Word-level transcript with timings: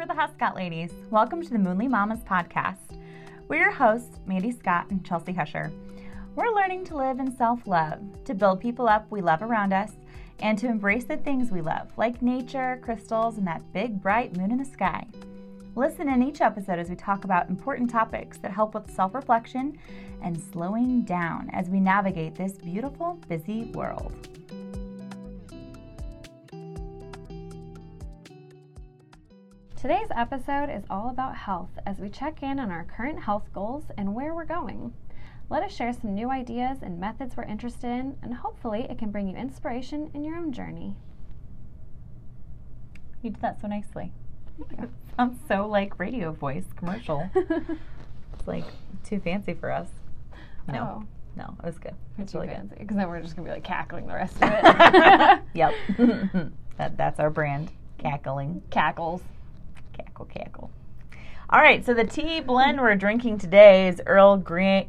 We're 0.00 0.06
the 0.06 0.14
Huscott 0.14 0.54
ladies. 0.54 0.94
Welcome 1.10 1.42
to 1.42 1.50
the 1.50 1.58
Moonly 1.58 1.86
Mamas 1.86 2.20
podcast. 2.20 2.98
We're 3.48 3.60
your 3.60 3.70
hosts, 3.70 4.18
Mandy 4.24 4.50
Scott 4.50 4.86
and 4.88 5.04
Chelsea 5.04 5.34
Husher. 5.34 5.70
We're 6.34 6.54
learning 6.54 6.86
to 6.86 6.96
live 6.96 7.20
in 7.20 7.36
self 7.36 7.66
love, 7.66 8.00
to 8.24 8.32
build 8.32 8.62
people 8.62 8.88
up 8.88 9.04
we 9.10 9.20
love 9.20 9.42
around 9.42 9.74
us, 9.74 9.92
and 10.38 10.56
to 10.56 10.68
embrace 10.68 11.04
the 11.04 11.18
things 11.18 11.50
we 11.50 11.60
love, 11.60 11.88
like 11.98 12.22
nature, 12.22 12.80
crystals, 12.82 13.36
and 13.36 13.46
that 13.46 13.74
big 13.74 14.00
bright 14.00 14.34
moon 14.34 14.50
in 14.50 14.56
the 14.56 14.64
sky. 14.64 15.06
Listen 15.76 16.08
in 16.08 16.22
each 16.22 16.40
episode 16.40 16.78
as 16.78 16.88
we 16.88 16.96
talk 16.96 17.24
about 17.24 17.50
important 17.50 17.90
topics 17.90 18.38
that 18.38 18.52
help 18.52 18.72
with 18.72 18.90
self 18.90 19.14
reflection 19.14 19.76
and 20.22 20.40
slowing 20.40 21.02
down 21.02 21.50
as 21.52 21.68
we 21.68 21.78
navigate 21.78 22.34
this 22.34 22.52
beautiful, 22.52 23.18
busy 23.28 23.64
world. 23.74 24.39
Today's 29.80 30.08
episode 30.14 30.68
is 30.68 30.84
all 30.90 31.08
about 31.08 31.34
health 31.34 31.70
as 31.86 31.98
we 31.98 32.10
check 32.10 32.42
in 32.42 32.60
on 32.60 32.70
our 32.70 32.84
current 32.84 33.18
health 33.18 33.48
goals 33.54 33.84
and 33.96 34.14
where 34.14 34.34
we're 34.34 34.44
going. 34.44 34.92
Let 35.48 35.62
us 35.62 35.74
share 35.74 35.94
some 35.94 36.14
new 36.14 36.30
ideas 36.30 36.78
and 36.82 37.00
methods 37.00 37.34
we're 37.34 37.44
interested 37.44 37.88
in, 37.88 38.16
and 38.22 38.34
hopefully, 38.34 38.86
it 38.90 38.98
can 38.98 39.10
bring 39.10 39.26
you 39.26 39.36
inspiration 39.36 40.10
in 40.12 40.22
your 40.22 40.36
own 40.36 40.52
journey. 40.52 40.96
You 43.22 43.30
did 43.30 43.40
that 43.40 43.58
so 43.62 43.68
nicely. 43.68 44.12
Sounds 45.16 45.38
so 45.48 45.66
like 45.66 45.98
radio 45.98 46.30
voice 46.32 46.66
commercial. 46.76 47.30
it's 47.34 48.46
like 48.46 48.64
too 49.02 49.18
fancy 49.18 49.54
for 49.54 49.70
us. 49.70 49.88
No, 50.68 51.00
Oh, 51.00 51.04
no, 51.36 51.56
it 51.58 51.64
was 51.64 51.78
good. 51.78 51.94
it's 52.18 52.34
really 52.34 52.48
fancy. 52.48 52.74
good. 52.76 52.80
Because 52.80 52.96
then 52.98 53.08
we're 53.08 53.22
just 53.22 53.34
going 53.34 53.46
to 53.46 53.50
be 53.50 53.54
like 53.54 53.64
cackling 53.64 54.06
the 54.06 54.12
rest 54.12 54.36
of 54.42 54.42
it. 54.52 55.40
yep, 55.54 55.72
that 56.76 56.98
that's 56.98 57.18
our 57.18 57.30
brand. 57.30 57.72
Cackling, 57.96 58.62
Cackles. 58.70 59.22
Cackle, 60.02 60.26
cackle. 60.26 60.70
All 61.50 61.60
right, 61.60 61.84
so 61.84 61.94
the 61.94 62.04
tea 62.04 62.40
blend 62.40 62.80
we're 62.80 62.94
drinking 62.94 63.38
today 63.38 63.88
is 63.88 64.00
Earl 64.06 64.36
Grey, 64.36 64.88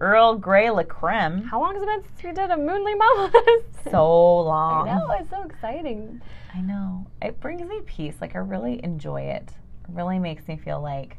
Earl 0.00 0.36
Grey 0.36 0.70
La 0.70 0.82
Creme. 0.82 1.42
How 1.42 1.60
long 1.60 1.74
has 1.74 1.82
it 1.82 1.86
been 1.86 2.02
since 2.02 2.22
we 2.24 2.32
did 2.32 2.50
a 2.50 2.56
Moonly 2.56 2.94
Mamas? 2.94 3.32
So 3.90 4.40
long. 4.40 4.88
I 4.88 4.96
know, 4.96 5.10
it's 5.20 5.28
so 5.28 5.42
exciting. 5.42 6.22
I 6.54 6.62
know. 6.62 7.06
It 7.20 7.38
brings 7.38 7.68
me 7.68 7.82
peace. 7.84 8.14
Like 8.18 8.34
I 8.34 8.38
really 8.38 8.82
enjoy 8.82 9.20
it. 9.20 9.50
It 9.50 9.90
really 9.90 10.18
makes 10.18 10.48
me 10.48 10.56
feel 10.56 10.80
like 10.80 11.18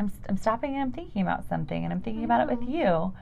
I'm 0.00 0.12
I'm 0.28 0.36
stopping 0.36 0.74
and 0.74 0.82
I'm 0.82 0.92
thinking 0.92 1.22
about 1.22 1.48
something 1.48 1.84
and 1.84 1.92
I'm 1.92 2.00
thinking 2.00 2.24
about 2.24 2.40
it 2.40 2.48
with 2.48 2.66
mm-hmm. 2.66 2.74
you. 2.74 3.14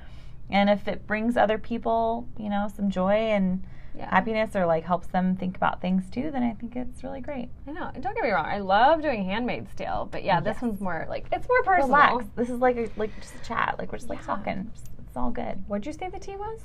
And 0.48 0.70
if 0.70 0.88
it 0.88 1.06
brings 1.06 1.36
other 1.36 1.58
people, 1.58 2.26
you 2.38 2.48
know, 2.48 2.70
some 2.74 2.90
joy 2.90 3.12
and 3.12 3.62
Yeah. 3.98 4.08
happiness 4.10 4.54
or 4.54 4.64
like 4.64 4.84
helps 4.84 5.08
them 5.08 5.34
think 5.36 5.56
about 5.56 5.80
things 5.80 6.08
too, 6.08 6.30
then 6.30 6.42
I 6.44 6.52
think 6.54 6.76
it's 6.76 7.02
really 7.02 7.20
great. 7.20 7.48
I 7.66 7.72
know. 7.72 7.90
And 7.92 8.02
don't 8.02 8.14
get 8.14 8.22
me 8.24 8.30
wrong, 8.30 8.46
I 8.46 8.58
love 8.60 9.02
doing 9.02 9.24
handmade 9.24 9.66
still, 9.72 10.08
but 10.10 10.22
yeah, 10.24 10.40
this 10.40 10.62
one's 10.62 10.80
more 10.80 11.04
like 11.08 11.26
it's 11.32 11.48
more 11.48 11.62
personal. 11.64 11.88
Relax. 11.96 12.24
This 12.36 12.48
is 12.48 12.60
like 12.60 12.76
a, 12.76 12.88
like 12.96 13.10
just 13.20 13.34
a 13.34 13.44
chat. 13.44 13.74
Like 13.78 13.90
we're 13.92 13.98
just 13.98 14.08
like 14.08 14.20
Yeah. 14.20 14.26
talking. 14.26 14.70
It's 15.06 15.16
all 15.16 15.30
good. 15.30 15.64
What'd 15.66 15.84
you 15.86 15.92
say 15.92 16.08
the 16.08 16.18
tea 16.20 16.36
was? 16.36 16.60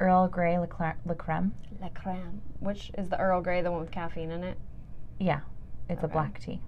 Earl 0.00 0.26
Grey 0.26 0.58
La 0.58 0.66
Creme. 0.66 1.00
La 1.06 1.88
creme. 1.94 2.42
Which 2.58 2.90
is 2.98 3.08
the 3.08 3.18
Earl 3.20 3.40
Grey, 3.40 3.62
the 3.62 3.70
one 3.70 3.80
with 3.80 3.92
caffeine 3.92 4.32
in 4.32 4.42
it? 4.42 4.58
Yeah, 5.20 5.40
it's 5.88 6.02
a 6.02 6.08
black 6.08 6.40
tea. 6.40 6.60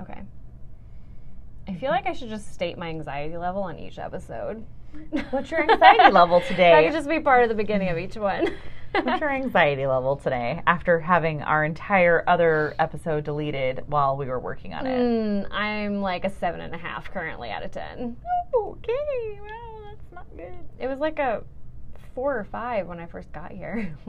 Okay. 0.00 0.20
I 1.68 1.74
feel 1.74 1.90
like 1.90 2.06
I 2.06 2.12
should 2.12 2.28
just 2.28 2.52
state 2.52 2.78
my 2.78 2.88
anxiety 2.88 3.36
level 3.36 3.62
on 3.62 3.78
each 3.78 3.98
episode. 3.98 4.64
What's 5.30 5.50
your 5.50 5.62
anxiety 5.68 6.12
level 6.12 6.40
today? 6.48 6.70
That 6.72 6.84
could 6.84 6.92
just 6.92 7.08
be 7.08 7.18
part 7.20 7.42
of 7.42 7.48
the 7.48 7.54
beginning 7.54 7.88
of 7.88 7.98
each 7.98 8.16
one. 8.16 8.48
What's 8.92 9.20
your 9.20 9.30
anxiety 9.30 9.86
level 9.86 10.16
today 10.16 10.62
after 10.66 11.00
having 11.00 11.42
our 11.42 11.64
entire 11.64 12.24
other 12.26 12.74
episode 12.78 13.24
deleted 13.24 13.84
while 13.86 14.16
we 14.16 14.26
were 14.26 14.38
working 14.38 14.74
on 14.74 14.86
it? 14.86 15.00
Mm, 15.00 15.50
I'm 15.50 16.02
like 16.02 16.24
a 16.24 16.30
seven 16.30 16.60
and 16.60 16.74
a 16.74 16.78
half 16.78 17.10
currently 17.10 17.50
out 17.50 17.62
of 17.62 17.70
ten. 17.70 18.16
Okay, 18.54 19.40
well, 19.40 19.82
that's 19.88 20.12
not 20.12 20.26
good. 20.36 20.52
It 20.78 20.88
was 20.88 20.98
like 20.98 21.18
a 21.18 21.42
four 22.14 22.38
or 22.38 22.44
five 22.44 22.86
when 22.86 23.00
I 23.00 23.06
first 23.06 23.32
got 23.32 23.50
here. 23.50 23.96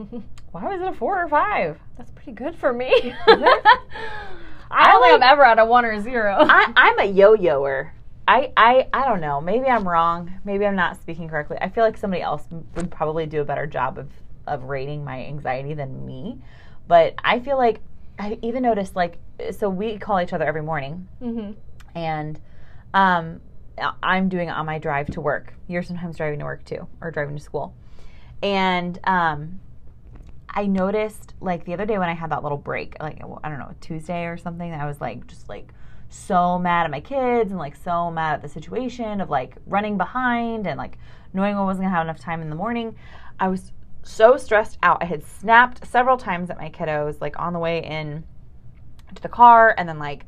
Why 0.52 0.64
was 0.64 0.80
it 0.80 0.86
a 0.86 0.92
four 0.92 1.22
or 1.22 1.28
five? 1.28 1.78
That's 1.96 2.10
pretty 2.10 2.32
good 2.32 2.54
for 2.54 2.72
me. 2.72 2.92
I 3.26 4.90
don't 4.90 5.02
think 5.02 5.14
I'm 5.14 5.22
ever 5.22 5.44
at 5.44 5.58
a 5.58 5.64
one 5.64 5.84
or 5.84 5.92
a 5.92 6.02
zero. 6.02 6.36
I, 6.38 6.72
I'm 6.76 6.98
a 6.98 7.04
yo-yoer. 7.04 7.92
I, 8.26 8.52
I, 8.56 8.88
I 8.92 9.06
don't 9.06 9.20
know. 9.20 9.40
Maybe 9.40 9.66
I'm 9.66 9.86
wrong. 9.86 10.32
Maybe 10.44 10.66
I'm 10.66 10.76
not 10.76 11.00
speaking 11.00 11.28
correctly. 11.28 11.58
I 11.60 11.68
feel 11.68 11.84
like 11.84 11.96
somebody 11.96 12.22
else 12.22 12.44
would 12.74 12.90
probably 12.90 13.26
do 13.26 13.40
a 13.40 13.44
better 13.44 13.66
job 13.66 13.98
of, 13.98 14.08
of 14.46 14.64
rating 14.64 15.04
my 15.04 15.24
anxiety 15.24 15.74
than 15.74 16.04
me. 16.06 16.38
But 16.86 17.14
I 17.24 17.40
feel 17.40 17.56
like 17.56 17.80
I 18.18 18.38
even 18.42 18.62
noticed 18.62 18.94
like 18.94 19.18
so 19.50 19.68
we 19.68 19.98
call 19.98 20.20
each 20.20 20.32
other 20.32 20.44
every 20.44 20.62
morning 20.62 21.08
hmm 21.18 21.52
and 21.94 22.40
um, 22.92 23.40
I'm 24.02 24.28
doing 24.28 24.48
it 24.48 24.52
on 24.52 24.66
my 24.66 24.78
drive 24.78 25.08
to 25.12 25.20
work. 25.20 25.54
You're 25.66 25.82
sometimes 25.82 26.16
driving 26.16 26.38
to 26.38 26.44
work 26.44 26.64
too, 26.64 26.86
or 27.00 27.10
driving 27.10 27.36
to 27.36 27.42
school. 27.42 27.74
And 28.42 28.98
um, 29.04 29.60
I 30.48 30.66
noticed, 30.66 31.34
like 31.40 31.64
the 31.64 31.72
other 31.72 31.86
day 31.86 31.98
when 31.98 32.08
I 32.08 32.14
had 32.14 32.30
that 32.30 32.42
little 32.42 32.58
break, 32.58 32.96
like 33.00 33.20
I 33.42 33.48
don't 33.48 33.58
know, 33.58 33.74
Tuesday 33.80 34.26
or 34.26 34.36
something, 34.36 34.72
I 34.72 34.86
was 34.86 35.00
like 35.00 35.26
just 35.26 35.48
like 35.48 35.72
so 36.08 36.58
mad 36.58 36.84
at 36.84 36.90
my 36.90 37.00
kids 37.00 37.50
and 37.50 37.58
like 37.58 37.74
so 37.74 38.10
mad 38.10 38.34
at 38.34 38.42
the 38.42 38.48
situation 38.48 39.20
of 39.20 39.30
like 39.30 39.56
running 39.66 39.96
behind 39.98 40.66
and 40.66 40.78
like 40.78 40.98
knowing 41.32 41.56
I 41.56 41.62
wasn't 41.62 41.84
gonna 41.84 41.96
have 41.96 42.06
enough 42.06 42.20
time 42.20 42.40
in 42.42 42.50
the 42.50 42.56
morning. 42.56 42.94
I 43.40 43.48
was 43.48 43.72
so 44.04 44.36
stressed 44.36 44.78
out. 44.82 45.02
I 45.02 45.06
had 45.06 45.24
snapped 45.24 45.86
several 45.86 46.16
times 46.16 46.50
at 46.50 46.58
my 46.58 46.70
kiddos, 46.70 47.20
like 47.20 47.38
on 47.38 47.52
the 47.52 47.58
way 47.58 47.82
in 47.82 48.24
to 49.14 49.22
the 49.22 49.28
car, 49.28 49.74
and 49.76 49.88
then 49.88 49.98
like 49.98 50.26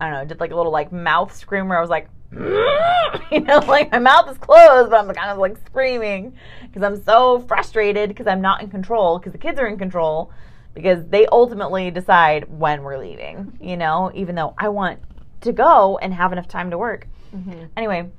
I 0.00 0.10
don't 0.10 0.18
know, 0.18 0.24
did 0.24 0.40
like 0.40 0.52
a 0.52 0.56
little 0.56 0.72
like 0.72 0.92
mouth 0.92 1.34
scream 1.34 1.68
where 1.68 1.78
I 1.78 1.80
was 1.80 1.90
like, 1.90 2.08
you 2.32 3.40
know, 3.40 3.58
like 3.66 3.90
my 3.90 3.98
mouth 3.98 4.30
is 4.30 4.38
closed, 4.38 4.90
but 4.90 4.98
I'm 4.98 5.12
kind 5.14 5.30
of 5.30 5.38
like 5.38 5.56
screaming 5.66 6.34
because 6.62 6.82
I'm 6.82 7.02
so 7.02 7.40
frustrated 7.40 8.10
because 8.10 8.26
I'm 8.26 8.40
not 8.40 8.62
in 8.62 8.70
control 8.70 9.18
because 9.18 9.32
the 9.32 9.38
kids 9.38 9.58
are 9.58 9.66
in 9.66 9.78
control 9.78 10.30
because 10.74 11.04
they 11.08 11.26
ultimately 11.26 11.90
decide 11.90 12.48
when 12.48 12.82
we're 12.82 12.98
leaving, 12.98 13.58
you 13.60 13.76
know, 13.76 14.12
even 14.14 14.34
though 14.34 14.54
I 14.58 14.68
want 14.68 15.00
to 15.40 15.52
go 15.52 15.98
and 15.98 16.12
have 16.12 16.32
enough 16.32 16.48
time 16.48 16.70
to 16.70 16.78
work. 16.78 17.06
hmm 17.30 17.64
Anyway, 17.76 18.10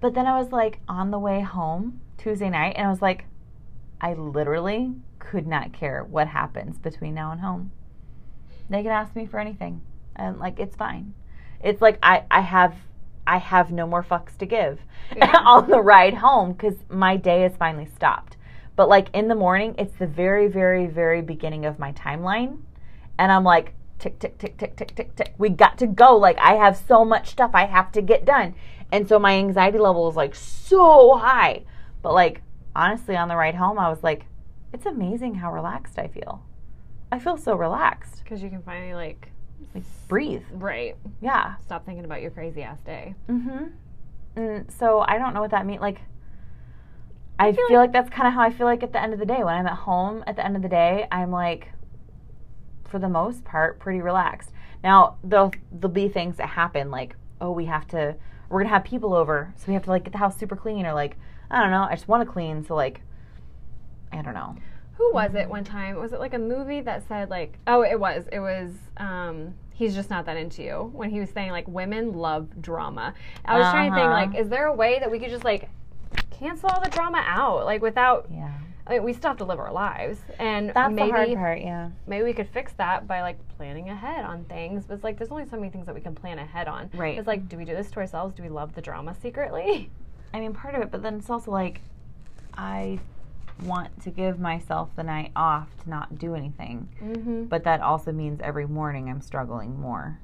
but 0.00 0.14
then 0.14 0.26
I 0.26 0.38
was 0.38 0.52
like 0.52 0.80
on 0.88 1.10
the 1.10 1.18
way 1.18 1.40
home 1.40 2.00
Tuesday 2.16 2.48
night 2.48 2.74
and 2.76 2.86
I 2.86 2.90
was 2.90 3.02
like, 3.02 3.26
I 4.00 4.14
literally 4.14 4.94
could 5.18 5.46
not 5.46 5.72
care 5.72 6.04
what 6.04 6.28
happens 6.28 6.78
between 6.78 7.14
now 7.14 7.32
and 7.32 7.40
home. 7.40 7.72
They 8.68 8.82
can 8.82 8.92
ask 8.92 9.14
me 9.14 9.26
for 9.26 9.38
anything. 9.38 9.80
And 10.16 10.38
like 10.38 10.58
it's 10.58 10.76
fine. 10.76 11.14
It's 11.62 11.80
like 11.80 11.98
I, 12.02 12.24
I 12.30 12.40
have 12.40 12.74
I 13.26 13.38
have 13.38 13.72
no 13.72 13.86
more 13.86 14.02
fucks 14.02 14.36
to 14.38 14.46
give 14.46 14.80
Yeah. 15.16 15.32
on 15.44 15.70
the 15.70 15.80
ride 15.80 16.14
home 16.14 16.52
because 16.52 16.76
my 16.88 17.16
day 17.16 17.42
has 17.42 17.56
finally 17.56 17.86
stopped. 17.86 18.36
But 18.76 18.88
like 18.88 19.08
in 19.14 19.28
the 19.28 19.34
morning, 19.34 19.74
it's 19.78 19.96
the 19.96 20.06
very, 20.06 20.48
very, 20.48 20.86
very 20.86 21.22
beginning 21.22 21.64
of 21.64 21.78
my 21.78 21.92
timeline. 21.92 22.58
And 23.18 23.30
I'm 23.30 23.44
like, 23.44 23.74
tick, 23.98 24.18
tick, 24.18 24.38
tick, 24.38 24.58
tick, 24.58 24.76
tick, 24.76 24.94
tick, 24.94 25.16
tick. 25.16 25.34
We 25.38 25.48
got 25.48 25.78
to 25.78 25.86
go. 25.86 26.16
Like 26.16 26.38
I 26.38 26.54
have 26.54 26.76
so 26.76 27.04
much 27.04 27.28
stuff 27.30 27.52
I 27.54 27.66
have 27.66 27.92
to 27.92 28.02
get 28.02 28.24
done. 28.24 28.54
And 28.92 29.08
so 29.08 29.18
my 29.18 29.34
anxiety 29.34 29.78
level 29.78 30.08
is 30.08 30.16
like 30.16 30.34
so 30.34 31.16
high. 31.16 31.64
But 32.02 32.12
like 32.12 32.42
honestly, 32.76 33.16
on 33.16 33.28
the 33.28 33.36
ride 33.36 33.54
home, 33.54 33.78
I 33.78 33.88
was 33.88 34.02
like, 34.02 34.26
it's 34.72 34.86
amazing 34.86 35.36
how 35.36 35.52
relaxed 35.52 35.98
I 35.98 36.08
feel. 36.08 36.44
I 37.12 37.18
feel 37.18 37.36
so 37.36 37.54
relaxed. 37.54 38.22
Because 38.24 38.42
you 38.42 38.50
can 38.50 38.62
finally 38.62 38.94
like 38.94 39.30
Like 39.74 39.84
breathe. 40.08 40.42
right 40.52 40.96
Yeah. 41.20 41.56
stop 41.64 41.86
thinking 41.86 42.04
about 42.04 42.22
your 42.22 42.30
crazy 42.30 42.62
ass 42.62 42.80
day. 42.80 43.14
Mm-hmm. 43.28 43.66
And 44.36 44.70
so 44.72 45.00
I 45.06 45.18
don't 45.18 45.32
know 45.34 45.40
what 45.40 45.52
that 45.52 45.64
means. 45.66 45.80
Like, 45.80 46.00
I, 47.38 47.52
feel 47.52 47.66
feel, 47.68 47.78
like- 47.78 47.88
like, 47.88 47.92
that's 47.92 48.10
kind 48.10 48.26
of 48.28 48.34
how 48.34 48.42
I 48.42 48.50
feel 48.50 48.66
like 48.66 48.82
at 48.82 48.92
the 48.92 49.00
end 49.02 49.12
of 49.12 49.18
the 49.18 49.26
day. 49.26 49.42
When 49.44 49.54
I'm 49.54 49.66
at 49.66 49.74
home 49.78 50.24
at 50.26 50.36
the 50.36 50.44
end 50.44 50.56
of 50.56 50.62
the 50.62 50.68
day, 50.68 51.06
I'm 51.12 51.30
like, 51.30 51.70
for 52.88 52.98
the 52.98 53.08
most 53.08 53.44
part, 53.44 53.78
pretty 53.80 54.00
relaxed. 54.00 54.50
Now 54.82 55.16
there'll 55.24 55.52
there'll 55.72 55.92
be 55.92 56.08
things 56.08 56.36
that 56.36 56.48
happen 56.50 56.90
like, 56.90 57.16
oh, 57.40 57.50
we 57.50 57.64
have 57.66 57.86
to, 57.88 58.14
we're 58.48 58.60
gonna 58.60 58.68
have 58.74 58.84
people 58.84 59.14
over, 59.14 59.52
so 59.56 59.64
we 59.68 59.74
have 59.74 59.82
to 59.84 59.90
like 59.90 60.04
get 60.04 60.12
the 60.12 60.18
house 60.18 60.36
super 60.38 60.54
clean, 60.56 60.84
or 60.86 60.92
like, 60.94 61.16
I 61.50 61.60
don't 61.60 61.70
know, 61.70 61.82
I 61.90 61.94
just 61.94 62.08
want 62.08 62.26
to 62.26 62.32
clean, 62.32 62.64
so 62.64 62.74
like, 62.74 63.00
I 64.12 64.22
don't 64.22 64.34
know. 64.34 64.56
Who 64.96 65.12
was 65.12 65.34
it 65.34 65.48
one 65.48 65.64
time? 65.64 65.96
Was 65.96 66.12
it 66.12 66.20
like 66.20 66.34
a 66.34 66.38
movie 66.38 66.80
that 66.82 67.06
said 67.08 67.28
like 67.28 67.58
oh 67.66 67.82
it 67.82 67.98
was. 67.98 68.24
It 68.30 68.38
was 68.38 68.70
um 68.96 69.54
he's 69.72 69.92
just 69.94 70.08
not 70.08 70.24
that 70.26 70.36
into 70.36 70.62
you 70.62 70.90
when 70.94 71.10
he 71.10 71.18
was 71.18 71.30
saying 71.30 71.50
like 71.50 71.66
women 71.66 72.12
love 72.12 72.62
drama. 72.62 73.12
I 73.44 73.58
was 73.58 73.68
trying 73.70 73.90
to 73.90 73.96
think 73.96 74.06
Uh-huh. 74.06 74.14
like 74.14 74.34
is 74.36 74.48
there 74.48 74.66
a 74.66 74.72
way 74.72 75.00
that 75.00 75.10
we 75.10 75.18
could 75.18 75.30
just 75.30 75.42
like 75.44 75.68
cancel 76.30 76.68
all 76.70 76.80
the 76.80 76.90
drama 76.90 77.22
out 77.26 77.64
like 77.64 77.82
without 77.82 78.28
Yeah, 78.30 78.52
I 78.86 78.92
mean, 78.94 79.02
we 79.02 79.12
still 79.14 79.30
have 79.30 79.38
to 79.38 79.44
live 79.44 79.58
our 79.58 79.72
lives 79.72 80.18
and 80.38 80.70
that's 80.72 80.92
maybe 80.94 81.10
the 81.10 81.16
hard 81.16 81.34
part. 81.34 81.60
Yeah. 81.60 81.90
maybe 82.06 82.22
we 82.22 82.32
could 82.32 82.48
fix 82.48 82.72
that 82.74 83.08
by 83.08 83.20
like 83.22 83.36
planning 83.56 83.88
ahead 83.88 84.24
on 84.24 84.44
things. 84.44 84.84
But 84.86 84.94
it's 84.94 85.04
like 85.04 85.18
there's 85.18 85.30
only 85.32 85.46
so 85.48 85.56
many 85.56 85.70
things 85.70 85.86
that 85.86 85.94
we 85.96 86.00
can 86.02 86.14
plan 86.14 86.38
ahead 86.38 86.68
on. 86.68 86.88
Right. 86.94 87.18
It's 87.18 87.26
like 87.26 87.48
do 87.48 87.56
we 87.56 87.64
do 87.64 87.74
this 87.74 87.90
to 87.90 87.96
ourselves? 87.96 88.32
Do 88.32 88.44
we 88.44 88.48
love 88.48 88.76
the 88.76 88.82
drama 88.82 89.16
secretly? 89.20 89.90
I 90.34 90.40
mean, 90.40 90.52
part 90.52 90.74
of 90.74 90.82
it, 90.82 90.90
but 90.90 91.00
then 91.00 91.14
it's 91.14 91.30
also 91.30 91.52
like, 91.52 91.80
I 92.54 92.98
want 93.62 94.02
to 94.02 94.10
give 94.10 94.40
myself 94.40 94.90
the 94.96 95.04
night 95.04 95.30
off 95.36 95.68
to 95.84 95.88
not 95.88 96.18
do 96.18 96.34
anything. 96.34 96.88
Mm-hmm. 97.00 97.44
But 97.44 97.62
that 97.64 97.80
also 97.80 98.10
means 98.10 98.40
every 98.42 98.66
morning 98.66 99.08
I'm 99.08 99.20
struggling 99.20 99.80
more. 99.80 100.18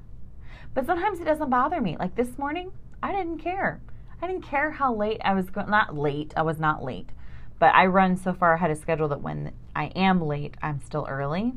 But 0.73 0.85
sometimes 0.85 1.21
it 1.21 1.23
doesn't 1.23 1.49
bother 1.49 1.79
me. 1.79 1.95
Like 1.97 2.15
this 2.15 2.37
morning, 2.37 2.73
I 3.01 3.13
didn't 3.13 3.37
care. 3.37 3.79
I 4.21 4.27
didn't 4.27 4.43
care 4.43 4.71
how 4.71 4.93
late 4.93 5.21
I 5.23 5.33
was 5.33 5.49
going. 5.49 5.69
Not 5.69 5.97
late. 5.97 6.33
I 6.35 6.41
was 6.41 6.59
not 6.59 6.83
late. 6.83 7.11
But 7.57 7.73
I 7.73 7.85
run 7.85 8.17
so 8.17 8.33
far 8.33 8.55
ahead 8.55 8.69
of 8.69 8.77
schedule 8.79 9.07
that 9.07 9.21
when 9.21 9.53
I 9.73 9.85
am 9.95 10.21
late, 10.21 10.55
I'm 10.61 10.81
still 10.81 11.07
early. 11.09 11.53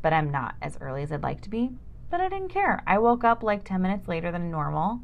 But 0.00 0.12
I'm 0.12 0.30
not 0.30 0.54
as 0.62 0.78
early 0.80 1.02
as 1.02 1.10
I'd 1.10 1.24
like 1.24 1.40
to 1.40 1.50
be. 1.50 1.72
But 2.08 2.20
I 2.20 2.28
didn't 2.28 2.50
care. 2.50 2.84
I 2.86 2.98
woke 2.98 3.24
up 3.24 3.42
like 3.42 3.64
10 3.64 3.82
minutes 3.82 4.06
later 4.06 4.30
than 4.30 4.48
normal. 4.48 5.00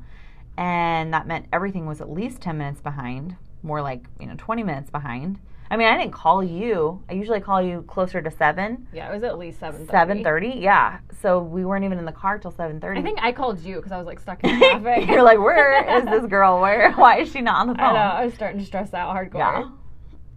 And 0.56 1.12
that 1.12 1.26
meant 1.26 1.46
everything 1.52 1.86
was 1.86 2.00
at 2.00 2.10
least 2.10 2.40
10 2.40 2.56
minutes 2.58 2.80
behind, 2.80 3.36
more 3.62 3.82
like, 3.82 4.04
you 4.20 4.26
know, 4.26 4.34
20 4.38 4.62
minutes 4.62 4.90
behind. 4.90 5.38
I 5.70 5.76
mean, 5.76 5.88
I 5.88 5.98
didn't 5.98 6.12
call 6.12 6.44
you. 6.44 7.02
I 7.10 7.14
usually 7.14 7.40
call 7.40 7.60
you 7.60 7.82
closer 7.88 8.22
to 8.22 8.30
7. 8.30 8.86
Yeah, 8.92 9.10
it 9.10 9.12
was 9.12 9.24
at 9.24 9.36
least 9.36 9.58
seven. 9.58 9.84
7:30, 9.88 10.62
yeah. 10.62 10.98
So 11.20 11.40
we 11.42 11.64
weren't 11.64 11.84
even 11.84 11.98
in 11.98 12.04
the 12.04 12.12
car 12.12 12.38
till 12.38 12.52
7:30. 12.52 12.98
I 12.98 13.02
think 13.02 13.18
I 13.20 13.32
called 13.32 13.58
you 13.60 13.76
because 13.76 13.90
I 13.90 13.98
was 13.98 14.06
like 14.06 14.20
stuck 14.20 14.44
in 14.44 14.56
traffic. 14.58 15.08
You're 15.08 15.24
like, 15.24 15.38
where 15.40 15.98
is 15.98 16.04
this 16.04 16.24
girl? 16.26 16.60
Where? 16.60 16.92
Why 16.96 17.18
is 17.18 17.32
she 17.32 17.40
not 17.40 17.56
on 17.62 17.66
the 17.74 17.82
I 17.82 17.84
phone? 17.84 17.94
know. 17.94 18.00
I 18.00 18.24
was 18.26 18.34
starting 18.34 18.60
to 18.60 18.64
stress 18.66 18.94
out 18.94 19.14
hardcore. 19.16 19.38
Yeah. 19.38 19.68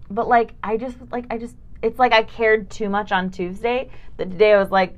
But 0.09 0.27
like, 0.27 0.55
I 0.63 0.77
just 0.77 0.97
like 1.11 1.25
I 1.29 1.37
just 1.37 1.55
it's 1.83 1.99
like 1.99 2.11
I 2.11 2.23
cared 2.23 2.71
too 2.71 2.89
much 2.89 3.11
on 3.11 3.29
Tuesday. 3.29 3.91
that 4.17 4.31
today 4.31 4.53
I 4.53 4.57
was 4.59 4.71
like, 4.71 4.97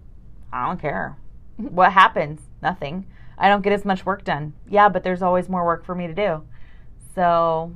I 0.53 0.65
don't 0.65 0.79
care. 0.79 1.17
What 1.57 1.91
happens? 1.91 2.39
Nothing. 2.61 3.05
I 3.37 3.49
don't 3.49 3.61
get 3.61 3.73
as 3.73 3.85
much 3.85 4.05
work 4.05 4.23
done. 4.23 4.53
Yeah, 4.67 4.89
but 4.89 5.03
there's 5.03 5.21
always 5.21 5.49
more 5.49 5.65
work 5.65 5.83
for 5.85 5.95
me 5.95 6.07
to 6.07 6.13
do. 6.13 6.43
So, 7.15 7.73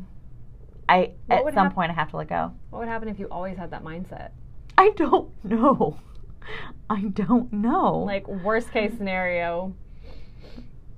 I 0.88 1.14
What 1.26 1.48
at 1.48 1.54
some 1.54 1.66
hap- 1.68 1.76
point 1.76 1.92
I 1.92 1.96
have 1.96 2.12
to 2.12 2.18
let 2.18 2.28
go. 2.28 2.54
What 2.70 2.80
would 2.80 2.88
happen 2.88 3.08
if 3.08 3.20
you 3.20 3.28
always 3.30 3.58
had 3.58 3.72
that 3.72 3.84
mindset? 3.84 4.30
I 4.78 4.92
don't 4.96 5.30
know. 5.44 5.98
I 6.90 7.02
don't 7.02 7.52
know. 7.52 8.00
Like 8.00 8.28
worst 8.28 8.72
case 8.72 8.92
scenario. 8.98 9.76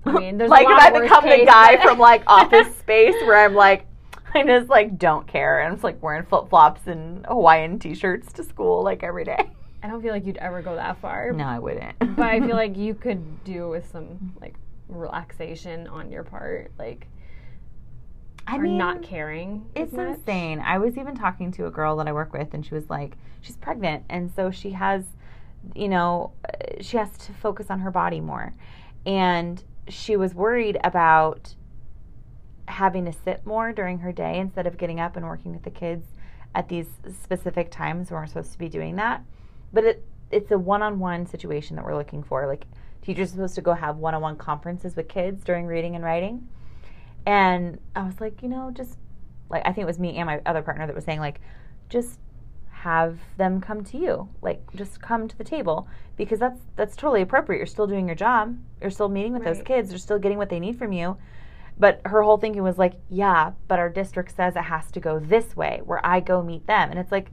I 0.06 0.12
mean, 0.12 0.38
there's 0.38 0.50
a 0.50 0.52
like 0.52 0.68
if 0.68 0.78
I 0.78 1.00
become 1.00 1.24
the 1.26 1.46
guy 1.46 1.82
from 1.82 2.00
like 2.00 2.24
Office 2.28 2.76
Space, 2.78 3.16
where 3.26 3.46
I'm 3.46 3.54
like, 3.56 3.86
I 4.34 4.44
just 4.44 4.70
like 4.70 4.98
don't 4.98 5.28
care, 5.28 5.60
and 5.60 5.68
I'm 5.68 5.74
just 5.76 5.84
like 5.84 6.02
wearing 6.02 6.24
flip 6.26 6.50
flops 6.50 6.88
and 6.88 7.26
Hawaiian 7.26 7.80
t-shirts 7.80 8.32
to 8.34 8.44
school 8.44 8.84
like 8.84 9.04
every 9.04 9.24
day. 9.26 9.50
I 9.84 9.88
don't 9.88 10.02
feel 10.02 10.12
like 10.12 10.26
you'd 10.26 10.38
ever 10.38 10.62
go 10.62 10.76
that 10.76 11.00
far. 11.00 11.32
No, 11.32 11.46
I 11.46 11.60
wouldn't. 11.60 11.98
But 12.00 12.26
I 12.26 12.40
feel 12.40 12.56
like 12.56 12.76
you 12.78 12.94
could 12.96 13.44
do 13.44 13.70
with 13.70 13.90
some 13.92 14.36
like 14.42 14.56
relaxation 14.88 15.88
on 15.88 16.12
your 16.12 16.24
part, 16.24 16.72
like 16.80 17.08
I 18.48 18.58
mean, 18.58 18.78
not 18.78 19.04
caring. 19.04 19.66
It's 19.76 19.94
much. 19.94 20.18
insane. 20.18 20.60
I 20.60 20.78
was 20.78 20.98
even 20.98 21.16
talking 21.16 21.52
to 21.54 21.68
a 21.68 21.72
girl 21.72 21.98
that 21.98 22.08
I 22.08 22.14
work 22.14 22.34
with, 22.34 22.54
and 22.54 22.66
she 22.66 22.74
was 22.74 22.90
like, 22.90 23.18
she's 23.42 23.58
pregnant, 23.58 24.06
and 24.10 24.32
so 24.34 24.52
she 24.52 24.72
has, 24.72 25.04
you 25.76 25.90
know, 25.90 26.32
uh, 26.46 26.82
she 26.82 26.98
has 26.98 27.12
to 27.18 27.34
focus 27.34 27.70
on 27.70 27.80
her 27.80 27.92
body 27.92 28.22
more, 28.22 28.54
and 29.06 29.64
she 29.90 30.16
was 30.16 30.34
worried 30.34 30.78
about 30.84 31.56
having 32.68 33.06
to 33.06 33.14
sit 33.14 33.46
more 33.46 33.72
during 33.72 34.00
her 34.00 34.12
day 34.12 34.40
instead 34.40 34.66
of 34.68 34.78
getting 34.78 35.00
up 35.00 35.16
and 35.16 35.26
working 35.26 35.54
with 35.54 35.64
the 35.64 35.70
kids 35.70 36.06
at 36.56 36.70
these 36.70 36.88
specific 37.22 37.70
times 37.70 38.10
when 38.12 38.20
we're 38.20 38.28
supposed 38.28 38.52
to 38.54 38.58
be 38.58 38.70
doing 38.70 38.96
that. 38.96 39.24
But 39.78 39.84
it 39.86 40.04
it's 40.32 40.50
a 40.50 40.58
one-on-one 40.58 41.28
situation 41.28 41.76
that 41.76 41.86
we're 41.86 41.96
looking 41.96 42.24
for. 42.24 42.48
Like 42.48 42.66
teachers 43.04 43.30
are 43.30 43.34
supposed 43.34 43.54
to 43.54 43.62
go 43.62 43.74
have 43.74 43.98
one-on-one 43.98 44.38
conferences 44.38 44.96
with 44.96 45.08
kids 45.08 45.44
during 45.44 45.68
reading 45.68 45.94
and 45.94 46.04
writing. 46.04 46.48
And 47.28 47.78
I 47.96 48.02
was 48.02 48.20
like, 48.20 48.42
you 48.42 48.50
know, 48.50 48.72
just 48.74 48.98
like 49.52 49.62
I 49.68 49.74
think 49.74 49.84
it 49.84 49.86
was 49.86 50.00
me 50.00 50.16
and 50.18 50.26
my 50.26 50.42
other 50.48 50.64
partner 50.64 50.88
that 50.88 50.96
was 50.96 51.06
saying 51.06 51.20
like 51.20 51.42
just 51.90 52.20
have 52.72 53.20
them 53.38 53.62
come 53.62 53.84
to 53.84 54.00
you. 54.00 54.28
Like 54.42 54.64
just 54.74 55.00
come 55.00 55.28
to 55.28 55.38
the 55.38 55.44
table 55.44 55.88
because 56.16 56.40
that's 56.40 56.60
that's 56.76 56.96
totally 56.96 57.22
appropriate. 57.22 57.60
You're 57.60 57.68
still 57.68 57.86
doing 57.86 58.08
your 58.08 58.16
job. 58.16 58.58
You're 58.82 58.90
still 58.90 59.10
meeting 59.10 59.34
with 59.34 59.44
those 59.44 59.62
kids. 59.62 59.90
They're 59.90 60.00
still 60.00 60.18
getting 60.18 60.40
what 60.40 60.50
they 60.50 60.60
need 60.60 60.80
from 60.80 60.92
you. 60.92 61.18
But 61.78 62.02
her 62.06 62.24
whole 62.24 62.38
thinking 62.38 62.64
was 62.64 62.80
like, 62.80 62.96
yeah, 63.12 63.52
but 63.68 63.78
our 63.78 63.90
district 63.90 64.36
says 64.36 64.56
it 64.56 64.64
has 64.64 64.90
to 64.94 65.00
go 65.00 65.20
this 65.20 65.56
way 65.56 65.82
where 65.86 66.04
I 66.04 66.20
go 66.20 66.42
meet 66.42 66.66
them. 66.66 66.90
And 66.90 66.98
it's 66.98 67.12
like 67.12 67.30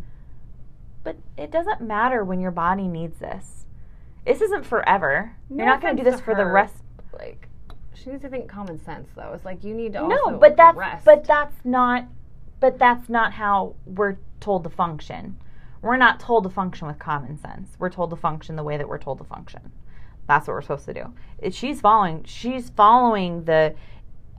but 1.05 1.17
it 1.37 1.51
doesn't 1.51 1.81
matter 1.81 2.25
when 2.25 2.41
your 2.41 2.51
body 2.51 2.89
needs 2.89 3.19
this. 3.19 3.67
This 4.27 4.41
isn't 4.41 4.65
forever. 4.65 5.37
No 5.51 5.59
You're 5.59 5.67
not 5.67 5.81
going 5.83 5.97
to 5.97 6.03
do 6.03 6.11
this 6.11 6.21
for 6.21 6.35
the 6.35 6.47
rest 6.47 6.75
Like 7.13 7.49
she 7.93 8.11
needs 8.11 8.23
to 8.23 8.29
think 8.29 8.49
common 8.49 8.83
sense 8.85 9.09
though. 9.15 9.33
It's 9.35 9.45
like 9.45 9.63
you 9.63 9.75
need 9.75 9.93
to 9.93 10.09
no 10.09 10.19
also 10.25 10.39
but 10.39 10.57
that's 10.57 10.77
rest. 10.77 11.05
but 11.05 11.25
that's 11.25 11.55
not 11.65 12.07
but 12.61 12.79
that's 12.79 13.09
not 13.09 13.35
how 13.35 13.75
we're 13.87 14.17
told 14.41 14.65
to 14.65 14.71
function 14.71 15.37
we're 15.83 15.97
not 15.99 16.19
told 16.19 16.45
to 16.45 16.51
function 16.51 16.87
with 16.87 16.99
common 16.99 17.39
sense 17.39 17.77
we're 17.79 17.91
told 17.91 18.11
to 18.11 18.17
function 18.17 18.57
the 18.57 18.63
way 18.63 18.77
that 18.77 18.89
we're 18.89 18.99
told 18.99 19.19
to 19.19 19.25
function 19.25 19.71
that's 20.27 20.47
what 20.47 20.55
we're 20.55 20.63
supposed 20.63 20.87
to 20.87 20.95
do 20.95 21.13
she's 21.51 21.81
following 21.81 22.23
she's 22.25 22.71
following 22.71 23.45
the 23.45 23.75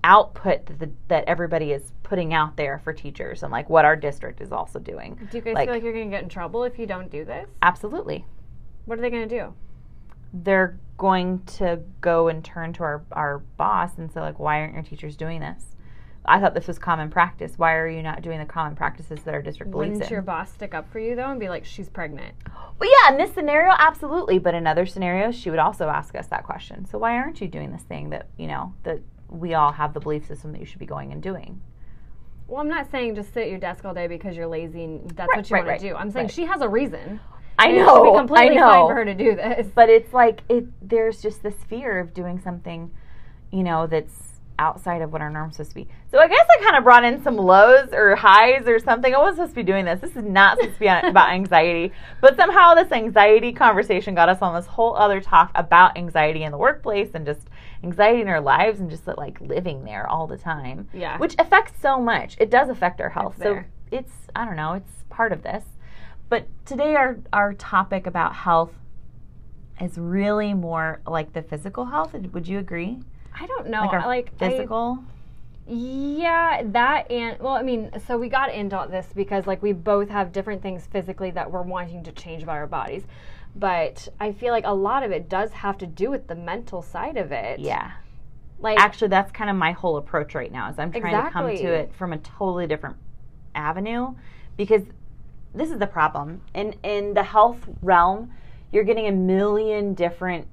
output 0.03 0.65
that, 0.65 0.79
the, 0.79 0.91
that 1.07 1.23
everybody 1.27 1.71
is 1.71 1.91
putting 2.06 2.34
out 2.34 2.56
there 2.56 2.80
for 2.84 2.94
teachers 2.94 3.44
and 3.44 3.52
like 3.52 3.69
what 3.69 3.84
our 3.84 3.96
district 3.98 4.40
is 4.40 4.52
also 4.54 4.80
doing. 4.80 5.16
Do 5.31 5.38
you 5.38 5.44
guys 5.44 5.56
like- 5.56 5.68
feel 5.68 5.75
like 5.75 5.84
you're 5.84 5.92
gonna 5.92 6.06
get 6.06 6.24
in 6.24 6.30
trouble 6.30 6.63
if 6.63 6.80
you 6.80 6.86
don't 6.86 7.12
do 7.12 7.25
this? 7.25 7.48
absolutely. 7.62 8.25
What 8.86 8.98
are 8.98 9.02
they 9.02 9.10
gonna 9.10 9.28
do? 9.28 9.54
they're 10.44 10.78
going 10.98 11.42
to 11.46 11.80
go 12.02 12.28
and 12.28 12.44
turn 12.44 12.74
to 12.74 12.84
our, 12.84 13.06
our 13.13 13.40
boss 13.57 13.98
and 13.98 14.12
say 14.12 14.19
like 14.19 14.38
why 14.38 14.60
aren't 14.60 14.74
your 14.74 14.84
teachers 14.84 15.16
doing 15.16 15.40
this? 15.40 15.63
I 16.28 16.40
thought 16.40 16.54
this 16.56 16.68
was 16.68 16.80
common 16.80 17.10
practice. 17.10 17.54
Why 17.57 17.75
are 17.75 17.88
you 17.88 18.02
not 18.02 18.22
doing 18.24 18.40
the 18.40 18.46
common 18.46 18.75
practices 18.75 19.19
that 19.24 19.34
our 19.34 19.42
district 19.42 19.72
believes 19.72 19.92
Wouldn't 19.92 20.10
in? 20.10 20.13
your 20.13 20.22
boss 20.24 20.51
stick 20.51 20.74
up 20.74 20.92
for 20.92 21.00
you 21.00 21.16
though 21.16 21.30
and 21.30 21.40
be 21.40 21.48
like, 21.50 21.63
she's 21.66 21.88
pregnant? 21.90 22.34
well 22.80 22.90
yeah 22.90 23.13
in 23.13 23.18
this 23.18 23.34
scenario 23.34 23.74
absolutely. 23.78 24.38
But 24.40 24.56
in 24.56 24.68
other 24.68 24.86
scenarios 24.86 25.36
she 25.36 25.50
would 25.50 25.60
also 25.60 25.88
ask 25.88 26.16
us 26.16 26.28
that 26.28 26.44
question. 26.44 26.86
So 26.86 26.98
why 26.98 27.16
aren't 27.16 27.40
you 27.40 27.48
doing 27.48 27.72
this 27.72 27.84
thing 27.84 28.10
that 28.10 28.28
you 28.38 28.48
know 28.48 28.74
that 28.84 29.00
we 29.30 29.54
all 29.54 29.72
have 29.72 29.94
the 29.94 30.00
belief 30.00 30.28
system 30.28 30.51
that 30.51 30.60
you 30.60 30.66
should 30.66 30.80
be 30.80 30.86
going 30.86 31.12
and 31.12 31.22
doing 31.24 31.62
Well, 32.47 32.62
I'm 32.62 32.68
not 32.69 32.92
saying 32.92 33.15
just 33.15 33.33
sit 33.33 33.44
at 33.44 33.50
your 33.50 33.59
desk 33.59 33.86
all 33.86 33.94
day 33.94 34.07
because 34.07 34.36
you're 34.38 34.47
lazy 34.47 34.83
and 34.83 35.09
that's 35.12 35.30
Right, 35.30 35.38
what 35.38 35.50
you 35.50 35.53
right, 35.56 35.65
want 35.65 35.80
to 35.80 35.86
right, 35.88 35.94
do. 35.94 35.97
I'm 35.97 36.12
saying 36.12 36.27
she 36.30 36.45
has 36.45 36.62
a 36.62 36.69
reason. 36.69 37.19
i 37.57 37.68
And 37.68 37.77
it 37.77 37.80
should 37.80 37.86
know 37.86 38.12
be 38.13 38.18
completely 38.19 38.57
i 38.57 38.62
fine 38.62 38.80
know. 38.81 38.88
for 38.88 38.95
her 38.95 39.06
to 39.06 39.13
do 39.15 39.36
this. 39.36 39.68
but 39.74 39.89
it's 39.89 40.13
like 40.13 40.42
it 40.50 40.65
there's 40.88 41.21
just 41.21 41.42
this 41.42 41.56
fear 41.68 42.00
of 42.00 42.13
doing 42.13 42.39
something 42.39 42.92
you 43.51 43.63
know 43.63 43.88
that's 43.88 44.13
outside 44.59 45.01
of 45.01 45.12
what 45.12 45.21
our 45.21 45.30
norm's 45.30 45.56
supposed 45.57 45.71
to 45.71 45.75
be. 45.75 45.88
So 46.12 46.18
i 46.19 46.27
guess 46.30 46.45
i 46.59 46.63
kind 46.63 46.77
of 46.77 46.83
brought 46.86 47.03
in 47.03 47.21
some 47.24 47.36
lows 47.36 47.89
or 47.92 48.15
highs 48.15 48.68
or 48.68 48.80
something. 48.80 49.13
I 49.13 49.18
wasn't 49.18 49.38
supposed 49.38 49.51
to 49.51 49.56
be 49.56 49.63
doing 49.63 49.83
this. 49.86 50.00
This 50.00 50.15
is 50.15 50.24
not 50.24 50.57
supposed 50.57 50.75
to 50.75 50.80
be 50.80 50.88
about 50.88 51.30
anxiety. 51.31 51.91
But 52.21 52.38
somehow 52.38 52.74
this 52.74 52.89
anxiety 52.91 53.51
conversation 53.51 54.15
got 54.15 54.30
us 54.30 54.38
on 54.41 54.56
this 54.56 54.65
whole 54.65 54.95
other 54.95 55.19
talk 55.19 55.51
about 55.56 55.98
anxiety 55.98 56.44
in 56.44 56.51
the 56.53 56.57
workplace 56.57 57.09
and 57.15 57.25
just 57.25 57.41
anxiety 57.84 58.22
in 58.22 58.27
our 58.27 58.41
lives 58.41 58.79
and 58.79 58.89
just 58.89 59.05
like 59.17 59.39
living 59.41 59.84
there 59.84 60.08
all 60.10 60.27
the 60.27 60.38
time 60.38 60.88
Yeah. 60.94 61.17
which 61.17 61.36
affects 61.39 61.79
so 61.82 62.00
much 62.00 62.36
it 62.39 62.50
does 62.50 62.70
affect 62.70 63.01
our 63.01 63.10
health 63.10 63.36
It's 63.38 63.44
so 63.44 63.63
it's 63.91 64.13
i 64.36 64.46
don't 64.46 64.55
know 64.55 64.74
it's 64.74 65.03
part 65.10 65.32
of 65.32 65.44
this 65.44 65.63
but 66.29 66.48
today 66.65 66.96
our 66.96 67.17
our 67.34 67.53
topic 67.53 68.08
about 68.08 68.34
health 68.36 68.72
is 69.82 69.98
really 69.98 70.53
more 70.53 71.01
like 71.05 71.34
the 71.34 71.41
physical 71.41 71.84
health. 71.86 72.13
Would 72.13 72.48
you 72.48 72.60
agree? 72.60 72.98
I 73.38 73.46
don't 73.46 73.67
know. 73.67 73.82
Like 73.82 73.94
our 73.94 74.08
like 74.08 74.32
I- 74.39 74.50
physical. 74.50 75.00
Yeah, 75.67 76.62
that 76.67 77.10
and 77.12 77.39
well, 77.39 77.53
I 77.53 77.63
mean, 77.63 77.91
so 78.08 78.17
we 78.17 78.29
got 78.29 78.53
into 78.53 78.88
this 78.89 79.08
because 79.15 79.48
like 79.48 79.62
we 79.63 79.74
both 79.74 80.10
have 80.10 80.32
different 80.32 80.62
things 80.62 80.88
physically 80.88 81.32
that 81.32 81.51
we're 81.51 81.63
wanting 81.63 82.03
to 82.03 82.12
change 82.12 82.44
about 82.44 82.55
our 82.58 82.67
bodies. 82.67 83.03
But 83.55 84.09
I 84.19 84.33
feel 84.33 84.51
like 84.51 84.65
a 84.65 84.74
lot 84.74 85.03
of 85.03 85.12
it 85.12 85.29
does 85.29 85.51
have 85.51 85.77
to 85.79 85.88
do 85.88 86.09
with 86.09 86.27
the 86.27 86.35
mental 86.35 86.81
side 86.81 87.17
of 87.17 87.31
it. 87.31 87.59
yeah. 87.59 87.91
Like 88.59 88.79
Actually, 88.79 89.09
that's 89.09 89.31
kind 89.31 89.50
of 89.50 89.55
my 89.57 89.74
whole 89.74 89.97
approach 89.97 90.33
right 90.33 90.51
now. 90.51 90.69
Is 90.69 90.79
I'm 90.79 90.91
trying 90.91 91.13
to 91.25 91.29
come 91.31 91.47
to 91.55 91.74
it 91.74 91.93
from 91.93 92.13
a 92.13 92.17
totally 92.19 92.67
different 92.67 92.95
avenue 93.53 94.15
because 94.57 94.83
this 95.53 95.71
is 95.71 95.77
the 95.77 95.88
problem 95.88 96.41
in 96.53 96.74
in 96.83 97.13
the 97.13 97.24
health 97.24 97.59
realm. 97.81 98.31
You're 98.71 98.83
getting 98.85 99.07
a 99.07 99.12
million 99.12 99.93
different 99.93 100.47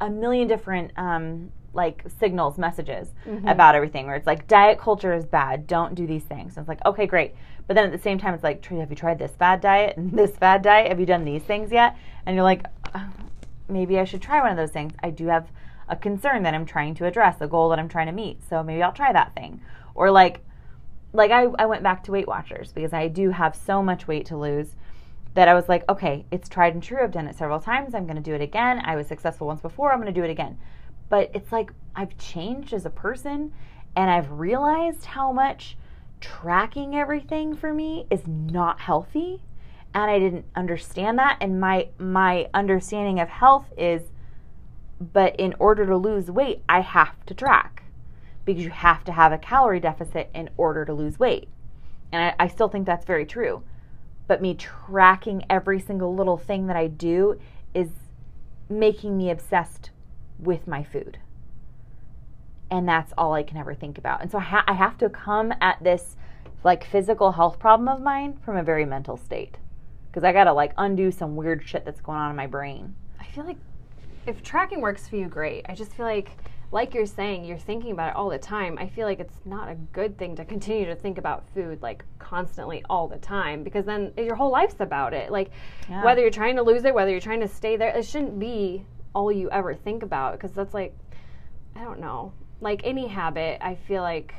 a 0.00 0.10
million 0.10 0.48
different 0.48 0.92
um, 0.96 1.52
like 1.74 2.04
signals, 2.18 2.58
messages 2.58 3.08
Mm-hmm. 3.26 3.46
about 3.48 3.74
everything. 3.76 4.06
Where 4.06 4.16
it's 4.16 4.26
like 4.26 4.48
diet 4.48 4.78
culture 4.78 5.12
is 5.12 5.24
bad. 5.24 5.66
Don't 5.66 5.94
do 5.94 6.06
these 6.06 6.24
things. 6.24 6.56
And 6.56 6.64
it's 6.64 6.68
like 6.68 6.84
okay, 6.84 7.06
great. 7.06 7.34
But 7.70 7.76
then 7.76 7.84
at 7.84 7.92
the 7.92 8.02
same 8.02 8.18
time, 8.18 8.34
it's 8.34 8.42
like, 8.42 8.66
have 8.66 8.90
you 8.90 8.96
tried 8.96 9.20
this 9.20 9.30
fad 9.38 9.60
diet 9.60 9.96
and 9.96 10.10
this 10.18 10.34
fad 10.34 10.62
diet? 10.62 10.88
Have 10.88 10.98
you 10.98 11.06
done 11.06 11.24
these 11.24 11.44
things 11.44 11.70
yet? 11.70 11.96
And 12.26 12.34
you're 12.34 12.42
like, 12.42 12.66
"Uh, 12.92 13.06
maybe 13.68 13.96
I 14.00 14.02
should 14.02 14.20
try 14.20 14.40
one 14.40 14.50
of 14.50 14.56
those 14.56 14.72
things. 14.72 14.92
I 15.04 15.10
do 15.10 15.28
have 15.28 15.46
a 15.88 15.94
concern 15.94 16.42
that 16.42 16.52
I'm 16.52 16.66
trying 16.66 16.96
to 16.96 17.06
address, 17.06 17.36
a 17.40 17.46
goal 17.46 17.68
that 17.68 17.78
I'm 17.78 17.88
trying 17.88 18.08
to 18.08 18.12
meet. 18.12 18.40
So 18.50 18.64
maybe 18.64 18.82
I'll 18.82 18.90
try 18.90 19.12
that 19.12 19.36
thing. 19.36 19.60
Or 19.94 20.10
like, 20.10 20.40
like 21.12 21.30
I, 21.30 21.42
I 21.60 21.66
went 21.66 21.84
back 21.84 22.02
to 22.02 22.10
Weight 22.10 22.26
Watchers 22.26 22.72
because 22.72 22.92
I 22.92 23.06
do 23.06 23.30
have 23.30 23.54
so 23.54 23.80
much 23.84 24.08
weight 24.08 24.26
to 24.26 24.36
lose 24.36 24.74
that 25.34 25.46
I 25.46 25.54
was 25.54 25.68
like, 25.68 25.88
okay, 25.88 26.26
it's 26.32 26.48
tried 26.48 26.74
and 26.74 26.82
true. 26.82 27.04
I've 27.04 27.12
done 27.12 27.28
it 27.28 27.36
several 27.36 27.60
times. 27.60 27.94
I'm 27.94 28.04
going 28.04 28.16
to 28.16 28.20
do 28.20 28.34
it 28.34 28.42
again. 28.42 28.82
I 28.84 28.96
was 28.96 29.06
successful 29.06 29.46
once 29.46 29.60
before. 29.60 29.92
I'm 29.92 30.00
going 30.00 30.12
to 30.12 30.20
do 30.20 30.24
it 30.24 30.30
again. 30.30 30.58
But 31.08 31.30
it's 31.34 31.52
like 31.52 31.72
I've 31.94 32.18
changed 32.18 32.72
as 32.72 32.84
a 32.84 32.90
person 32.90 33.52
and 33.94 34.10
I've 34.10 34.28
realized 34.32 35.04
how 35.04 35.30
much 35.30 35.76
tracking 36.20 36.94
everything 36.94 37.56
for 37.56 37.72
me 37.72 38.06
is 38.10 38.26
not 38.26 38.80
healthy 38.80 39.42
and 39.94 40.10
I 40.10 40.18
didn't 40.18 40.46
understand 40.54 41.18
that 41.18 41.38
and 41.40 41.60
my 41.60 41.88
my 41.98 42.48
understanding 42.54 43.18
of 43.18 43.28
health 43.28 43.72
is 43.76 44.02
but 45.00 45.34
in 45.36 45.54
order 45.58 45.86
to 45.86 45.96
lose 45.96 46.30
weight 46.30 46.62
I 46.68 46.80
have 46.80 47.24
to 47.26 47.34
track 47.34 47.80
because 48.44 48.64
you 48.64 48.70
have 48.70 49.04
to 49.04 49.12
have 49.12 49.32
a 49.32 49.38
calorie 49.38 49.80
deficit 49.80 50.30
in 50.34 50.50
order 50.56 50.84
to 50.84 50.92
lose 50.92 51.18
weight. 51.18 51.48
And 52.12 52.22
I, 52.22 52.44
I 52.44 52.48
still 52.48 52.68
think 52.68 52.86
that's 52.86 53.04
very 53.04 53.26
true. 53.26 53.62
But 54.26 54.42
me 54.42 54.54
tracking 54.54 55.44
every 55.50 55.80
single 55.80 56.14
little 56.14 56.36
thing 56.36 56.66
that 56.66 56.76
I 56.76 56.86
do 56.86 57.40
is 57.74 57.90
making 58.68 59.16
me 59.16 59.30
obsessed 59.30 59.90
with 60.38 60.66
my 60.66 60.82
food. 60.82 61.18
And 62.70 62.88
that's 62.88 63.12
all 63.18 63.32
I 63.34 63.42
can 63.42 63.56
ever 63.56 63.74
think 63.74 63.98
about. 63.98 64.22
And 64.22 64.30
so 64.30 64.38
I, 64.38 64.42
ha- 64.42 64.64
I 64.66 64.74
have 64.74 64.96
to 64.98 65.08
come 65.08 65.52
at 65.60 65.82
this 65.82 66.16
like 66.62 66.84
physical 66.84 67.32
health 67.32 67.58
problem 67.58 67.88
of 67.88 68.00
mine 68.00 68.38
from 68.44 68.56
a 68.56 68.62
very 68.62 68.84
mental 68.84 69.16
state. 69.16 69.56
Because 70.08 70.24
I 70.24 70.32
got 70.32 70.44
to 70.44 70.52
like 70.52 70.72
undo 70.78 71.10
some 71.10 71.36
weird 71.36 71.66
shit 71.66 71.84
that's 71.84 72.00
going 72.00 72.18
on 72.18 72.30
in 72.30 72.36
my 72.36 72.46
brain. 72.46 72.94
I 73.20 73.24
feel 73.24 73.44
like 73.44 73.58
if 74.26 74.42
tracking 74.42 74.80
works 74.80 75.08
for 75.08 75.16
you, 75.16 75.26
great. 75.26 75.66
I 75.68 75.74
just 75.74 75.92
feel 75.94 76.04
like, 76.06 76.30
like 76.72 76.94
you're 76.94 77.06
saying, 77.06 77.44
you're 77.44 77.58
thinking 77.58 77.90
about 77.92 78.10
it 78.10 78.16
all 78.16 78.28
the 78.28 78.38
time. 78.38 78.76
I 78.78 78.88
feel 78.88 79.06
like 79.06 79.18
it's 79.18 79.34
not 79.44 79.68
a 79.68 79.74
good 79.74 80.16
thing 80.18 80.36
to 80.36 80.44
continue 80.44 80.84
to 80.86 80.94
think 80.94 81.18
about 81.18 81.48
food 81.54 81.80
like 81.82 82.04
constantly 82.18 82.84
all 82.88 83.08
the 83.08 83.18
time 83.18 83.64
because 83.64 83.84
then 83.86 84.12
your 84.16 84.36
whole 84.36 84.50
life's 84.52 84.78
about 84.80 85.12
it. 85.14 85.32
Like 85.32 85.50
Yeah. 85.88 86.04
whether 86.04 86.20
you're 86.20 86.30
trying 86.30 86.56
to 86.56 86.62
lose 86.62 86.84
it, 86.84 86.94
whether 86.94 87.10
you're 87.10 87.20
trying 87.20 87.40
to 87.40 87.48
stay 87.48 87.76
there, 87.76 87.96
it 87.96 88.04
shouldn't 88.04 88.38
be 88.38 88.84
all 89.14 89.32
you 89.32 89.50
ever 89.50 89.74
think 89.74 90.02
about 90.04 90.34
because 90.34 90.52
that's 90.52 90.74
like, 90.74 90.94
I 91.74 91.82
don't 91.82 91.98
know, 92.00 92.32
like 92.60 92.80
any 92.84 93.06
habit. 93.06 93.58
I 93.60 93.74
feel 93.74 94.02
like, 94.02 94.34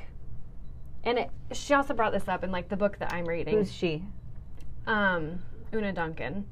and 1.03 1.17
it, 1.19 1.29
she 1.51 1.73
also 1.73 1.93
brought 1.93 2.11
this 2.13 2.27
up 2.27 2.43
in 2.43 2.51
like 2.51 2.69
the 2.69 2.77
book 2.77 2.97
that 2.99 3.13
I'm 3.13 3.25
reading. 3.25 3.55
Who's 3.57 3.71
she? 3.71 4.03
um, 4.87 5.39
Oonagh 5.73 5.93
Duncan, 5.95 6.45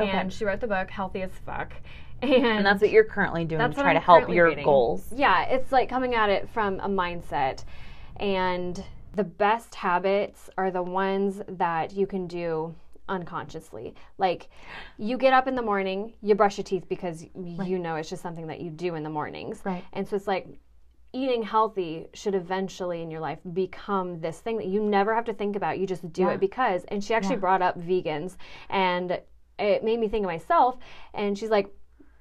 Okay. 0.00 0.10
and 0.10 0.32
she 0.32 0.44
wrote 0.44 0.60
the 0.60 0.66
book 0.66 0.90
Healthy 0.90 1.22
as 1.22 1.30
Fuck, 1.46 1.72
and, 2.20 2.32
And 2.46 2.66
that's 2.66 2.80
what 2.80 2.90
you're 2.90 3.04
currently 3.04 3.44
doing 3.44 3.60
to 3.60 3.74
try 3.74 3.90
I'm 3.90 3.94
to 3.96 4.00
help 4.00 4.28
your 4.28 4.48
reading. 4.48 4.64
goals. 4.64 5.06
yeah, 5.14 5.44
it's 5.44 5.70
like 5.72 5.88
coming 5.88 6.14
at 6.14 6.28
it 6.28 6.48
from 6.50 6.80
a 6.80 6.88
mindset, 6.88 7.64
and 8.16 8.82
the 9.14 9.24
best 9.24 9.74
habits 9.74 10.50
are 10.58 10.70
the 10.70 10.82
ones 10.82 11.40
that 11.48 11.92
you 11.92 12.06
can 12.06 12.26
do 12.26 12.74
unconsciously. 13.08 13.94
Like 14.18 14.48
you 14.98 15.16
get 15.18 15.32
up 15.32 15.46
in 15.46 15.54
the 15.54 15.62
morning, 15.62 16.14
you 16.22 16.34
brush 16.34 16.56
your 16.58 16.64
teeth 16.64 16.84
because 16.88 17.24
you 17.34 17.78
know 17.78 17.96
it's 17.96 18.08
just 18.08 18.22
something 18.22 18.46
that 18.48 18.60
you 18.60 18.70
do 18.70 18.94
in 18.94 19.02
the 19.02 19.10
mornings. 19.10 19.60
Right. 19.64 19.84
And 19.92 20.06
so 20.08 20.16
it's 20.16 20.26
like 20.26 20.46
eating 21.12 21.42
healthy 21.42 22.06
should 22.14 22.34
eventually 22.34 23.02
in 23.02 23.10
your 23.10 23.20
life 23.20 23.38
become 23.52 24.20
this 24.20 24.40
thing 24.40 24.56
that 24.56 24.66
you 24.66 24.80
never 24.82 25.14
have 25.14 25.24
to 25.26 25.34
think 25.34 25.56
about. 25.56 25.78
You 25.78 25.86
just 25.86 26.10
do 26.12 26.22
Yeah. 26.22 26.30
it 26.32 26.40
because. 26.40 26.84
And 26.84 27.02
she 27.04 27.12
actually 27.14 27.34
Yeah. 27.36 27.40
brought 27.40 27.62
up 27.62 27.78
vegans 27.78 28.36
and 28.70 29.20
it 29.58 29.84
made 29.84 30.00
me 30.00 30.08
think 30.08 30.24
of 30.24 30.30
myself. 30.30 30.78
And 31.12 31.36
she's 31.38 31.50
like, 31.50 31.68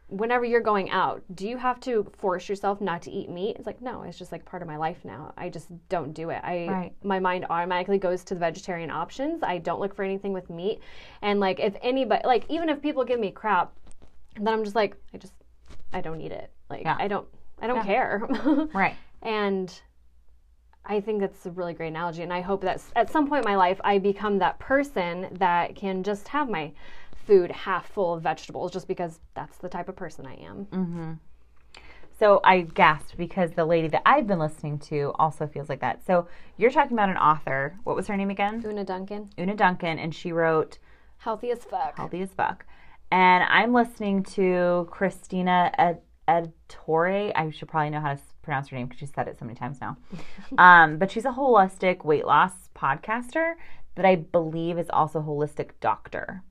whenever 0.07 0.43
you're 0.43 0.60
going 0.60 0.89
out, 0.89 1.24
do 1.33 1.48
you 1.48 1.55
have 1.55 1.79
to 1.79 2.05
force 2.17 2.50
yourself 2.50 2.81
not 2.81 3.01
to 3.03 3.10
eat 3.12 3.29
meat? 3.29 3.55
It's 3.55 3.65
like, 3.65 3.81
no, 3.81 4.03
it's 4.03 4.17
just 4.17 4.33
like 4.33 4.43
part 4.43 4.62
of 4.62 4.67
my 4.67 4.75
life 4.75 5.05
now. 5.05 5.33
I 5.38 5.48
just 5.48 5.69
don't 5.88 6.12
do 6.13 6.29
it. 6.31 6.41
I 6.43 6.67
Right. 6.67 6.93
my 7.01 7.19
mind 7.21 7.45
automatically 7.50 7.98
goes 7.98 8.25
to 8.25 8.33
the 8.33 8.39
vegetarian 8.41 8.91
options. 8.91 9.41
I 9.41 9.57
don't 9.60 9.79
look 9.79 9.95
for 9.95 10.03
anything 10.03 10.33
with 10.33 10.50
meat. 10.50 10.81
And 11.21 11.39
like 11.39 11.62
if 11.62 11.77
anybody 11.81 12.27
like 12.27 12.43
even 12.50 12.67
if 12.67 12.81
people 12.81 13.05
give 13.05 13.21
me 13.21 13.31
crap, 13.31 13.71
then 14.36 14.50
I'm 14.50 14.65
just 14.65 14.75
like, 14.75 14.98
I 15.13 15.17
just 15.17 15.33
I 15.93 16.01
don't 16.01 16.19
eat 16.19 16.33
it. 16.33 16.51
Like 16.69 16.81
Yeah. 16.81 16.98
I 17.00 17.07
don't 17.07 17.27
I 17.61 17.67
don't 17.67 17.77
Yeah. 17.77 17.83
care. 17.83 18.67
Right. 18.73 18.95
and 19.21 19.81
I 20.83 20.99
think 20.99 21.19
that's 21.21 21.45
a 21.45 21.51
really 21.51 21.73
great 21.73 21.89
analogy. 21.89 22.23
And 22.23 22.33
I 22.33 22.41
hope 22.41 22.61
that 22.61 22.81
at 22.95 23.09
some 23.11 23.27
point 23.29 23.45
in 23.45 23.49
my 23.51 23.55
life, 23.55 23.79
I 23.83 23.99
become 23.99 24.39
that 24.39 24.57
person 24.59 25.27
that 25.33 25.75
can 25.75 26.01
just 26.03 26.27
have 26.29 26.49
my 26.49 26.71
food 27.27 27.51
half 27.51 27.85
full 27.87 28.15
of 28.15 28.23
vegetables 28.23 28.71
just 28.71 28.87
because 28.87 29.19
that's 29.35 29.57
the 29.59 29.69
type 29.69 29.89
of 29.89 29.95
person 29.95 30.25
I 30.25 30.35
am. 30.35 30.65
Mm. 30.71 31.19
So 32.17 32.39
I 32.43 32.61
gasped 32.61 33.15
because 33.17 33.51
the 33.51 33.65
lady 33.65 33.87
that 33.89 34.01
I've 34.05 34.27
been 34.27 34.39
listening 34.39 34.79
to 34.79 35.11
also 35.17 35.47
feels 35.47 35.69
like 35.69 35.81
that. 35.81 36.05
So 36.05 36.27
you're 36.57 36.71
talking 36.71 36.93
about 36.93 37.09
an 37.09 37.17
author. 37.17 37.75
What 37.83 37.95
was 37.95 38.07
her 38.07 38.17
name 38.17 38.29
again? 38.31 38.61
Oonagh 38.63 38.85
Duncan, 38.85 39.29
Oonagh 39.37 39.57
Duncan, 39.57 39.97
and 39.99 40.13
she 40.13 40.31
wrote 40.31 40.77
healthy 41.17 41.51
as 41.51 41.63
fuck. 41.63 41.97
Healthy 41.97 42.21
as 42.21 42.29
Fuck. 42.33 42.65
And 43.11 43.43
I'm 43.43 43.73
listening 43.73 44.23
to 44.35 44.87
Christina 44.89 45.71
Ed-. 46.31 46.53
I 46.88 47.50
should 47.51 47.67
probably 47.67 47.89
know 47.89 48.00
how 48.00 48.13
to 48.13 48.21
pronounce 48.41 48.69
her 48.69 48.77
name 48.77 48.88
because 48.88 49.00
she's 49.00 49.13
said 49.13 49.27
it 49.27 49.38
so 49.38 49.45
many 49.45 49.55
times 49.55 49.79
now. 49.79 49.97
um, 50.57 50.97
but 50.97 51.11
she's 51.11 51.25
a 51.25 51.31
holistic 51.31 52.03
weight 52.03 52.25
loss 52.25 52.51
podcaster 52.75 53.53
that 53.95 54.05
I 54.05 54.15
believe 54.15 54.77
is 54.77 54.89
also 54.89 55.19
a 55.19 55.23
holistic 55.23 55.71
doctor. 55.79 56.43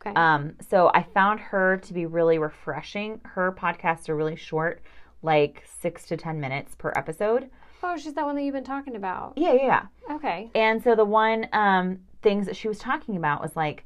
Okay. 0.00 0.14
Um, 0.14 0.54
so 0.68 0.90
I 0.94 1.02
found 1.02 1.40
her 1.40 1.76
to 1.78 1.92
be 1.92 2.06
really 2.06 2.38
refreshing. 2.38 3.20
Her 3.24 3.52
podcasts 3.52 4.08
are 4.08 4.16
really 4.16 4.36
short, 4.36 4.82
like 5.22 5.64
six 5.66 6.06
to 6.06 6.16
10 6.16 6.40
minutes 6.40 6.74
per 6.74 6.92
episode. 6.96 7.50
oh, 7.82 7.96
she's 7.96 8.14
that 8.14 8.24
one 8.24 8.36
that 8.36 8.42
you've 8.42 8.54
been 8.54 8.64
talking 8.64 8.96
about. 8.96 9.34
Yeah, 9.36 9.52
yeah, 9.52 9.86
yeah. 10.08 10.14
Okay. 10.16 10.50
And 10.54 10.82
so 10.82 10.94
the 10.94 11.04
one 11.04 11.48
um, 11.52 11.98
things 12.22 12.46
that 12.46 12.56
she 12.56 12.68
was 12.68 12.78
talking 12.78 13.16
about 13.16 13.42
was 13.42 13.56
like 13.56 13.84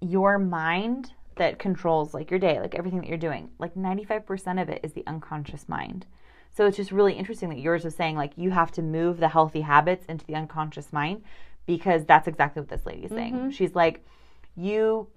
your 0.00 0.38
mind 0.38 1.12
that 1.40 1.58
controls 1.58 2.12
like 2.12 2.30
your 2.30 2.38
day, 2.38 2.60
like 2.60 2.74
everything 2.74 3.00
that 3.00 3.08
you're 3.08 3.16
doing. 3.16 3.48
Like 3.58 3.74
95% 3.74 4.60
of 4.60 4.68
it 4.68 4.80
is 4.82 4.92
the 4.92 5.06
unconscious 5.06 5.68
mind. 5.68 6.04
So 6.54 6.66
it's 6.66 6.76
just 6.76 6.92
really 6.92 7.14
interesting 7.14 7.48
that 7.48 7.58
yours 7.58 7.82
was 7.82 7.94
saying 7.94 8.14
like 8.14 8.32
you 8.36 8.50
have 8.50 8.70
to 8.72 8.82
move 8.82 9.18
the 9.18 9.28
healthy 9.28 9.62
habits 9.62 10.04
into 10.06 10.26
the 10.26 10.34
unconscious 10.34 10.92
mind 10.92 11.22
because 11.64 12.04
that's 12.04 12.28
exactly 12.28 12.60
what 12.60 12.68
this 12.68 12.84
lady 12.84 13.04
is 13.04 13.10
saying. 13.10 13.50
She's 13.52 13.74
like 13.74 14.04
you 14.54 15.08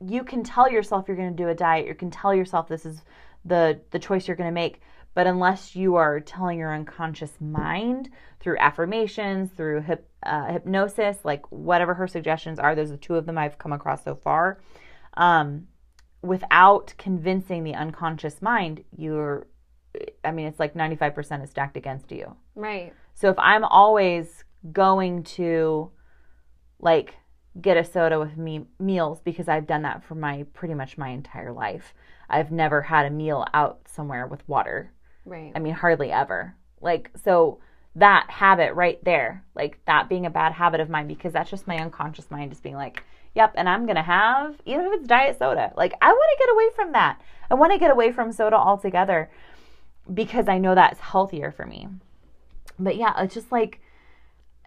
you 0.00 0.24
can 0.24 0.42
tell 0.42 0.70
yourself 0.70 1.06
you're 1.06 1.18
going 1.18 1.36
to 1.36 1.42
do 1.42 1.48
a 1.50 1.54
diet, 1.54 1.86
you 1.86 1.94
can 1.94 2.10
tell 2.10 2.34
yourself 2.34 2.66
this 2.66 2.86
is 2.86 3.02
the 3.44 3.78
the 3.90 3.98
choice 3.98 4.26
you're 4.26 4.36
going 4.36 4.48
to 4.48 4.54
make, 4.54 4.80
but 5.12 5.26
unless 5.26 5.76
you 5.76 5.96
are 5.96 6.18
telling 6.20 6.58
your 6.58 6.74
unconscious 6.74 7.32
mind 7.40 8.08
through 8.40 8.56
affirmations, 8.58 9.50
through 9.50 9.82
hip, 9.82 10.08
uh, 10.22 10.46
hypnosis, 10.46 11.18
like 11.24 11.44
whatever 11.52 11.92
her 11.94 12.08
suggestions 12.08 12.58
are, 12.58 12.74
those 12.74 12.88
are 12.88 12.92
the 12.92 12.98
two 12.98 13.16
of 13.16 13.26
them 13.26 13.36
I've 13.36 13.58
come 13.58 13.72
across 13.72 14.02
so 14.02 14.14
far. 14.14 14.60
Um, 15.14 15.68
without 16.22 16.94
convincing 16.98 17.64
the 17.64 17.74
unconscious 17.74 18.40
mind, 18.40 18.84
you're, 18.96 19.46
I 20.24 20.30
mean, 20.30 20.46
it's 20.46 20.60
like 20.60 20.74
95% 20.74 21.42
is 21.42 21.50
stacked 21.50 21.76
against 21.76 22.10
you. 22.12 22.36
Right. 22.54 22.92
So 23.14 23.28
if 23.28 23.38
I'm 23.38 23.64
always 23.64 24.44
going 24.70 25.24
to 25.24 25.90
like 26.78 27.16
get 27.60 27.76
a 27.76 27.84
soda 27.84 28.18
with 28.18 28.36
me 28.36 28.66
meals 28.78 29.20
because 29.20 29.48
I've 29.48 29.66
done 29.66 29.82
that 29.82 30.04
for 30.04 30.14
my 30.14 30.44
pretty 30.54 30.74
much 30.74 30.96
my 30.96 31.08
entire 31.08 31.52
life. 31.52 31.94
I've 32.28 32.50
never 32.50 32.82
had 32.82 33.06
a 33.06 33.10
meal 33.10 33.46
out 33.52 33.80
somewhere 33.86 34.26
with 34.26 34.46
water. 34.48 34.92
Right. 35.24 35.52
I 35.54 35.58
mean, 35.58 35.74
hardly 35.74 36.10
ever. 36.10 36.56
Like 36.80 37.10
so 37.22 37.60
that 37.94 38.30
habit 38.30 38.74
right 38.74 39.02
there, 39.04 39.44
like 39.54 39.80
that 39.86 40.08
being 40.08 40.24
a 40.24 40.30
bad 40.30 40.52
habit 40.52 40.80
of 40.80 40.88
mine 40.88 41.06
because 41.06 41.32
that's 41.32 41.50
just 41.50 41.66
my 41.66 41.76
unconscious 41.78 42.30
mind 42.30 42.50
just 42.50 42.62
being 42.62 42.74
like, 42.76 43.04
yep, 43.34 43.52
and 43.56 43.68
I'm 43.68 43.86
going 43.86 43.96
to 43.96 44.02
have 44.02 44.60
even 44.66 44.86
if 44.86 44.92
it's 44.94 45.06
diet 45.06 45.38
soda. 45.38 45.72
Like 45.76 45.92
I 46.00 46.08
want 46.08 46.38
to 46.38 46.44
get 46.44 46.52
away 46.52 46.68
from 46.74 46.92
that. 46.92 47.20
I 47.50 47.54
want 47.54 47.72
to 47.72 47.78
get 47.78 47.90
away 47.90 48.12
from 48.12 48.32
soda 48.32 48.56
altogether 48.56 49.30
because 50.12 50.48
I 50.48 50.58
know 50.58 50.74
that's 50.74 51.00
healthier 51.00 51.50
for 51.50 51.66
me. 51.66 51.88
But 52.78 52.96
yeah, 52.96 53.12
it's 53.22 53.34
just 53.34 53.52
like 53.52 53.80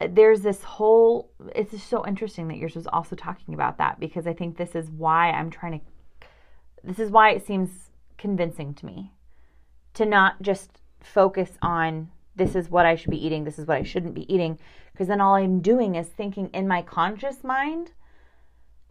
there's 0.09 0.41
this 0.41 0.61
whole 0.63 1.29
it's 1.55 1.71
just 1.71 1.87
so 1.87 2.05
interesting 2.05 2.47
that 2.49 2.57
yours 2.57 2.75
was 2.75 2.87
also 2.87 3.15
talking 3.15 3.53
about 3.53 3.77
that 3.77 3.99
because 3.99 4.27
I 4.27 4.33
think 4.33 4.57
this 4.57 4.75
is 4.75 4.89
why 4.89 5.31
I'm 5.31 5.49
trying 5.49 5.79
to 5.79 5.85
this 6.83 6.99
is 6.99 7.09
why 7.09 7.31
it 7.31 7.45
seems 7.45 7.89
convincing 8.17 8.73
to 8.75 8.85
me 8.85 9.11
to 9.93 10.05
not 10.05 10.41
just 10.41 10.81
focus 10.99 11.57
on 11.61 12.09
this 12.35 12.55
is 12.55 12.69
what 12.69 12.85
I 12.85 12.95
should 12.95 13.11
be 13.11 13.25
eating, 13.25 13.43
this 13.43 13.57
is 13.57 13.67
what 13.67 13.77
I 13.77 13.83
shouldn't 13.83 14.13
be 14.13 14.31
eating, 14.31 14.59
because 14.91 15.07
then 15.07 15.21
all 15.21 15.35
I'm 15.35 15.61
doing 15.61 15.95
is 15.95 16.07
thinking 16.07 16.49
in 16.53 16.67
my 16.67 16.81
conscious 16.81 17.43
mind, 17.43 17.91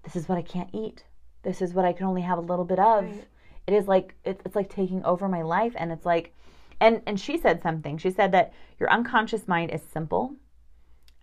this 0.05 0.17
is 0.17 0.29
what 0.29 0.39
I 0.39 0.43
can't 0.43 0.71
eat. 0.73 1.05
This 1.43 1.61
is 1.61 1.75
what 1.75 1.85
I 1.85 1.93
can 1.93 2.07
only 2.07 2.23
have 2.23 2.39
a 2.39 2.43
little 2.43 2.65
bit 2.65 2.79
of. 2.79 3.05
Right. 3.05 3.25
It 3.67 3.75
is 3.75 3.89
like 3.89 4.15
it, 4.25 4.41
it's 4.45 4.57
like 4.57 4.69
taking 4.69 5.05
over 5.05 5.29
my 5.29 5.43
life 5.43 5.73
and 5.77 5.91
it's 5.91 6.07
like 6.07 6.35
and 6.81 7.03
and 7.07 7.19
she 7.19 7.39
said 7.39 7.63
something. 7.63 7.99
She 7.99 8.11
said 8.11 8.33
that 8.33 8.53
your 8.79 8.91
unconscious 8.91 9.49
mind 9.49 9.71
is 9.71 9.83
simple. 9.83 10.35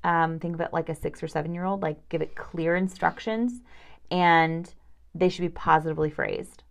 Um, 0.04 0.40
think 0.40 0.56
of 0.56 0.62
it 0.62 0.74
like 0.74 0.90
a 0.90 0.96
six 0.96 1.22
or 1.22 1.28
seven 1.28 1.54
year 1.54 1.66
old, 1.66 1.82
like 1.82 2.10
give 2.10 2.22
it 2.22 2.36
clear 2.36 2.76
instructions 2.76 3.62
and 4.10 4.74
they 5.14 5.30
should 5.30 5.42
be 5.42 5.50
positively 5.50 6.10
phrased. 6.10 6.64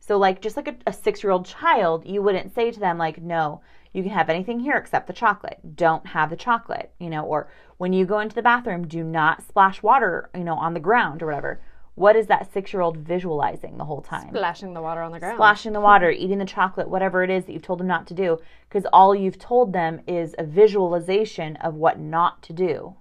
So, 0.00 0.18
like, 0.18 0.42
just 0.42 0.56
like 0.56 0.68
a, 0.68 0.76
a 0.86 0.92
six 0.92 1.22
year 1.22 1.30
old 1.30 1.46
child, 1.46 2.06
you 2.06 2.22
wouldn't 2.22 2.54
say 2.54 2.70
to 2.70 2.78
them, 2.78 2.98
like, 2.98 3.22
no, 3.22 3.62
you 3.94 4.02
can 4.02 4.12
have 4.12 4.28
anything 4.28 4.60
here 4.60 4.76
except 4.76 5.06
the 5.06 5.12
chocolate. 5.12 5.60
Don't 5.76 6.08
have 6.08 6.28
the 6.28 6.36
chocolate, 6.36 6.92
you 6.98 7.08
know, 7.08 7.24
or 7.24 7.48
when 7.78 7.92
you 7.92 8.04
go 8.04 8.18
into 8.18 8.34
the 8.34 8.42
bathroom, 8.42 8.86
do 8.86 9.04
not 9.04 9.42
splash 9.42 9.82
water, 9.82 10.28
you 10.34 10.44
know, 10.44 10.56
on 10.56 10.74
the 10.74 10.80
ground 10.80 11.22
or 11.22 11.26
whatever. 11.26 11.60
what 11.94 12.16
is 12.16 12.26
that 12.26 12.52
six 12.52 12.72
year 12.72 12.82
old 12.82 12.96
visualizing 12.96 13.78
the 13.78 13.84
whole 13.84 14.02
time? 14.02 14.28
Splashing 14.30 14.74
the 14.74 14.82
water 14.82 15.00
on 15.00 15.12
the 15.12 15.20
ground. 15.20 15.36
Splashing 15.36 15.72
the 15.72 15.80
water, 15.80 16.10
eating 16.22 16.38
the 16.38 16.44
chocolate, 16.44 16.88
whatever 16.88 17.22
it 17.22 17.30
is 17.30 17.44
that 17.44 17.52
you've 17.52 17.62
told 17.62 17.78
them 17.78 17.86
not 17.86 18.08
to 18.08 18.14
do, 18.14 18.40
because 18.68 18.84
all 18.92 19.14
you've 19.14 19.38
told 19.38 19.72
them 19.72 20.00
is 20.08 20.34
a 20.36 20.44
visualization 20.44 21.54
of 21.56 21.74
what 21.74 22.00
not 22.00 22.42
to 22.42 22.52
do. 22.52 22.96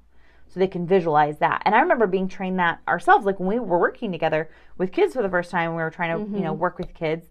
So 0.47 0.59
they 0.59 0.67
can 0.67 0.85
visualize 0.85 1.39
that. 1.39 1.63
And 1.65 1.73
I 1.73 1.79
remember 1.79 2.05
being 2.05 2.27
trained 2.27 2.59
that 2.59 2.81
ourselves, 2.87 3.25
like 3.25 3.39
when 3.39 3.49
we 3.49 3.57
were 3.57 3.79
working 3.79 4.11
together 4.11 4.51
with 4.77 4.91
kids 4.91 5.15
for 5.15 5.23
the 5.23 5.29
first 5.29 5.49
time, 5.49 5.71
we 5.71 5.81
were 5.81 5.89
trying 5.89 6.15
to, 6.15 6.31
you 6.31 6.43
know, 6.43 6.51
mm-hmm. 6.51 6.61
work 6.61 6.77
with 6.77 6.93
kids. 6.93 7.25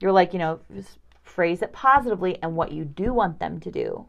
You're 0.00 0.12
like, 0.12 0.32
you 0.32 0.38
know, 0.38 0.60
phrase 1.34 1.62
it 1.62 1.72
positively 1.72 2.38
and 2.42 2.54
what 2.54 2.72
you 2.72 2.84
do 2.84 3.12
want 3.12 3.38
them 3.38 3.58
to 3.60 3.70
do. 3.70 4.06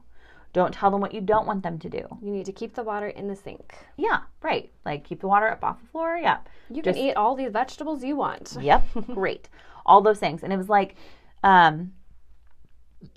Don't 0.51 0.73
tell 0.73 0.91
them 0.91 1.01
what 1.01 1.13
you 1.13 1.21
don't 1.21 1.47
want 1.47 1.63
them 1.63 1.79
to 1.79 1.89
do. 1.89 2.05
You 2.21 2.31
need 2.31 2.45
to 2.45 2.51
keep 2.51 2.75
the 2.75 2.83
water 2.83 3.07
in 3.07 3.27
the 3.27 3.35
sink. 3.35 3.73
Yeah, 3.97 4.19
right. 4.41 4.71
Like 4.85 5.03
keep 5.03 5.21
the 5.21 5.27
water 5.27 5.47
up 5.47 5.63
off 5.63 5.81
the 5.81 5.87
floor. 5.87 6.17
Yeah. 6.21 6.39
You 6.69 6.83
Just- 6.83 6.95
can 6.97 7.05
eat 7.07 7.15
all 7.15 7.35
these 7.35 7.51
vegetables 7.51 8.03
you 8.03 8.15
want. 8.15 8.55
Yep, 8.61 8.83
great. 9.13 9.49
All 9.85 10.01
those 10.01 10.19
things. 10.19 10.43
And 10.43 10.53
it 10.53 10.57
was 10.57 10.69
like 10.69 10.95
um, 11.43 11.93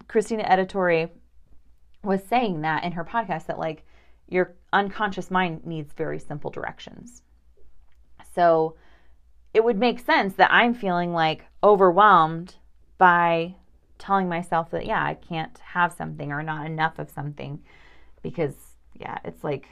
Christina 0.08 0.44
Editore 0.44 1.10
was 2.02 2.22
saying 2.24 2.62
that 2.62 2.84
in 2.84 2.92
her 2.92 3.04
podcast 3.04 3.46
that 3.46 3.58
like 3.58 3.84
your 4.28 4.54
unconscious 4.72 5.30
mind 5.30 5.66
needs 5.66 5.92
very 5.92 6.18
simple 6.18 6.50
directions. 6.50 7.22
So 8.34 8.76
it 9.52 9.62
would 9.64 9.78
make 9.78 9.98
sense 9.98 10.34
that 10.34 10.52
I'm 10.52 10.74
feeling 10.74 11.12
like 11.12 11.44
overwhelmed 11.62 12.56
by 12.98 13.56
telling 13.98 14.28
myself 14.28 14.70
that 14.70 14.86
yeah, 14.86 15.02
I 15.02 15.14
can't 15.14 15.56
have 15.58 15.92
something 15.92 16.32
or 16.32 16.42
not 16.42 16.66
enough 16.66 16.98
of 16.98 17.10
something 17.10 17.60
because 18.22 18.54
yeah, 18.94 19.18
it's 19.24 19.44
like 19.44 19.68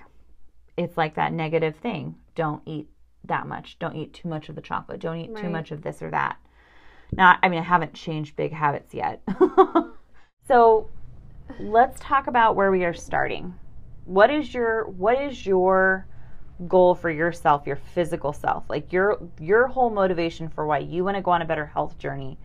it's 0.76 0.96
like 0.96 1.14
that 1.14 1.32
negative 1.32 1.76
thing. 1.76 2.16
Don't 2.34 2.62
eat 2.66 2.88
that 3.24 3.46
much. 3.46 3.78
Don't 3.78 3.96
eat 3.96 4.12
too 4.12 4.28
much 4.28 4.48
of 4.48 4.54
the 4.54 4.60
chocolate. 4.60 5.00
Don't 5.00 5.18
eat 5.18 5.36
too 5.36 5.48
much 5.48 5.70
of 5.70 5.82
this 5.82 6.02
or 6.02 6.10
that. 6.10 6.36
Now, 7.12 7.38
I 7.42 7.48
mean, 7.48 7.60
I 7.60 7.62
haven't 7.62 7.94
changed 7.94 8.36
big 8.36 8.52
habits 8.52 8.92
yet. 8.92 9.22
so, 10.48 10.88
let's 11.60 12.00
talk 12.00 12.26
about 12.26 12.56
where 12.56 12.70
we 12.70 12.84
are 12.84 12.94
starting. 12.94 13.54
What 14.04 14.30
is 14.30 14.52
your 14.52 14.86
what 14.88 15.20
is 15.20 15.46
your 15.46 16.06
goal 16.66 16.94
for 16.94 17.10
yourself, 17.10 17.66
your 17.66 17.76
physical 17.94 18.32
self? 18.32 18.64
Like 18.68 18.92
your 18.92 19.18
your 19.40 19.68
whole 19.68 19.90
motivation 19.90 20.48
for 20.48 20.66
why 20.66 20.78
you 20.78 21.04
want 21.04 21.16
to 21.16 21.22
go 21.22 21.30
on 21.30 21.42
a 21.42 21.46
better 21.46 21.66
health 21.66 21.98
journey 21.98 22.38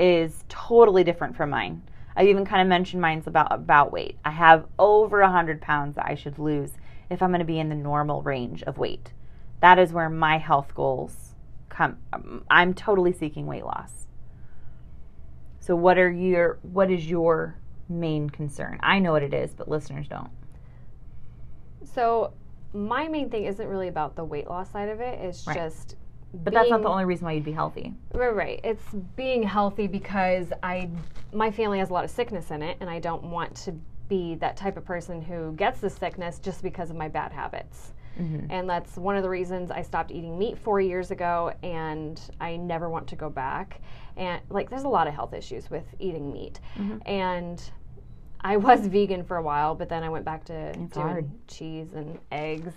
is 0.00 0.44
totally 0.48 1.04
different 1.04 1.36
from 1.36 1.50
mine. 1.50 1.82
I 2.16 2.24
even 2.26 2.44
kind 2.44 2.60
of 2.62 2.68
mentioned 2.68 3.00
mine's 3.00 3.26
about 3.26 3.52
about 3.52 3.92
weight. 3.92 4.18
I 4.24 4.30
have 4.30 4.66
over 4.78 5.20
a 5.20 5.30
hundred 5.30 5.60
pounds 5.60 5.94
that 5.96 6.06
I 6.06 6.14
should 6.16 6.38
lose 6.38 6.72
if 7.08 7.22
I'm 7.22 7.30
going 7.30 7.38
to 7.40 7.44
be 7.44 7.60
in 7.60 7.68
the 7.68 7.74
normal 7.74 8.22
range 8.22 8.62
of 8.64 8.78
weight. 8.78 9.12
That 9.60 9.78
is 9.78 9.92
where 9.92 10.08
my 10.10 10.38
health 10.38 10.74
goals 10.74 11.34
come. 11.68 11.98
um, 12.12 12.44
I'm 12.50 12.74
totally 12.74 13.12
seeking 13.12 13.46
weight 13.46 13.64
loss. 13.64 14.06
So 15.60 15.76
what 15.76 15.98
are 15.98 16.10
your 16.10 16.58
what 16.62 16.90
is 16.90 17.08
your 17.08 17.56
main 17.88 18.30
concern? 18.30 18.78
I 18.82 18.98
know 18.98 19.12
what 19.12 19.22
it 19.22 19.34
is, 19.34 19.54
but 19.54 19.68
listeners 19.68 20.08
don't. 20.08 20.30
So 21.84 22.32
my 22.72 23.08
main 23.08 23.30
thing 23.30 23.44
isn't 23.44 23.66
really 23.66 23.88
about 23.88 24.16
the 24.16 24.24
weight 24.24 24.48
loss 24.48 24.70
side 24.70 24.88
of 24.88 25.00
it. 25.00 25.18
It's 25.20 25.46
Right. 25.46 25.56
just 25.56 25.96
But 26.32 26.54
that's 26.54 26.70
not 26.70 26.82
the 26.82 26.88
only 26.88 27.04
reason 27.04 27.24
why 27.24 27.32
you'd 27.32 27.44
be 27.44 27.52
healthy. 27.52 27.92
Right, 28.12 28.34
right. 28.34 28.60
It's 28.62 28.84
being 29.16 29.42
healthy 29.42 29.86
because 29.86 30.52
I, 30.62 30.88
my 31.32 31.50
family 31.50 31.78
has 31.78 31.90
a 31.90 31.92
lot 31.92 32.04
of 32.04 32.10
sickness 32.10 32.50
in 32.50 32.62
it, 32.62 32.76
and 32.80 32.88
I 32.88 33.00
don't 33.00 33.24
want 33.24 33.54
to 33.56 33.72
be 34.08 34.36
that 34.36 34.56
type 34.56 34.76
of 34.76 34.84
person 34.84 35.22
who 35.22 35.52
gets 35.52 35.80
the 35.80 35.90
sickness 35.90 36.38
just 36.38 36.62
because 36.62 36.90
of 36.90 36.96
my 36.96 37.08
bad 37.08 37.32
habits. 37.32 37.92
Mm-hmm. 38.18 38.50
And 38.50 38.68
that's 38.68 38.96
one 38.96 39.16
of 39.16 39.22
the 39.22 39.30
reasons 39.30 39.70
I 39.70 39.82
stopped 39.82 40.10
eating 40.10 40.38
meat 40.38 40.58
four 40.58 40.80
years 40.80 41.10
ago, 41.10 41.52
and 41.62 42.20
I 42.40 42.56
never 42.56 42.88
want 42.88 43.08
to 43.08 43.16
go 43.16 43.30
back. 43.30 43.80
And 44.16 44.40
like, 44.50 44.68
there's 44.68 44.84
a 44.84 44.88
lot 44.88 45.06
of 45.06 45.14
health 45.14 45.32
issues 45.32 45.70
with 45.70 45.84
eating 45.98 46.32
meat, 46.32 46.60
mm-hmm. 46.76 46.98
and 47.06 47.62
I 48.42 48.56
was 48.56 48.86
vegan 48.86 49.24
for 49.24 49.36
a 49.36 49.42
while, 49.42 49.74
but 49.74 49.88
then 49.88 50.02
I 50.02 50.08
went 50.08 50.24
back 50.24 50.44
to 50.46 50.72
doing 50.72 50.88
hard. 50.90 51.30
cheese 51.46 51.92
and 51.94 52.18
eggs, 52.32 52.72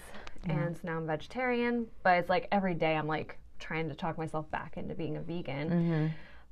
and 0.45 0.75
so 0.75 0.81
now 0.83 0.97
I'm 0.97 1.07
vegetarian. 1.07 1.87
But 2.03 2.19
it's 2.19 2.29
like 2.29 2.47
every 2.51 2.73
day 2.73 2.95
I'm 2.95 3.07
like 3.07 3.37
trying 3.63 3.89
to 3.89 3.95
talk 3.95 4.17
myself 4.17 4.49
back 4.51 4.77
into 4.77 4.93
being 4.93 5.17
a 5.17 5.21
vegan. 5.21 5.69
Mm-hmm. 5.69 6.07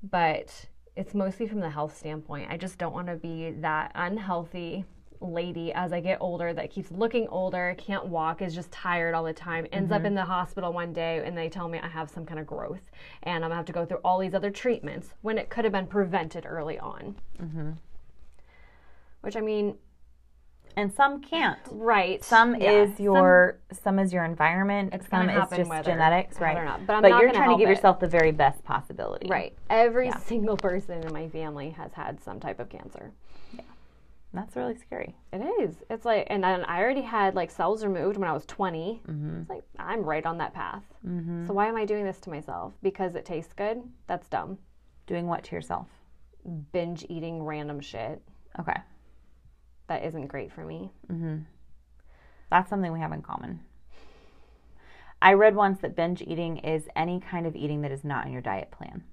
But 0.09 0.65
it's 0.95 1.13
mostly 1.13 1.47
from 1.47 1.59
the 1.59 1.69
health 1.69 1.95
standpoint. 1.95 2.49
I 2.49 2.57
just 2.57 2.77
don't 2.77 2.93
want 2.93 3.07
to 3.07 3.15
be 3.15 3.51
that 3.59 3.91
unhealthy 3.95 4.85
lady 5.21 5.71
as 5.73 5.93
I 5.93 5.99
get 5.99 6.17
older 6.19 6.53
that 6.53 6.71
keeps 6.71 6.91
looking 6.91 7.27
older, 7.27 7.75
can't 7.77 8.07
walk, 8.07 8.41
is 8.41 8.55
just 8.55 8.71
tired 8.71 9.13
all 9.13 9.23
the 9.23 9.33
time, 9.33 9.67
ends 9.71 9.91
up 9.91 9.99
mm-hmm. 9.99 10.07
in 10.07 10.15
the 10.15 10.25
hospital 10.25 10.73
one 10.73 10.93
day 10.93 11.21
and 11.23 11.37
they 11.37 11.47
tell 11.47 11.67
me 11.69 11.79
I 11.79 11.87
have 11.87 12.09
some 12.09 12.25
kind 12.25 12.39
of 12.39 12.47
growth 12.47 12.81
and 13.23 13.43
I'm 13.43 13.49
gonna 13.49 13.55
have 13.55 13.65
to 13.65 13.71
go 13.71 13.85
through 13.85 13.99
all 14.03 14.19
these 14.19 14.33
other 14.33 14.49
treatments 14.49 15.09
when 15.21 15.37
it 15.37 15.49
could 15.49 15.63
have 15.63 15.71
been 15.71 15.87
prevented 15.87 16.45
early 16.47 16.79
on. 16.79 17.15
Mm-hmm. 17.39 17.71
Which 19.21 19.35
I 19.35 19.41
mean, 19.41 19.75
And 20.77 20.91
some 20.93 21.21
can't. 21.21 21.59
right? 21.71 22.23
Some 22.23 22.55
yeah, 22.55 22.71
is 22.71 22.99
your 22.99 23.59
some, 23.71 23.99
is 23.99 24.13
your 24.13 24.23
environment. 24.23 24.93
It's 24.93 25.07
some 25.09 25.29
is 25.29 25.49
just 25.49 25.69
whether- 25.69 25.83
genetics, 25.83 26.39
right? 26.39 26.57
or 26.57 26.65
not. 26.65 26.85
But 26.87 26.93
I'm 26.97 27.01
but 27.01 27.09
you're 27.21 27.31
trying 27.31 27.49
to 27.51 27.57
give 27.57 27.67
it. 27.69 27.73
yourself 27.75 27.99
the 27.99 28.07
very 28.07 28.31
best 28.31 28.63
possibility. 28.63 29.27
right. 29.29 29.53
Every 29.69 30.07
Yeah. 30.07 30.17
single 30.17 30.57
person 30.57 31.03
in 31.03 31.13
my 31.13 31.27
family 31.29 31.71
has 31.71 31.93
had 31.93 32.21
some 32.21 32.39
type 32.39 32.59
of 32.59 32.69
cancer. 32.69 33.11
Yeah. 33.53 33.61
That's 34.33 34.55
really 34.55 34.75
scary. 34.77 35.15
It 35.33 35.39
is. 35.61 35.75
It's 35.89 36.05
like, 36.05 36.27
and 36.29 36.43
then 36.43 36.63
I 36.65 36.79
already 36.81 37.01
had 37.01 37.35
like 37.35 37.51
cells 37.51 37.83
removed 37.83 38.15
when 38.17 38.29
I 38.29 38.33
was 38.33 38.45
20. 38.45 39.01
Mm-hmm. 39.07 39.41
It's 39.41 39.49
like, 39.49 39.63
I'm 39.77 40.03
right 40.03 40.25
on 40.25 40.37
that 40.37 40.53
path. 40.53 40.83
So 41.03 41.53
why 41.53 41.67
am 41.67 41.75
I 41.75 41.83
doing 41.85 42.05
this 42.05 42.19
to 42.21 42.29
myself? 42.29 42.73
Because 42.81 43.15
it 43.15 43.25
tastes 43.25 43.51
good? 43.53 43.81
That's 44.07 44.29
dumb. 44.29 44.57
Doing 45.07 45.27
what 45.27 45.43
to 45.45 45.55
yourself? 45.55 45.87
Binge 46.71 47.05
eating 47.09 47.43
random 47.43 47.81
shit. 47.81 48.21
Okay. 48.59 48.79
That 49.91 50.05
isn't 50.05 50.27
great 50.27 50.53
for 50.53 50.63
me. 50.63 50.89
Mm-hmm. 51.11 51.39
That's 52.49 52.69
something 52.69 52.93
we 52.93 53.01
have 53.01 53.11
in 53.11 53.21
common. 53.21 53.59
I 55.21 55.33
read 55.33 55.53
once 55.53 55.81
that 55.81 55.97
binge 55.97 56.21
eating 56.21 56.59
is 56.59 56.87
any 56.95 57.19
kind 57.19 57.45
of 57.45 57.57
eating 57.57 57.81
that 57.81 57.91
is 57.91 58.05
not 58.05 58.25
in 58.25 58.31
your 58.31 58.41
diet 58.41 58.71
plan. 58.71 59.03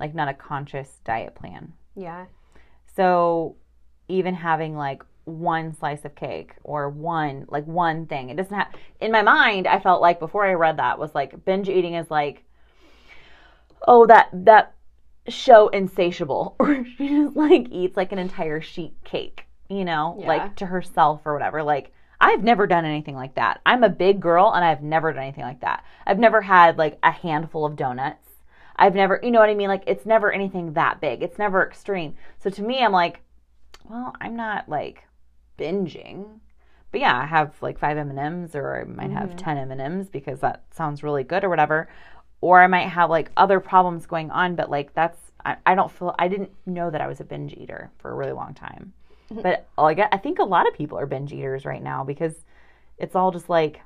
Like 0.00 0.12
not 0.12 0.26
a 0.26 0.34
conscious 0.34 0.98
diet 1.04 1.36
plan. 1.36 1.72
Yeah. 1.94 2.26
So 2.96 3.54
even 4.08 4.34
having 4.34 4.74
like 4.76 5.04
one 5.22 5.72
slice 5.72 6.04
of 6.04 6.16
cake 6.16 6.54
or 6.64 6.90
one 6.90 7.44
like 7.48 7.64
one 7.64 8.06
thing, 8.06 8.30
it 8.30 8.36
doesn't 8.36 8.56
have 8.56 8.72
in 9.00 9.12
my 9.12 9.22
mind 9.22 9.68
I 9.68 9.78
felt 9.78 10.02
like 10.02 10.18
before 10.18 10.44
I 10.44 10.54
read 10.54 10.78
that 10.78 10.98
was 10.98 11.14
like 11.14 11.44
binge 11.44 11.68
eating 11.68 11.94
is 11.94 12.10
like 12.10 12.42
oh 13.86 14.04
that 14.06 14.30
that 14.32 14.73
show 15.28 15.68
insatiable 15.68 16.56
or 16.60 16.84
she 16.84 17.08
just 17.08 17.36
like 17.36 17.68
eats 17.70 17.96
like 17.96 18.12
an 18.12 18.18
entire 18.18 18.60
sheet 18.60 18.94
cake, 19.04 19.46
you 19.68 19.84
know, 19.84 20.16
Yeah. 20.20 20.28
like 20.28 20.56
to 20.56 20.66
herself 20.66 21.22
or 21.24 21.32
whatever. 21.32 21.62
Like 21.62 21.92
I've 22.20 22.42
never 22.44 22.66
done 22.66 22.84
anything 22.84 23.16
like 23.16 23.34
that. 23.34 23.60
I'm 23.66 23.84
a 23.84 23.88
big 23.88 24.20
girl 24.20 24.52
and 24.54 24.64
I've 24.64 24.82
never 24.82 25.12
done 25.12 25.22
anything 25.22 25.44
like 25.44 25.60
that. 25.60 25.84
I've 26.06 26.18
never 26.18 26.40
had 26.40 26.78
like 26.78 26.98
a 27.02 27.10
handful 27.10 27.64
of 27.64 27.76
donuts. 27.76 28.28
I've 28.76 28.94
never, 28.94 29.20
you 29.22 29.30
know 29.30 29.40
what 29.40 29.50
I 29.50 29.54
mean? 29.54 29.68
Like 29.68 29.84
it's 29.86 30.06
never 30.06 30.32
anything 30.32 30.72
that 30.72 31.00
big. 31.00 31.22
It's 31.22 31.38
never 31.38 31.66
extreme. 31.66 32.14
So 32.38 32.50
to 32.50 32.62
me, 32.62 32.82
I'm 32.82 32.92
like, 32.92 33.20
well, 33.84 34.14
I'm 34.20 34.36
not 34.36 34.68
like 34.68 35.04
binging. 35.58 36.40
But 36.90 37.00
yeah, 37.00 37.18
I 37.20 37.26
have 37.26 37.60
like 37.60 37.78
five 37.78 37.98
M&Ms 37.98 38.54
or 38.54 38.80
I 38.80 38.84
might 38.84 39.10
have 39.10 39.30
mm-hmm. 39.30 39.36
10 39.36 39.70
M&Ms 39.72 40.08
because 40.10 40.40
that 40.40 40.64
sounds 40.70 41.02
really 41.02 41.24
good 41.24 41.42
or 41.42 41.48
whatever. 41.48 41.88
Or 42.44 42.62
I 42.62 42.66
might 42.66 42.88
have 42.88 43.08
like 43.08 43.30
other 43.38 43.58
problems 43.58 44.04
going 44.04 44.30
on, 44.30 44.54
but 44.54 44.68
like 44.68 44.92
that's 44.92 45.18
I, 45.46 45.56
I 45.64 45.74
don't 45.74 45.90
feel 45.90 46.14
I 46.18 46.28
didn't 46.28 46.50
know 46.66 46.90
that 46.90 47.00
I 47.00 47.06
was 47.06 47.20
a 47.20 47.24
binge 47.24 47.54
eater 47.54 47.90
for 47.98 48.10
a 48.10 48.14
really 48.14 48.32
long 48.32 48.52
time. 48.52 48.92
But 49.30 49.66
like 49.78 49.98
I 50.12 50.18
think 50.18 50.38
a 50.38 50.44
lot 50.44 50.68
of 50.68 50.74
people 50.74 50.98
are 50.98 51.06
binge 51.06 51.32
eaters 51.32 51.64
right 51.64 51.82
now 51.82 52.04
because 52.04 52.34
it's 52.98 53.16
all 53.16 53.30
just 53.30 53.48
like 53.48 53.80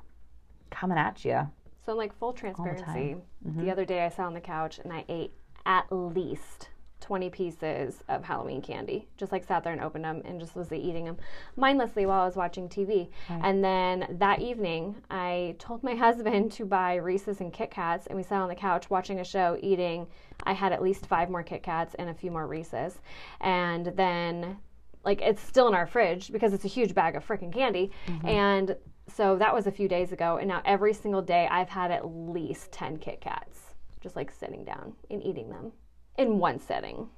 coming 0.71 0.97
at 0.97 1.23
you. 1.23 1.47
So, 1.85 1.95
like, 1.95 2.15
full 2.19 2.33
transparency. 2.33 3.15
Mm-hmm. 3.47 3.65
The 3.65 3.71
other 3.71 3.85
day 3.85 4.05
I 4.05 4.09
sat 4.09 4.25
on 4.25 4.35
the 4.35 4.41
couch 4.41 4.79
and 4.83 4.93
I 4.93 5.05
ate 5.09 5.31
at 5.65 5.87
least 5.89 6.69
20 7.01 7.29
pieces 7.29 8.03
of 8.07 8.23
Halloween 8.23 8.61
candy. 8.61 9.07
Just 9.17 9.31
like 9.31 9.43
sat 9.45 9.63
there 9.63 9.73
and 9.73 9.81
opened 9.81 10.05
them 10.05 10.21
and 10.25 10.39
just 10.39 10.55
was 10.55 10.71
eating 10.71 11.05
them 11.05 11.17
mindlessly 11.55 12.05
while 12.05 12.21
I 12.21 12.25
was 12.25 12.35
watching 12.35 12.69
TV. 12.69 13.09
And 13.29 13.63
then 13.63 14.17
that 14.19 14.41
evening, 14.41 14.95
I 15.09 15.55
told 15.59 15.83
my 15.83 15.95
husband 16.05 16.51
to 16.53 16.65
buy 16.65 16.95
Reese's 16.95 17.39
and 17.41 17.53
Kit 17.53 17.71
Kats, 17.71 18.07
and 18.07 18.17
we 18.17 18.23
sat 18.23 18.41
on 18.41 18.49
the 18.49 18.55
couch 18.55 18.89
watching 18.89 19.19
a 19.19 19.23
show 19.23 19.57
eating. 19.61 20.07
I 20.43 20.53
had 20.53 20.71
at 20.71 20.81
least 20.81 21.05
five 21.05 21.29
more 21.29 21.43
Kit 21.43 21.63
Kats 21.63 21.95
and 21.95 22.09
a 22.09 22.13
few 22.13 22.31
more 22.31 22.47
Reese's. 22.47 22.99
And 23.41 23.87
then 23.87 24.57
like 25.05 25.21
it's 25.21 25.41
still 25.41 25.67
in 25.67 25.73
our 25.73 25.87
fridge 25.87 26.31
because 26.31 26.53
it's 26.53 26.65
a 26.65 26.69
huge 26.69 26.93
bag 26.93 27.15
of 27.15 27.25
freaking 27.25 27.53
candy. 27.53 27.91
Mm-hmm. 28.07 28.27
And 28.27 28.75
so 29.07 29.37
that 29.37 29.53
was 29.53 29.67
a 29.67 29.71
few 29.71 29.87
days 29.87 30.11
ago. 30.11 30.37
And 30.37 30.47
now 30.47 30.61
every 30.65 30.93
single 30.93 31.21
day 31.21 31.47
I've 31.49 31.69
had 31.69 31.91
at 31.91 32.05
least 32.05 32.71
10 32.71 32.97
Kit 32.97 33.21
Kats, 33.21 33.59
just 34.01 34.15
like 34.15 34.31
sitting 34.31 34.63
down 34.63 34.93
and 35.09 35.23
eating 35.23 35.49
them 35.49 35.71
in 36.19 36.37
one 36.39 36.59
setting. 36.59 37.09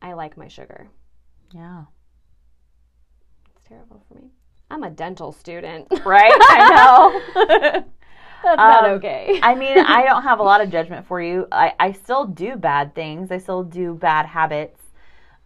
I 0.00 0.14
like 0.14 0.36
my 0.36 0.48
sugar. 0.48 0.88
Yeah. 1.52 1.84
It's 3.56 3.64
terrible 3.68 4.02
for 4.08 4.14
me. 4.14 4.30
I'm 4.70 4.82
a 4.84 4.90
dental 4.90 5.32
student. 5.32 5.88
Right? 6.04 6.32
I 6.48 6.64
know. 6.64 7.84
That's 8.42 8.64
not 8.66 8.84
Um, 8.84 8.92
okay. 8.98 9.40
I 9.42 9.54
mean, 9.54 9.78
I 9.86 10.04
don't 10.04 10.22
have 10.22 10.38
a 10.40 10.42
lot 10.44 10.60
of 10.60 10.70
judgment 10.70 11.06
for 11.06 11.20
you. 11.20 11.46
I, 11.52 11.74
I 11.80 11.92
still 11.92 12.24
do 12.26 12.56
bad 12.56 12.94
things. 12.94 13.30
I 13.30 13.38
still 13.38 13.64
do 13.64 13.94
bad 13.94 14.26
habits. 14.26 14.80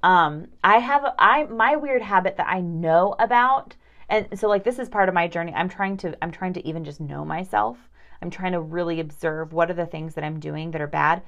Um, 0.02 0.48
I 0.64 0.78
have 0.78 1.14
I 1.18 1.44
my 1.44 1.76
weird 1.76 2.02
habit 2.02 2.36
that 2.38 2.48
I 2.48 2.60
know 2.60 3.14
about, 3.18 3.76
and 4.08 4.26
so 4.38 4.48
like 4.48 4.64
this 4.64 4.78
is 4.80 4.88
part 4.88 5.08
of 5.08 5.14
my 5.14 5.28
journey. 5.28 5.52
I'm 5.54 5.68
trying 5.68 5.96
to 5.98 6.16
I'm 6.22 6.32
trying 6.32 6.54
to 6.54 6.66
even 6.68 6.84
just 6.84 7.00
know 7.00 7.24
myself. 7.24 7.78
I'm 8.20 8.30
trying 8.30 8.52
to 8.52 8.60
really 8.60 9.00
observe 9.00 9.52
what 9.52 9.70
are 9.70 9.74
the 9.74 9.86
things 9.86 10.14
that 10.14 10.24
I'm 10.24 10.40
doing 10.40 10.72
that 10.72 10.80
are 10.80 10.88
bad. 10.88 11.22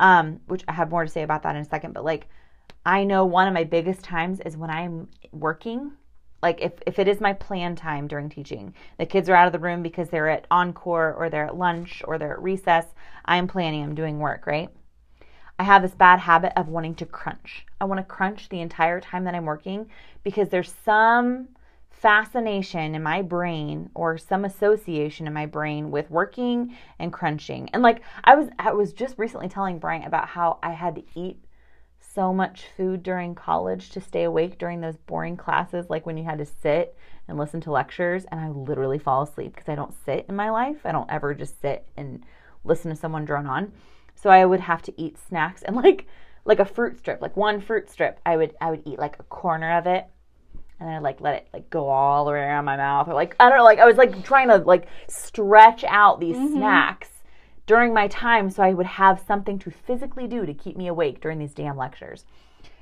Um, 0.00 0.40
which 0.46 0.64
I 0.66 0.72
have 0.72 0.90
more 0.90 1.04
to 1.04 1.10
say 1.10 1.22
about 1.22 1.42
that 1.42 1.54
in 1.54 1.62
a 1.62 1.64
second. 1.64 1.92
But 1.92 2.04
like, 2.04 2.26
I 2.84 3.04
know 3.04 3.26
one 3.26 3.46
of 3.46 3.54
my 3.54 3.64
biggest 3.64 4.02
times 4.02 4.40
is 4.40 4.56
when 4.56 4.70
I'm 4.70 5.08
working 5.30 5.92
like 6.42 6.60
if, 6.60 6.72
if 6.86 6.98
it 6.98 7.08
is 7.08 7.20
my 7.20 7.32
plan 7.32 7.76
time 7.76 8.08
during 8.08 8.28
teaching 8.28 8.74
the 8.98 9.06
kids 9.06 9.28
are 9.28 9.34
out 9.34 9.46
of 9.46 9.52
the 9.52 9.58
room 9.58 9.82
because 9.82 10.08
they're 10.08 10.28
at 10.28 10.46
encore 10.50 11.12
or 11.14 11.28
they're 11.28 11.46
at 11.46 11.56
lunch 11.56 12.02
or 12.06 12.18
they're 12.18 12.32
at 12.32 12.42
recess 12.42 12.86
i'm 13.26 13.46
planning 13.46 13.82
i'm 13.82 13.94
doing 13.94 14.18
work 14.18 14.46
right 14.46 14.70
i 15.58 15.62
have 15.62 15.82
this 15.82 15.94
bad 15.94 16.18
habit 16.18 16.52
of 16.56 16.68
wanting 16.68 16.94
to 16.94 17.06
crunch 17.06 17.66
i 17.80 17.84
want 17.84 17.98
to 17.98 18.04
crunch 18.04 18.48
the 18.48 18.60
entire 18.60 19.00
time 19.00 19.24
that 19.24 19.34
i'm 19.34 19.44
working 19.44 19.86
because 20.24 20.48
there's 20.48 20.74
some 20.84 21.48
fascination 22.00 22.94
in 22.94 23.02
my 23.02 23.20
brain 23.20 23.90
or 23.94 24.16
some 24.16 24.44
association 24.44 25.26
in 25.26 25.32
my 25.32 25.46
brain 25.46 25.90
with 25.90 26.10
working 26.10 26.74
and 26.98 27.12
crunching 27.12 27.68
and 27.74 27.82
like 27.82 28.00
i 28.24 28.34
was 28.34 28.48
i 28.58 28.72
was 28.72 28.94
just 28.94 29.18
recently 29.18 29.48
telling 29.48 29.78
brian 29.78 30.04
about 30.04 30.26
how 30.26 30.58
i 30.62 30.72
had 30.72 30.94
to 30.94 31.02
eat 31.14 31.44
so 32.14 32.32
much 32.32 32.66
food 32.76 33.02
during 33.02 33.34
college 33.34 33.90
to 33.90 34.00
stay 34.00 34.24
awake 34.24 34.58
during 34.58 34.80
those 34.80 34.96
boring 34.96 35.36
classes, 35.36 35.88
like 35.88 36.06
when 36.06 36.16
you 36.16 36.24
had 36.24 36.38
to 36.38 36.46
sit 36.46 36.96
and 37.28 37.38
listen 37.38 37.60
to 37.60 37.70
lectures, 37.70 38.24
and 38.30 38.40
I 38.40 38.48
literally 38.48 38.98
fall 38.98 39.22
asleep 39.22 39.54
because 39.54 39.68
I 39.68 39.74
don't 39.74 39.94
sit 40.04 40.26
in 40.28 40.34
my 40.34 40.50
life. 40.50 40.78
I 40.84 40.92
don't 40.92 41.10
ever 41.10 41.34
just 41.34 41.60
sit 41.60 41.86
and 41.96 42.24
listen 42.64 42.90
to 42.90 42.96
someone 42.96 43.24
drone 43.24 43.46
on. 43.46 43.72
So 44.14 44.30
I 44.30 44.44
would 44.44 44.60
have 44.60 44.82
to 44.82 45.00
eat 45.00 45.18
snacks 45.18 45.62
and 45.62 45.76
like 45.76 46.06
like 46.44 46.58
a 46.58 46.64
fruit 46.64 46.98
strip, 46.98 47.20
like 47.20 47.36
one 47.36 47.60
fruit 47.60 47.88
strip. 47.88 48.18
I 48.26 48.36
would 48.36 48.54
I 48.60 48.70
would 48.70 48.82
eat 48.86 48.98
like 48.98 49.18
a 49.18 49.24
corner 49.24 49.78
of 49.78 49.86
it 49.86 50.06
and 50.80 50.88
then 50.88 50.96
I'd 50.96 51.02
like 51.02 51.20
let 51.20 51.34
it 51.34 51.48
like 51.52 51.70
go 51.70 51.88
all 51.88 52.24
the 52.24 52.32
way 52.32 52.38
around 52.38 52.64
my 52.64 52.76
mouth 52.76 53.06
or 53.06 53.14
like 53.14 53.36
I 53.38 53.48
don't 53.48 53.58
know, 53.58 53.64
like 53.64 53.78
I 53.78 53.84
was 53.84 53.96
like 53.96 54.24
trying 54.24 54.48
to 54.48 54.56
like 54.56 54.86
stretch 55.08 55.84
out 55.84 56.20
these 56.20 56.36
mm-hmm. 56.36 56.56
snacks 56.56 57.10
during 57.66 57.92
my 57.92 58.08
time 58.08 58.50
so 58.50 58.62
I 58.62 58.72
would 58.72 58.86
have 58.86 59.22
something 59.26 59.58
to 59.60 59.70
physically 59.70 60.26
do 60.26 60.46
to 60.46 60.54
keep 60.54 60.76
me 60.76 60.88
awake 60.88 61.20
during 61.20 61.38
these 61.38 61.54
damn 61.54 61.76
lectures. 61.76 62.24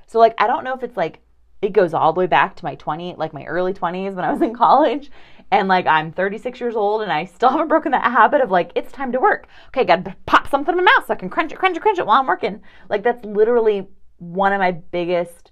So 0.06 0.18
like 0.18 0.34
I 0.38 0.46
don't 0.46 0.64
know 0.64 0.74
if 0.74 0.82
it's 0.82 0.96
like 0.96 1.20
it 1.60 1.72
goes 1.72 1.92
all 1.92 2.12
the 2.12 2.20
way 2.20 2.26
back 2.28 2.54
to 2.56 2.64
my 2.64 2.76
20 2.76 3.16
like 3.16 3.34
my 3.34 3.44
early 3.44 3.74
20s 3.74 4.14
when 4.14 4.24
I 4.24 4.32
was 4.32 4.42
in 4.42 4.54
college 4.56 5.10
and 5.50 5.66
like 5.66 5.86
I'm 5.86 6.12
36 6.12 6.60
years 6.60 6.76
old 6.76 7.02
and 7.02 7.10
I 7.10 7.24
still 7.24 7.48
haven't 7.50 7.68
broken 7.68 7.90
that 7.92 8.04
habit 8.04 8.40
of 8.40 8.52
like 8.52 8.70
it's 8.76 8.92
time 8.92 9.10
to 9.12 9.20
work. 9.20 9.48
Okay, 9.68 9.84
got 9.84 10.04
to 10.04 10.14
pop 10.24 10.48
something 10.48 10.72
in 10.72 10.84
my 10.84 10.90
mouth 10.96 11.08
so 11.08 11.14
I 11.14 11.16
can 11.16 11.30
crunch 11.30 11.52
it, 11.52 11.58
crunch 11.58 11.76
it, 11.76 11.80
crunch 11.80 11.98
it 11.98 12.06
while 12.06 12.20
I'm 12.20 12.28
working. 12.28 12.62
Like 12.88 13.02
that's 13.02 13.24
literally 13.24 13.88
one 14.18 14.52
of 14.52 14.60
my 14.60 14.70
biggest 14.70 15.50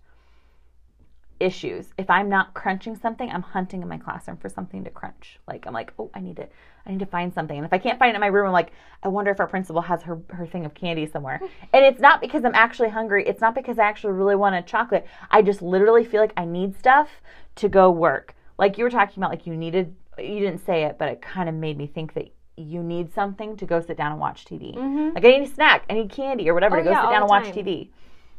issues. 1.41 1.89
If 1.99 2.09
I'm 2.11 2.29
not 2.29 2.55
crunching 2.55 2.97
something, 2.97 3.29
I'm 3.31 3.43
hunting 3.43 3.83
in 3.83 3.89
my 3.89 3.99
classroom 3.99 4.37
for 4.39 4.49
something 4.49 4.85
to 4.85 4.91
crunch. 4.91 5.39
Like 5.47 5.67
I'm 5.67 5.73
like, 5.75 5.93
oh, 5.99 6.11
I 6.15 6.21
need 6.21 6.37
to, 6.37 6.49
I 6.87 6.91
need 6.91 7.01
to 7.01 7.07
find 7.07 7.33
something. 7.33 7.57
And 7.57 7.67
if 7.67 7.73
I 7.73 7.79
can't 7.79 7.99
find 7.99 8.11
it 8.11 8.15
in 8.15 8.21
my 8.21 8.27
room, 8.29 8.47
I'm 8.47 8.53
like, 8.53 8.73
I 9.03 9.09
wonder 9.09 9.31
if 9.31 9.41
our 9.41 9.47
principal 9.47 9.83
has 9.83 10.03
her 10.03 10.19
her 10.31 10.47
thing 10.47 10.65
of 10.65 10.75
candy 10.75 11.07
somewhere. 11.07 11.41
And 11.73 11.85
it's 11.85 12.01
not 12.01 12.21
because 12.21 12.45
I'm 12.45 12.55
actually 12.55 12.89
hungry. 12.91 13.27
It's 13.27 13.41
not 13.41 13.55
because 13.55 13.79
I 13.79 13.85
actually 13.85 14.15
really 14.15 14.37
want 14.37 14.55
a 14.55 14.63
chocolate. 14.63 15.07
I 15.31 15.43
just 15.43 15.63
literally 15.63 16.05
feel 16.05 16.21
like 16.21 16.33
I 16.37 16.45
need 16.45 16.79
stuff 16.79 17.09
to 17.57 17.69
go 17.69 17.91
work. 17.91 18.35
Like 18.59 18.79
you 18.79 18.85
were 18.85 18.91
talking 18.91 19.23
about, 19.23 19.31
like 19.31 19.47
you 19.47 19.57
needed. 19.57 19.95
You 20.19 20.41
didn't 20.41 20.65
say 20.65 20.85
it, 20.85 20.97
but 20.99 21.09
it 21.11 21.21
kind 21.21 21.49
of 21.49 21.55
made 21.55 21.77
me 21.77 21.87
think 21.87 22.15
that 22.15 22.29
you 22.57 22.83
need 22.83 23.13
something 23.13 23.55
to 23.59 23.67
go 23.67 23.83
sit 23.83 23.99
down 23.99 24.13
and 24.13 24.21
watch 24.21 24.47
TV. 24.47 24.75
Mm-hmm. 24.75 25.15
Like 25.15 25.25
I 25.27 25.29
need 25.29 25.43
a 25.43 25.47
snack, 25.55 25.85
I 25.91 25.93
need 25.93 26.11
candy 26.11 26.49
or 26.49 26.55
whatever 26.55 26.77
Oh, 26.77 26.79
to 26.79 26.85
go 26.85 26.91
yeah, 26.91 27.03
sit 27.03 27.11
down 27.11 27.21
and 27.23 27.29
watch. 27.29 27.45
TV. 27.55 27.91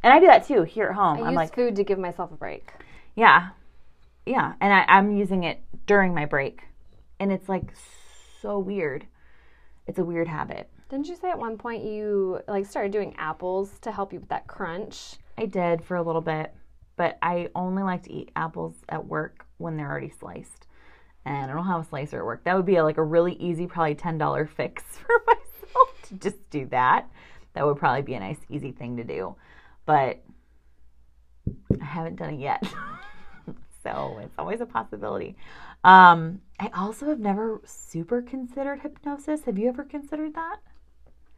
And 0.01 0.11
I 0.11 0.19
do 0.19 0.25
that 0.25 0.47
too 0.47 0.63
here 0.63 0.87
at 0.87 0.95
home. 0.95 1.17
I 1.17 1.21
I'm 1.21 1.33
use 1.33 1.35
like, 1.35 1.53
food 1.53 1.75
to 1.75 1.83
give 1.83 1.99
myself 1.99 2.31
a 2.31 2.35
break. 2.35 2.71
Yeah. 3.17 3.49
Yeah. 4.25 4.53
And 4.61 4.71
I, 4.71 4.85
I'm 4.87 5.17
using 5.17 5.43
it 5.43 5.61
during 5.85 6.13
my 6.13 6.25
break. 6.25 6.61
And 7.19 7.31
it's 7.31 7.49
like 7.49 7.73
so 8.41 8.59
weird. 8.59 9.05
It's 9.87 9.99
a 9.99 10.05
weird 10.05 10.27
habit. 10.27 10.69
Didn't 10.89 11.07
you 11.07 11.17
say 11.17 11.29
at 11.29 11.39
one 11.39 11.57
point 11.57 11.83
you 11.83 12.39
like 12.47 12.65
started 12.65 12.91
doing 12.91 13.13
apples 13.17 13.79
to 13.81 13.91
help 13.91 14.13
you 14.13 14.19
with 14.19 14.29
that 14.29 14.47
crunch? 14.47 15.15
I 15.37 15.45
did 15.45 15.83
for 15.83 15.97
a 15.97 16.01
little 16.01 16.21
bit, 16.21 16.53
but 16.95 17.17
I 17.21 17.49
only 17.55 17.83
like 17.83 18.03
to 18.03 18.13
eat 18.13 18.31
apples 18.35 18.75
at 18.87 19.05
work 19.05 19.45
when 19.57 19.75
they're 19.75 19.89
already 19.89 20.09
sliced. 20.09 20.67
And 21.25 21.51
I 21.51 21.53
don't 21.53 21.65
have 21.65 21.81
a 21.81 21.85
slicer 21.85 22.19
at 22.19 22.25
work. 22.25 22.43
That 22.43 22.55
would 22.55 22.65
be 22.65 22.77
a, 22.77 22.83
like 22.83 22.97
a 22.97 23.03
really 23.03 23.33
easy, 23.33 23.65
probably 23.67 23.95
$10 23.95 24.49
fix 24.55 24.83
for 24.83 25.23
myself 25.25 26.01
to 26.03 26.13
just 26.15 26.49
do 26.49 26.67
that. 26.67 27.09
That 27.53 27.65
would 27.65 27.77
probably 27.77 28.03
be 28.03 28.13
a 28.13 28.19
nice, 28.19 28.39
easy 28.49 28.71
thing 28.71 28.97
to 28.97 29.03
do. 29.03 29.35
But 29.85 30.21
I 31.81 31.85
haven't 31.85 32.15
done 32.17 32.33
it 32.35 32.39
yet. 32.39 32.63
so 33.83 34.19
it's 34.21 34.33
always 34.37 34.61
a 34.61 34.65
possibility. 34.65 35.35
Um, 35.83 36.41
I 36.59 36.69
also 36.75 37.07
have 37.07 37.19
never 37.19 37.61
super 37.65 38.21
considered 38.21 38.79
hypnosis. 38.81 39.43
Have 39.45 39.57
you 39.57 39.69
ever 39.69 39.83
considered 39.83 40.33
that? 40.35 40.57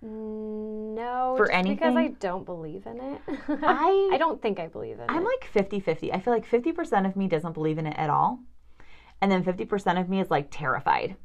No, 0.01 1.33
For 1.37 1.47
just 1.47 1.67
because 1.67 1.95
I 1.95 2.07
don't 2.19 2.45
believe 2.45 2.85
in 2.85 2.99
it. 2.99 3.21
I- 3.63 4.09
I 4.13 4.17
don't 4.17 4.41
think 4.41 4.59
I 4.59 4.67
believe 4.67 4.95
in 4.95 5.01
it. 5.01 5.11
I'm 5.11 5.23
like 5.25 5.45
50 5.51 5.79
50. 5.81 6.13
I 6.13 6.19
feel 6.19 6.33
like 6.33 6.49
50% 6.49 7.05
of 7.05 7.15
me 7.15 7.27
doesn't 7.27 7.53
believe 7.53 7.77
in 7.77 7.85
it 7.85 7.95
at 7.97 8.09
all. 8.09 8.39
And 9.21 9.29
then 9.31 9.43
50% 9.43 9.99
of 9.99 10.07
me 10.09 10.21
is 10.21 10.31
like 10.31 10.47
terrified. 10.49 11.17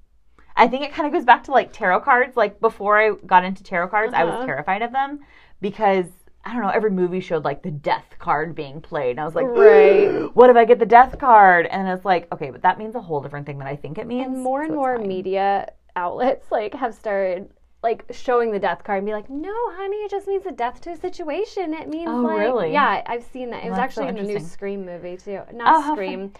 I 0.56 0.66
think 0.68 0.84
it 0.84 0.92
kind 0.92 1.06
of 1.06 1.12
goes 1.12 1.24
back 1.24 1.44
to 1.44 1.52
like 1.52 1.72
tarot 1.72 2.00
cards. 2.00 2.36
Like 2.36 2.60
before 2.60 2.98
I 2.98 3.12
got 3.26 3.44
into 3.44 3.62
tarot 3.62 3.88
cards, 3.88 4.12
I 4.14 4.24
was 4.24 4.34
Uh-huh. 4.34 4.46
terrified 4.46 4.82
of 4.82 4.92
them 4.92 5.20
because 5.60 6.06
I 6.46 6.52
don't 6.52 6.62
know, 6.62 6.68
every 6.68 6.90
movie 6.90 7.20
showed 7.20 7.44
like 7.44 7.62
the 7.62 7.70
death 7.70 8.04
card 8.18 8.54
being 8.54 8.80
played. 8.80 9.12
And 9.12 9.20
I 9.20 9.24
was 9.24 9.34
like, 9.34 9.46
Right. 9.46 10.24
what 10.34 10.50
if 10.50 10.56
I 10.56 10.64
get 10.64 10.78
the 10.78 10.86
death 10.86 11.18
card? 11.18 11.66
And 11.66 11.88
it's 11.88 12.04
like, 12.04 12.30
okay, 12.32 12.50
but 12.50 12.62
that 12.62 12.78
means 12.78 12.94
a 12.94 13.00
whole 13.00 13.20
different 13.20 13.46
thing 13.46 13.58
than 13.58 13.66
I 13.66 13.76
think 13.76 13.98
it 13.98 14.06
means. 14.06 14.26
and 14.26 14.42
more 14.42 14.62
and 14.62 14.70
so 14.70 14.74
more 14.76 14.98
fine. 14.98 15.08
media 15.08 15.72
outlets 15.96 16.50
like 16.50 16.74
have 16.74 16.92
started 16.94 17.48
like 17.82 18.04
showing 18.10 18.50
the 18.50 18.58
death 18.58 18.82
card 18.82 18.98
and 18.98 19.06
be 19.06 19.12
like, 19.12 19.28
no, 19.28 19.54
honey, 19.76 19.96
it 19.98 20.10
just 20.10 20.26
means 20.26 20.46
a 20.46 20.52
death 20.52 20.80
to 20.82 20.90
a 20.90 20.96
situation. 20.96 21.74
It 21.74 21.88
means 21.88 22.08
Oh, 22.10 22.22
like, 22.22 22.38
really? 22.38 22.72
yeah, 22.72 23.02
I've 23.06 23.24
seen 23.24 23.50
that. 23.50 23.62
It 23.64 23.68
was 23.70 23.76
That's 23.76 23.94
so 23.94 24.02
actually 24.04 24.20
in 24.20 24.26
the 24.26 24.32
new. 24.34 24.40
Scream 24.40 24.86
movie 24.86 25.16
too. 25.18 25.40
Oh, 25.50 25.54
Not 25.56 25.84
fun. 25.84 25.94
Scream. 25.96 26.32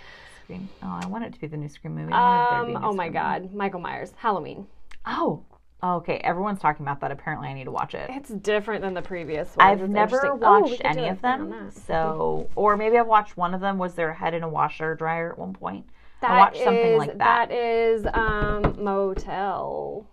Scream. 0.44 0.68
Oh, 0.82 1.00
I 1.02 1.06
want 1.06 1.24
it 1.24 1.32
to 1.34 1.40
be 1.40 1.46
the 1.46 1.56
new 1.58 1.68
Scream 1.68 1.94
movie. 1.94 2.12
I 2.12 2.20
wanted 2.20 2.50
there 2.50 2.60
to 2.60 2.66
be 2.66 2.74
Um. 2.76 2.84
Oh 2.84 2.92
my 2.94 3.04
Scream 3.08 3.12
God, 3.12 3.42
movie. 3.42 3.56
Michael 3.56 3.80
Myers, 3.80 4.12
Halloween. 4.16 4.66
Oh. 5.06 5.42
Okay, 5.82 6.16
everyone's 6.24 6.60
talking 6.60 6.84
about 6.84 7.00
that. 7.00 7.10
Apparently, 7.10 7.48
I 7.48 7.52
need 7.52 7.64
to 7.64 7.70
watch 7.70 7.94
it. 7.94 8.08
It's 8.10 8.30
different 8.30 8.80
than 8.82 8.94
the 8.94 9.02
previous 9.02 9.54
one. 9.56 9.66
I've 9.66 9.88
never. 9.88 10.26
Oh, 10.26 10.34
watched 10.36 10.80
any 10.84 11.08
of 11.08 11.20
them. 11.20 11.70
So, 11.70 12.48
or 12.56 12.76
maybe 12.76 12.96
I've 12.96 13.06
watched 13.06 13.36
one 13.36 13.52
of 13.54 13.60
them. 13.60 13.76
Was 13.76 13.94
there 13.94 14.10
a 14.10 14.14
head 14.14 14.32
in 14.34 14.42
a 14.42 14.48
washer 14.48 14.94
dryer 14.94 15.32
at 15.32 15.38
one 15.38 15.52
point? 15.52 15.86
I 16.22 16.28
That 16.28 16.38
watched 16.38 16.62
something 16.64 16.96
like 16.96 17.18
that. 17.18 17.48
That 17.48 17.52
is 17.52 18.06
um 18.14 18.82
motel, 18.82 20.06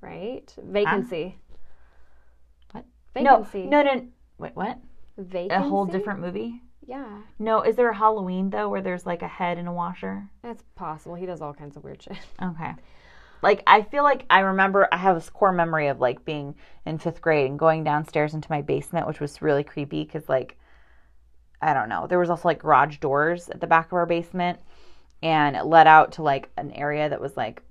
right? 0.00 0.52
Vacancy. 0.64 1.38
What? 2.72 2.84
Vacancy. 3.14 3.66
No, 3.66 3.82
no, 3.82 3.94
no. 3.94 4.06
Wait, 4.38 4.56
what? 4.56 4.78
Vacancy. 5.18 5.54
A 5.54 5.68
whole 5.68 5.86
different 5.86 6.18
movie? 6.20 6.62
Yeah, 6.84 7.22
No, 7.38 7.62
is 7.62 7.76
there 7.76 7.90
a 7.90 7.94
Halloween 7.94 8.50
though 8.50 8.68
where 8.68 8.80
there's 8.82 9.06
like 9.06 9.22
a 9.22 9.28
head 9.28 9.56
in 9.56 9.68
a 9.68 9.72
washer? 9.72 10.28
that's 10.42 10.64
possible. 10.74 11.14
He 11.14 11.26
does 11.26 11.40
all 11.40 11.54
kinds 11.54 11.76
of 11.76 11.84
weird 11.84 12.02
shit. 12.02 12.18
Okay. 12.42 12.72
Like 13.42 13.62
I 13.66 13.82
feel 13.82 14.04
like 14.04 14.24
I 14.30 14.40
remember 14.40 14.88
I 14.92 14.96
have 14.96 15.16
this 15.16 15.28
core 15.28 15.52
memory 15.52 15.88
of 15.88 16.00
like 16.00 16.24
being 16.24 16.54
in 16.86 16.98
fifth 16.98 17.20
grade 17.20 17.50
and 17.50 17.58
going 17.58 17.82
downstairs 17.84 18.34
into 18.34 18.50
my 18.50 18.62
basement, 18.62 19.06
which 19.06 19.20
was 19.20 19.42
really 19.42 19.64
creepy 19.64 20.04
because 20.04 20.28
like 20.28 20.56
I 21.60 21.74
don't 21.74 21.88
know. 21.88 22.06
There 22.06 22.18
was 22.18 22.30
also 22.30 22.48
like 22.48 22.60
garage 22.60 22.98
doors 22.98 23.48
at 23.48 23.60
the 23.60 23.66
back 23.66 23.86
of 23.86 23.92
our 23.94 24.06
basement, 24.06 24.60
and 25.22 25.56
it 25.56 25.64
led 25.64 25.86
out 25.86 26.12
to 26.12 26.22
like 26.22 26.50
an 26.56 26.70
area 26.72 27.08
that 27.08 27.20
was 27.20 27.36
like 27.36 27.62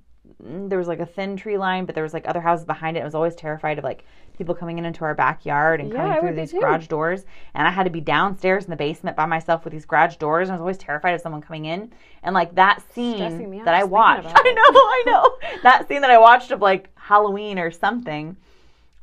mm, 0.43 0.69
there 0.69 0.79
was 0.79 0.87
like 0.87 0.99
a 0.99 1.05
thin 1.05 1.37
tree 1.37 1.57
line, 1.57 1.85
but 1.85 1.95
there 1.95 2.03
was 2.03 2.13
like 2.13 2.27
other 2.27 2.41
houses 2.41 2.65
behind 2.65 2.97
it. 2.97 3.01
I 3.01 3.05
was 3.05 3.15
always 3.15 3.35
terrified 3.35 3.77
of 3.77 3.83
like 3.85 4.03
people 4.41 4.55
coming 4.55 4.79
in 4.79 4.85
into 4.85 5.05
our 5.05 5.13
backyard 5.13 5.79
and 5.79 5.91
Yeah, 5.91 5.97
coming 5.97 6.11
I 6.13 6.19
through 6.19 6.35
these 6.35 6.51
garage 6.51 6.87
doors. 6.87 7.25
And 7.53 7.67
I 7.67 7.69
had 7.69 7.83
to 7.83 7.91
be 7.91 8.01
downstairs 8.01 8.63
in 8.63 8.71
the 8.71 8.75
basement 8.75 9.15
by 9.15 9.27
myself 9.27 9.63
with 9.63 9.71
these 9.71 9.85
garage 9.85 10.15
doors. 10.15 10.49
And 10.49 10.53
I 10.53 10.55
was 10.55 10.61
always 10.61 10.77
terrified 10.79 11.13
of 11.13 11.21
someone 11.21 11.41
coming 11.41 11.65
in. 11.65 11.93
And 12.23 12.33
like 12.33 12.55
that 12.55 12.81
scene 12.91 13.63
that 13.63 13.75
I 13.75 13.83
watched, 13.83 14.25
I 14.35 14.51
know, 14.51 14.61
I 14.65 15.03
know 15.05 15.37
that 15.63 15.87
scene 15.87 16.01
that 16.01 16.09
I 16.09 16.17
watched 16.17 16.49
of 16.49 16.59
like 16.59 16.89
Halloween 16.95 17.59
or 17.59 17.69
something. 17.69 18.35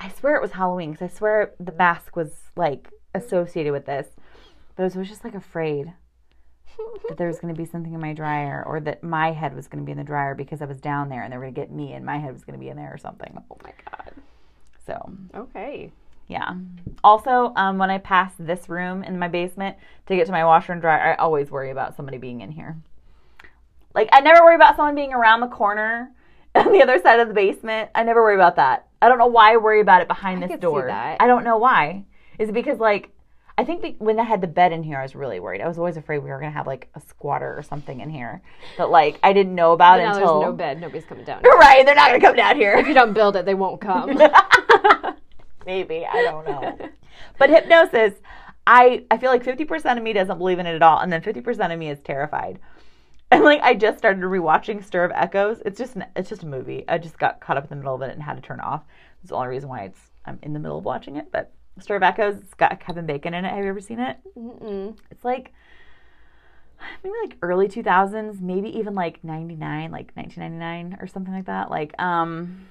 I 0.00 0.08
swear 0.08 0.34
it 0.34 0.42
was 0.42 0.52
Halloween 0.52 0.90
because 0.90 1.12
I 1.12 1.16
swear 1.16 1.52
the 1.60 1.72
mask 1.72 2.16
was 2.16 2.32
like 2.56 2.90
associated 3.14 3.72
with 3.72 3.86
this. 3.86 4.08
But 4.74 4.82
I 4.82 4.86
was 4.86 4.96
always 4.96 5.08
just 5.08 5.22
like 5.22 5.36
afraid 5.36 5.92
that 7.08 7.16
there 7.16 7.28
was 7.28 7.38
going 7.38 7.54
to 7.54 7.58
be 7.58 7.64
something 7.64 7.94
in 7.94 8.00
my 8.00 8.12
dryer 8.12 8.64
or 8.66 8.80
that 8.80 9.04
my 9.04 9.30
head 9.30 9.54
was 9.54 9.68
going 9.68 9.84
to 9.84 9.86
be 9.86 9.92
in 9.92 9.98
the 9.98 10.04
dryer 10.04 10.34
because 10.34 10.62
I 10.62 10.64
was 10.64 10.80
down 10.80 11.08
there 11.08 11.22
and 11.22 11.32
they 11.32 11.36
were 11.36 11.44
going 11.44 11.54
to 11.54 11.60
get 11.60 11.70
me 11.70 11.92
and 11.92 12.04
my 12.04 12.18
head 12.18 12.32
was 12.32 12.44
going 12.44 12.58
to 12.58 12.60
be 12.60 12.70
in 12.70 12.76
there 12.76 12.92
or 12.92 12.98
something. 12.98 13.40
Oh 13.50 13.56
my 13.62 13.72
god. 13.90 14.12
So, 14.88 15.12
Okay. 15.34 15.92
yeah. 16.28 16.54
Also, 17.04 17.52
um, 17.56 17.76
when 17.76 17.90
I 17.90 17.98
pass 17.98 18.32
this 18.38 18.70
room 18.70 19.04
in 19.04 19.18
my 19.18 19.28
basement 19.28 19.76
to 20.06 20.16
get 20.16 20.24
to 20.26 20.32
my 20.32 20.44
washer 20.46 20.72
and 20.72 20.80
dryer, 20.80 21.12
I 21.12 21.14
always 21.16 21.50
worry 21.50 21.70
about 21.70 21.94
somebody 21.94 22.16
being 22.16 22.40
in 22.40 22.50
here. 22.50 22.78
Like, 23.94 24.08
I 24.12 24.20
never 24.20 24.42
worry 24.42 24.54
about 24.54 24.76
someone 24.76 24.94
being 24.94 25.12
around 25.12 25.40
the 25.40 25.48
corner 25.48 26.10
on 26.54 26.72
the 26.72 26.82
other 26.82 26.98
side 27.00 27.20
of 27.20 27.28
the 27.28 27.34
basement. 27.34 27.90
I 27.94 28.02
never 28.02 28.22
worry 28.22 28.34
about 28.34 28.56
that. 28.56 28.86
I 29.02 29.10
don't 29.10 29.18
know 29.18 29.26
why 29.26 29.52
I 29.52 29.56
worry 29.58 29.80
about 29.82 30.00
it 30.00 30.08
behind 30.08 30.42
I 30.42 30.48
this 30.48 30.58
door. 30.58 30.90
I 30.90 31.26
don't 31.26 31.44
know 31.44 31.58
why. 31.58 32.04
Is 32.38 32.48
it 32.48 32.52
because 32.52 32.78
like 32.78 33.10
I 33.58 33.64
think 33.64 33.96
when 33.98 34.20
I 34.20 34.22
had 34.22 34.40
the 34.40 34.46
bed 34.46 34.70
in 34.70 34.84
here, 34.84 34.98
I 34.98 35.02
was 35.02 35.16
really 35.16 35.40
worried. 35.40 35.60
I 35.60 35.66
was 35.66 35.78
always 35.78 35.96
afraid 35.96 36.18
we 36.18 36.30
were 36.30 36.38
gonna 36.38 36.52
have 36.52 36.68
like 36.68 36.88
a 36.94 37.00
squatter 37.00 37.58
or 37.58 37.64
something 37.64 38.00
in 38.00 38.08
here, 38.08 38.40
but 38.76 38.88
like 38.88 39.18
I 39.24 39.32
didn't 39.32 39.56
know 39.56 39.72
about 39.72 39.98
now 39.98 40.14
until 40.14 40.40
there's 40.40 40.50
no 40.50 40.56
bed. 40.56 40.80
Nobody's 40.80 41.04
coming 41.04 41.24
down. 41.24 41.40
Here. 41.42 41.50
right. 41.52 41.84
They're 41.84 41.96
not 41.96 42.06
gonna 42.06 42.20
come 42.20 42.36
down 42.36 42.54
here. 42.54 42.74
If 42.74 42.86
you 42.86 42.94
don't 42.94 43.14
build 43.14 43.34
it, 43.34 43.44
they 43.44 43.54
won't 43.54 43.80
come. 43.80 44.16
Maybe 45.68 46.06
I 46.06 46.22
don't 46.22 46.46
know. 46.46 46.78
but 47.38 47.50
hypnosis, 47.50 48.14
I 48.66 49.04
I 49.10 49.18
feel 49.18 49.30
like 49.30 49.44
fifty 49.44 49.66
percent 49.66 49.98
of 49.98 50.02
me 50.02 50.14
doesn't 50.14 50.38
believe 50.38 50.58
in 50.58 50.66
it 50.66 50.74
at 50.74 50.82
all, 50.82 51.00
and 51.00 51.12
then 51.12 51.20
fifty 51.20 51.42
percent 51.42 51.74
of 51.74 51.78
me 51.78 51.90
is 51.90 52.00
terrified. 52.02 52.58
And 53.30 53.44
like 53.44 53.60
I 53.60 53.74
just 53.74 53.98
started 53.98 54.22
rewatching 54.22 54.82
Stir 54.82 55.04
of 55.04 55.12
Echoes. 55.14 55.60
It's 55.66 55.76
just 55.76 55.96
an, 55.96 56.06
it's 56.16 56.30
just 56.30 56.44
a 56.44 56.46
movie. 56.46 56.86
I 56.88 56.96
just 56.96 57.18
got 57.18 57.42
caught 57.42 57.58
up 57.58 57.64
in 57.64 57.68
the 57.68 57.76
middle 57.76 57.94
of 57.94 58.00
it 58.00 58.10
and 58.10 58.22
had 58.22 58.36
to 58.36 58.40
turn 58.40 58.58
it 58.58 58.64
off. 58.64 58.84
It's 59.20 59.28
the 59.28 59.34
only 59.36 59.48
reason 59.48 59.68
why 59.68 59.80
it's 59.82 60.00
I'm 60.24 60.38
in 60.40 60.54
the 60.54 60.58
middle 60.58 60.78
of 60.78 60.86
watching 60.86 61.16
it. 61.16 61.30
But 61.30 61.52
Stir 61.78 61.96
of 61.96 62.02
Echoes, 62.02 62.38
it's 62.38 62.54
got 62.54 62.80
Kevin 62.80 63.04
Bacon 63.04 63.34
in 63.34 63.44
it. 63.44 63.50
Have 63.50 63.62
you 63.62 63.68
ever 63.68 63.82
seen 63.82 64.00
it? 64.00 64.16
Mm-mm. 64.34 64.96
It's 65.10 65.26
like 65.26 65.52
maybe 67.04 67.14
like 67.22 67.36
early 67.42 67.68
2000s, 67.68 68.40
maybe 68.40 68.70
even 68.78 68.94
like 68.94 69.22
99, 69.22 69.90
like 69.90 70.10
1999 70.14 70.96
or 70.98 71.06
something 71.06 71.34
like 71.34 71.44
that. 71.44 71.70
Like 71.70 71.92
um 72.00 72.66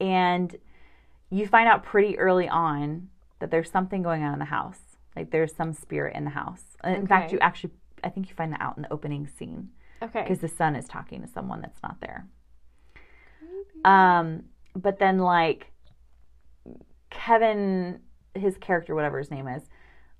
and 0.00 0.56
you 1.30 1.46
find 1.46 1.68
out 1.68 1.82
pretty 1.82 2.18
early 2.18 2.48
on 2.48 3.08
that 3.40 3.50
there's 3.50 3.70
something 3.70 4.02
going 4.02 4.22
on 4.22 4.32
in 4.32 4.38
the 4.38 4.44
house. 4.46 4.78
Like 5.14 5.30
there's 5.30 5.54
some 5.54 5.72
spirit 5.72 6.14
in 6.14 6.24
the 6.24 6.30
house. 6.30 6.62
In 6.84 7.06
fact, 7.06 7.32
you 7.32 7.38
actually 7.40 7.72
I 8.04 8.10
think 8.10 8.28
you 8.28 8.34
find 8.34 8.52
that 8.52 8.60
out 8.60 8.76
in 8.76 8.82
the 8.82 8.92
opening 8.92 9.26
scene 9.26 9.70
Okay. 10.02 10.22
because 10.22 10.38
the 10.40 10.48
son 10.48 10.76
is 10.76 10.86
talking 10.86 11.22
to 11.22 11.28
someone 11.28 11.60
that's 11.62 11.82
not 11.82 11.96
there. 12.00 12.26
Um, 13.84 14.44
but 14.74 14.98
then 14.98 15.18
like 15.18 15.72
Kevin, 17.10 18.00
his 18.34 18.56
character, 18.58 18.94
whatever 18.94 19.18
his 19.18 19.30
name 19.30 19.48
is, 19.48 19.62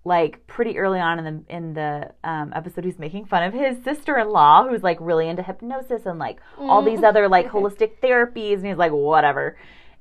like 0.05 0.47
pretty 0.47 0.79
early 0.79 1.01
on 1.01 1.19
in 1.19 1.25
the 1.25 1.55
in 1.55 1.75
the 1.75 2.13
um, 2.25 2.53
episode, 2.55 2.85
he's 2.85 2.99
making 2.99 3.27
fun 3.27 3.43
of 3.43 3.53
his 3.53 3.77
sister-in-law, 3.85 4.69
who's 4.69 4.83
like 4.83 4.99
really 5.01 5.29
into 5.29 5.43
hypnosis 5.43 6.07
and 6.07 6.19
like 6.19 6.39
all 6.59 6.83
these 6.83 7.03
other 7.03 7.29
like 7.29 7.49
holistic 7.51 7.99
therapies, 8.01 8.55
and 8.59 8.67
he's 8.67 8.77
like 8.77 8.93
whatever. 8.93 9.57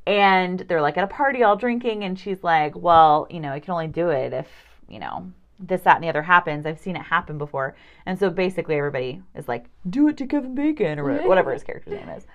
And 0.07 0.59
they're 0.59 0.81
like 0.81 0.97
at 0.97 1.03
a 1.03 1.07
party, 1.07 1.41
all 1.43 1.55
drinking, 1.55 2.03
and 2.03 2.17
she's 2.19 2.43
like, 2.43 2.75
"Well, 2.75 3.27
you 3.29 3.39
know, 3.39 3.51
I 3.51 3.59
can 3.59 3.71
only 3.73 3.87
do 3.87 4.09
it 4.09 4.33
if 4.33 4.47
you 4.87 4.99
know 4.99 5.31
this, 5.59 5.81
that, 5.81 5.95
and 5.95 6.03
the 6.03 6.09
other 6.09 6.21
happens. 6.21 6.65
I've 6.65 6.79
seen 6.79 6.95
it 6.95 7.01
happen 7.01 7.37
before." 7.39 7.75
And 8.05 8.19
so 8.19 8.29
basically, 8.29 8.75
everybody 8.77 9.21
is 9.33 9.47
like, 9.47 9.65
"Do 9.89 10.07
it 10.07 10.17
to 10.17 10.27
Kevin 10.27 10.53
Bacon" 10.53 10.99
or 10.99 11.05
wha- 11.05 11.27
whatever 11.27 11.51
his 11.53 11.63
character's 11.63 11.93
name 11.93 12.09
is. 12.09 12.27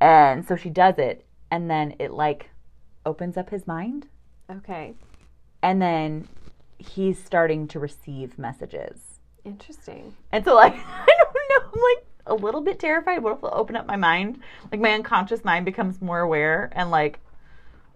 And 0.00 0.46
so 0.46 0.56
she 0.56 0.70
does 0.70 0.98
it, 0.98 1.26
and 1.50 1.70
then 1.70 1.94
it 1.98 2.10
like 2.12 2.48
opens 3.04 3.36
up 3.36 3.50
his 3.50 3.66
mind, 3.66 4.06
Okay. 4.50 4.94
and 5.62 5.80
then 5.82 6.26
he's 6.78 7.22
starting 7.22 7.68
to 7.68 7.78
receive 7.78 8.38
messages. 8.38 9.18
Interesting. 9.44 10.14
And 10.32 10.42
so 10.44 10.54
like 10.54 10.72
I 10.76 11.06
don't 11.06 11.34
know, 11.34 11.70
I'm 11.74 11.82
like 11.96 12.06
a 12.26 12.34
little 12.34 12.60
bit 12.60 12.78
terrified. 12.78 13.22
What 13.22 13.32
if 13.32 13.38
it'll 13.38 13.54
open 13.54 13.76
up 13.76 13.86
my 13.86 13.96
mind? 13.96 14.40
Like 14.70 14.80
my 14.80 14.92
unconscious 14.92 15.44
mind 15.44 15.64
becomes 15.64 16.00
more 16.00 16.20
aware 16.20 16.70
and 16.74 16.90
like 16.90 17.18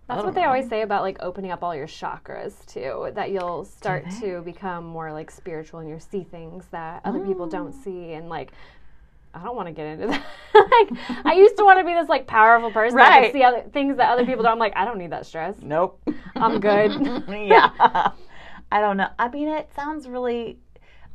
That's 0.09 0.23
what 0.25 0.35
they 0.35 0.45
always 0.45 0.69
say 0.69 0.83
about 0.83 1.03
like 1.03 1.17
opening 1.21 1.51
up 1.51 1.63
all 1.63 1.75
your 1.75 1.87
chakras 1.87 2.65
too. 2.67 3.11
That 3.15 3.31
you'll 3.31 3.65
start 3.65 4.05
to 4.21 4.43
become 4.43 4.85
more 4.85 5.13
like 5.13 5.31
spiritual 5.31 5.81
and 5.81 5.89
you 5.89 5.99
see 5.99 6.25
things 6.25 6.67
that 6.71 7.01
other 7.05 7.21
people 7.21 7.47
don't 7.47 7.75
Oh. 7.77 7.83
see 7.85 8.13
and 8.13 8.29
like 8.29 8.53
I 9.37 9.43
don't 9.43 9.57
want 9.57 9.67
to 9.67 9.73
get 9.73 9.87
into 9.87 10.07
that. 10.09 10.23
like, 10.55 11.27
I 11.27 11.33
used 11.35 11.57
to 11.57 11.65
want 11.65 11.81
to 11.81 11.85
be 11.85 11.93
this 11.93 12.09
like 12.09 12.27
powerful 12.29 12.71
person 12.71 12.97
that 12.99 13.09
Right. 13.09 13.25
could 13.25 13.33
see 13.33 13.43
other 13.43 13.63
things 13.73 13.97
that 13.97 14.09
other 14.11 14.25
people 14.25 14.45
don't. 14.45 14.53
I'm 14.53 14.59
like, 14.61 14.75
I 14.77 14.85
don't 14.85 14.97
need 14.99 15.11
that 15.11 15.27
stress. 15.27 15.57
Nope. 15.61 16.01
I'm 16.37 16.61
good. 16.61 16.93
yeah. 17.29 17.71
I 18.71 18.81
don't 18.81 18.97
know. 18.97 19.09
I 19.19 19.29
mean 19.29 19.49
it 19.49 19.71
sounds 19.75 20.09
really 20.09 20.59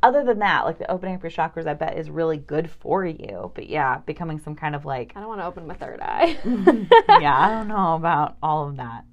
other 0.02 0.24
than 0.24 0.38
that, 0.38 0.64
like 0.64 0.78
the 0.78 0.90
opening 0.90 1.14
up 1.14 1.22
your 1.22 1.30
chakras 1.30 1.66
I 1.66 1.74
bet 1.74 1.96
is 1.98 2.10
really 2.10 2.38
good 2.38 2.70
for 2.70 3.04
you. 3.04 3.52
But 3.54 3.68
yeah, 3.68 3.98
becoming 3.98 4.38
some 4.38 4.54
kind 4.54 4.74
of 4.74 4.84
like 4.84 5.12
I 5.14 5.20
don't 5.20 5.28
want 5.28 5.40
to 5.40 5.46
open 5.46 5.66
my 5.66 5.74
third 5.74 6.00
eye. 6.00 6.38
yeah, 7.20 7.38
I 7.38 7.50
don't 7.50 7.68
know 7.68 7.94
about 7.96 8.36
all 8.42 8.68
of 8.68 8.76
that. 8.76 9.04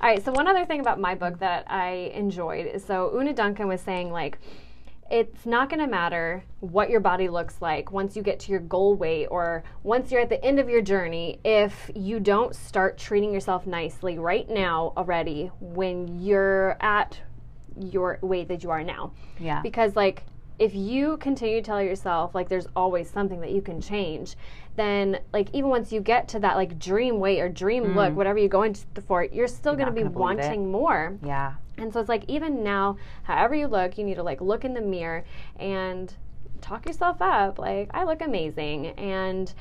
All 0.00 0.08
right, 0.08 0.24
so 0.24 0.32
one 0.32 0.48
other 0.48 0.64
thing 0.64 0.80
about 0.80 0.98
my 0.98 1.14
book 1.14 1.38
that 1.38 1.70
I 1.70 2.10
enjoyed 2.14 2.66
is 2.66 2.84
so 2.84 3.12
Oonagh 3.14 3.36
Duncan 3.36 3.68
was 3.68 3.80
saying 3.80 4.10
like 4.10 4.38
it's 5.12 5.44
not 5.44 5.68
going 5.68 5.78
to 5.80 5.86
matter 5.86 6.42
what 6.60 6.88
your 6.88 7.00
body 7.00 7.28
looks 7.28 7.60
like 7.60 7.92
once 7.92 8.16
you 8.16 8.22
get 8.22 8.40
to 8.40 8.50
your 8.50 8.60
goal 8.60 8.94
weight 8.94 9.26
or 9.26 9.62
once 9.82 10.10
you're 10.10 10.22
at 10.22 10.30
the 10.30 10.42
end 10.42 10.58
of 10.58 10.70
your 10.70 10.80
journey 10.80 11.38
if 11.44 11.90
you 11.94 12.18
don't 12.18 12.56
start 12.56 12.96
treating 12.96 13.30
yourself 13.30 13.66
nicely 13.66 14.18
right 14.18 14.48
now 14.48 14.92
already 14.96 15.50
when 15.60 16.18
you're 16.18 16.78
at 16.80 17.20
your 17.82 18.18
weight 18.22 18.48
that 18.48 18.62
you 18.62 18.70
are 18.70 18.82
now 18.84 19.12
Yeah. 19.38 19.60
because 19.62 19.96
like 19.96 20.24
if 20.58 20.74
you 20.74 21.16
continue 21.16 21.56
to 21.60 21.62
tell 21.62 21.82
yourself 21.82 22.34
like 22.34 22.48
there's 22.48 22.68
always 22.76 23.10
something 23.10 23.40
that 23.40 23.50
you 23.50 23.60
can 23.62 23.80
change 23.80 24.36
then 24.76 25.18
like 25.32 25.48
even 25.52 25.68
once 25.70 25.92
you 25.92 26.00
get 26.00 26.28
to 26.28 26.38
that 26.38 26.56
like 26.56 26.78
dream 26.78 27.18
weight 27.18 27.40
or 27.40 27.48
dream 27.48 27.94
look 27.96 28.14
whatever 28.14 28.38
you're 28.38 28.48
going 28.48 28.72
to, 28.74 29.00
for 29.06 29.24
you're 29.24 29.48
still 29.48 29.74
going 29.74 29.86
to 29.86 29.92
Mm. 29.92 29.96
be 29.96 30.02
gonna 30.02 30.12
it. 30.14 30.18
wanting 30.18 30.70
more 30.70 31.18
Yeah. 31.22 31.54
and 31.78 31.92
so 31.92 31.98
it's 32.00 32.08
like 32.08 32.24
even 32.28 32.62
now 32.62 32.96
however 33.24 33.54
you 33.54 33.66
look 33.66 33.98
you 33.98 34.04
need 34.04 34.14
to 34.16 34.22
like 34.22 34.40
look 34.40 34.64
in 34.64 34.74
the 34.74 34.80
mirror 34.80 35.24
and 35.58 36.14
talk 36.60 36.86
yourself 36.86 37.20
up 37.20 37.58
like 37.58 37.90
i 37.92 38.04
look 38.04 38.20
amazing 38.22 38.88
and 38.88 39.52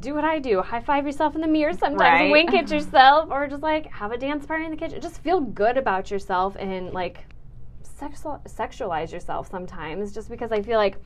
do 0.00 0.14
what 0.14 0.24
I 0.24 0.38
do. 0.38 0.62
High 0.62 0.80
five 0.80 1.06
yourself 1.06 1.34
in 1.34 1.40
the 1.40 1.46
mirror 1.48 1.72
sometimes, 1.72 1.98
Right. 2.00 2.30
wink 2.30 2.52
at 2.54 2.70
yourself, 2.76 3.30
or 3.30 3.46
just 3.46 3.62
like 3.62 3.86
have 3.92 4.12
a 4.12 4.18
dance 4.18 4.46
party 4.46 4.64
in 4.64 4.70
the 4.70 4.76
kitchen. 4.76 5.00
Just 5.00 5.20
feel 5.22 5.40
good 5.40 5.76
about 5.76 6.10
yourself 6.10 6.56
and 6.58 6.92
like 6.92 7.24
sexual, 7.82 8.40
sexualize 8.46 9.12
yourself 9.12 9.50
sometimes 9.50 10.12
just 10.12 10.28
because 10.28 10.50
I 10.52 10.62
feel 10.62 10.78
like 10.78 10.96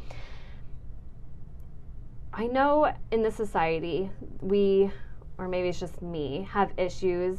I 2.33 2.47
know 2.47 2.93
in 3.11 3.23
this 3.23 3.35
society 3.35 4.11
we 4.41 4.91
or 5.39 5.49
maybe 5.49 5.69
it's 5.69 5.81
just 5.81 6.03
me 6.03 6.49
have 6.51 6.73
issues 6.77 7.39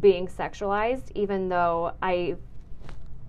being 0.00 0.28
sexualized 0.28 1.10
even 1.14 1.48
though 1.48 1.92
I 2.02 2.36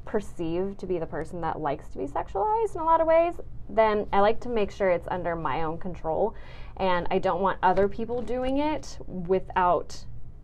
perceive 0.06 0.76
to 0.78 0.86
be 0.86 1.00
the 1.00 1.06
person 1.06 1.41
that 1.41 1.60
likes 1.60 1.88
to 1.89 1.98
be 1.98 2.06
sexualized 2.06 2.76
in 2.76 2.82
a 2.82 2.84
lot 2.84 3.00
of 3.02 3.08
ways 3.08 3.36
then 3.69 4.08
I 4.12 4.19
like 4.22 4.39
to 4.41 4.50
make 4.50 4.72
sure 4.72 4.89
it's 4.89 5.08
under 5.10 5.36
my 5.36 5.63
own 5.63 5.78
control 5.78 6.36
and 6.79 7.07
I 7.11 7.19
don't 7.19 7.41
want 7.41 7.59
other 7.61 7.87
people 7.87 8.21
doing 8.21 8.57
it 8.57 8.97
without 9.07 10.03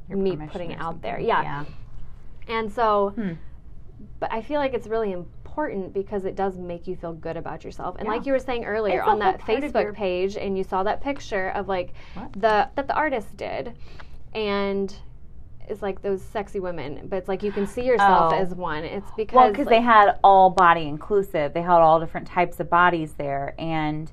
me 0.09 0.35
putting 0.51 0.71
it 0.71 0.79
out 0.79 1.01
there. 1.01 1.13
something. 1.15 1.27
Yeah. 1.27 1.65
And 2.47 2.71
so 2.71 3.09
Hmm. 3.15 3.31
but 4.19 4.31
I 4.31 4.41
feel 4.41 4.59
like 4.59 4.73
it's 4.73 4.87
really 4.87 5.13
important 5.13 5.93
because 5.93 6.25
it 6.25 6.35
does 6.35 6.57
make 6.57 6.85
you 6.85 6.95
feel 6.97 7.13
good 7.13 7.37
about 7.37 7.63
yourself. 7.63 7.95
And 7.97 8.05
Yeah. 8.07 8.13
like 8.13 8.25
you 8.25 8.33
were 8.33 8.39
saying 8.39 8.65
earlier 8.65 8.99
It's 8.99 9.07
on 9.07 9.19
that 9.19 9.39
Facebook 9.39 9.93
page 9.93 10.35
and 10.37 10.57
you 10.57 10.63
saw 10.63 10.83
that 10.83 11.01
picture 11.01 11.49
of 11.49 11.67
like 11.67 11.93
What? 12.13 12.33
the 12.33 12.69
that 12.75 12.87
the 12.87 12.93
artist 12.95 13.35
did 13.37 13.73
and 14.33 14.93
it's 15.67 15.81
like 15.81 16.01
those 16.03 16.21
sexy 16.21 16.59
women, 16.59 17.07
but 17.07 17.15
it's 17.15 17.27
like 17.27 17.41
you 17.41 17.51
can 17.51 17.65
see 17.65 17.83
yourself 17.85 18.31
Oh. 18.33 18.35
as 18.35 18.53
one. 18.53 18.83
It's 18.83 19.09
because 19.17 19.35
Well, 19.35 19.49
because 19.49 19.65
they 19.67 19.81
had 19.81 20.19
all 20.23 20.51
body 20.51 20.87
inclusive. 20.87 21.53
They 21.53 21.61
had 21.63 21.71
all 21.81 21.99
different 21.99 22.27
types 22.27 22.59
of 22.59 22.69
bodies 22.69 23.13
there. 23.13 23.55
And 23.57 24.11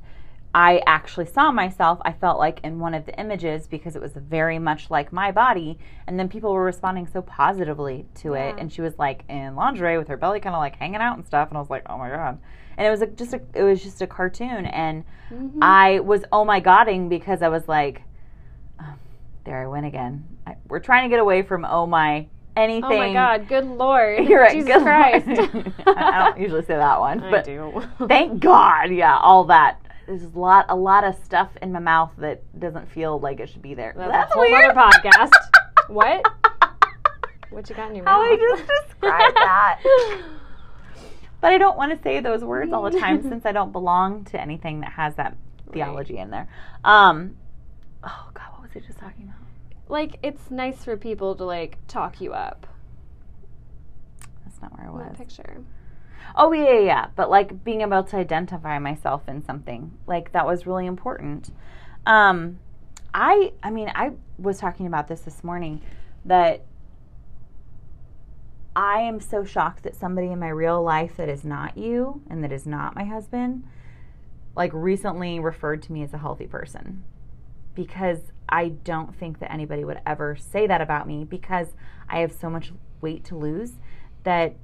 I 0.55 0.83
actually 0.87 1.27
saw 1.27 1.51
myself, 1.51 1.99
I 2.05 2.13
felt 2.13 2.39
like, 2.39 2.61
in 2.63 2.79
one 2.79 2.93
of 2.93 3.07
the 3.07 3.19
images 3.19 3.67
because 3.67 3.97
it 3.97 4.03
was 4.03 4.13
very 4.13 4.59
much 4.59 4.91
like 4.91 5.11
my 5.13 5.33
body. 5.33 5.79
And 6.07 6.19
then 6.19 6.29
people 6.29 6.53
were 6.53 6.63
responding 6.65 7.07
so 7.07 7.23
positively 7.23 8.05
to 8.17 8.35
it. 8.35 8.57
And 8.59 8.71
she 8.71 8.83
was 8.83 8.99
like 8.99 9.25
in 9.31 9.57
lingerie 9.57 9.97
with 9.97 10.09
her 10.09 10.17
belly 10.19 10.41
kind 10.41 10.55
of 10.55 10.61
like 10.61 10.77
hanging 10.77 11.01
out 11.01 11.17
and 11.17 11.27
stuff. 11.27 11.49
And 11.49 11.57
I 11.57 11.61
was 11.61 11.71
like, 11.71 11.85
oh 11.89 11.97
my 11.97 12.11
God. 12.11 12.39
And 12.77 12.87
it 12.87 12.91
was 12.91 13.01
a, 13.03 13.07
just 13.07 13.33
a, 13.33 13.41
it 13.55 13.63
was 13.63 13.83
just 13.83 14.03
a 14.03 14.07
cartoon. 14.07 14.67
And 14.67 15.05
Mhm. 15.31 15.59
I 15.63 16.01
was 16.01 16.25
oh 16.33 16.45
my 16.45 16.61
godding 16.61 17.09
because 17.09 17.41
I 17.41 17.49
was 17.49 17.67
like, 17.67 18.03
oh, 18.81 18.95
there 19.45 19.63
I 19.63 19.67
went 19.67 19.87
again. 19.87 20.25
I, 20.47 20.57
we're 20.69 20.81
trying 20.81 21.05
to 21.05 21.09
get 21.09 21.21
away 21.21 21.41
from 21.43 21.65
oh 21.65 21.87
my 21.87 22.27
anything. 22.55 22.85
Oh 22.93 22.99
my 22.99 23.13
god, 23.15 23.49
good 23.49 23.65
lord. 23.65 24.25
You're 24.29 24.43
right. 24.43 24.53
Jesus 24.53 24.69
good 24.75 24.83
Christ. 24.83 25.27
Lord. 25.27 25.73
I 25.97 26.19
don't 26.25 26.39
usually 26.41 26.63
say 26.67 26.77
that 26.77 27.01
one, 27.01 27.23
I 27.23 27.31
but 27.31 27.45
do. 27.47 27.83
thank 28.09 28.41
God, 28.41 28.91
yeah, 28.91 29.17
all 29.17 29.45
that. 29.45 29.79
There's 30.13 30.35
a 30.35 30.39
lot, 30.39 30.67
a 30.69 30.77
lot 30.77 31.05
of 31.05 31.15
stuff 31.25 31.49
in 31.63 31.73
my 31.73 31.79
mouth 31.79 32.11
that 32.19 32.43
doesn't 32.61 32.91
feel 32.91 33.19
like 33.19 33.41
it 33.41 33.49
should 33.49 33.63
be 33.63 33.73
there. 33.73 33.95
That's, 33.97 34.31
a 34.31 34.35
whole 34.35 34.43
weird. 34.43 34.77
other 34.77 34.79
podcast. 34.79 35.31
what? 35.89 36.23
What 37.49 37.71
you 37.71 37.75
got 37.75 37.89
in 37.89 37.97
your 37.97 38.05
How 38.05 38.21
mouth? 38.23 38.33
I 38.33 38.37
just 38.37 38.69
described 38.91 39.37
that. 39.37 39.81
But 41.41 41.53
I 41.53 41.59
don't 41.59 41.77
want 41.77 41.97
to 41.97 42.01
say 42.05 42.21
those 42.21 42.45
words 42.45 42.73
all 42.73 42.89
the 42.89 43.01
time 43.01 43.21
since 43.29 43.45
I 43.47 43.53
don't 43.53 43.73
belong 43.73 44.25
to 44.27 44.41
anything 44.41 44.81
that 44.81 44.93
has 44.93 45.17
that 45.17 45.37
theology 45.73 46.19
in 46.19 46.31
there. 46.31 46.47
Um, 46.85 47.37
oh 48.05 48.29
God, 48.33 48.45
what 48.53 48.63
was 48.63 48.71
I 48.77 48.87
just 48.87 48.99
talking 48.99 49.25
about? 49.25 49.37
like 49.89 50.19
it's 50.23 50.51
nice 50.51 50.85
for 50.85 50.97
people 50.97 51.35
to 51.35 51.45
like 51.45 51.79
talk 51.89 52.21
you 52.21 52.33
up. 52.33 52.67
That's 54.45 54.61
not 54.63 54.79
where 54.79 54.87
I 54.87 54.93
in 54.93 54.99
That 54.99 55.09
was. 55.09 55.19
picture. 55.19 55.63
Oh 56.35 56.53
yeah, 56.53 56.79
yeah. 56.79 57.07
But 57.15 57.31
like 57.31 57.65
being 57.65 57.83
able 57.83 58.03
to 58.05 58.17
identify 58.17 58.79
myself 58.79 59.29
in 59.29 59.45
something, 59.45 59.93
like 60.07 60.33
that 60.33 60.47
was 60.47 60.67
really 60.67 60.87
important. 60.87 61.51
Um, 62.07 62.59
I 63.15 63.53
I 63.63 63.71
mean 63.71 63.91
I 63.95 64.13
was 64.39 64.59
talking 64.59 64.87
about 64.87 65.09
this 65.09 65.21
this 65.21 65.45
morning 65.45 65.83
that 66.25 66.65
I 68.75 69.01
am 69.01 69.21
so 69.21 69.45
shocked 69.45 69.83
that 69.83 69.95
somebody 69.95 70.29
in 70.29 70.39
my 70.39 70.49
real 70.49 70.83
life 70.83 71.17
that 71.19 71.29
is 71.29 71.45
not 71.45 71.77
you 71.77 72.23
and 72.31 72.43
that 72.43 72.53
is 72.53 72.67
not 72.67 72.95
my 72.95 73.05
husband 73.05 73.65
like 74.57 74.71
recently 74.73 75.41
referred 75.41 75.83
to 75.83 75.93
me 75.93 76.03
as 76.03 76.15
a 76.15 76.19
healthy 76.19 76.47
person 76.47 77.05
because 77.75 78.21
I 78.49 78.69
don't 78.69 79.15
think 79.15 79.41
that 79.41 79.53
anybody 79.53 79.85
would 79.85 80.01
ever 80.07 80.37
say 80.37 80.67
that 80.67 80.81
about 80.81 81.07
me 81.07 81.25
because 81.25 81.69
I 82.09 82.21
have 82.21 82.33
so 82.33 82.51
much 82.51 82.73
weight 83.01 83.25
to 83.27 83.37
lose 83.37 83.73
that 84.25 84.55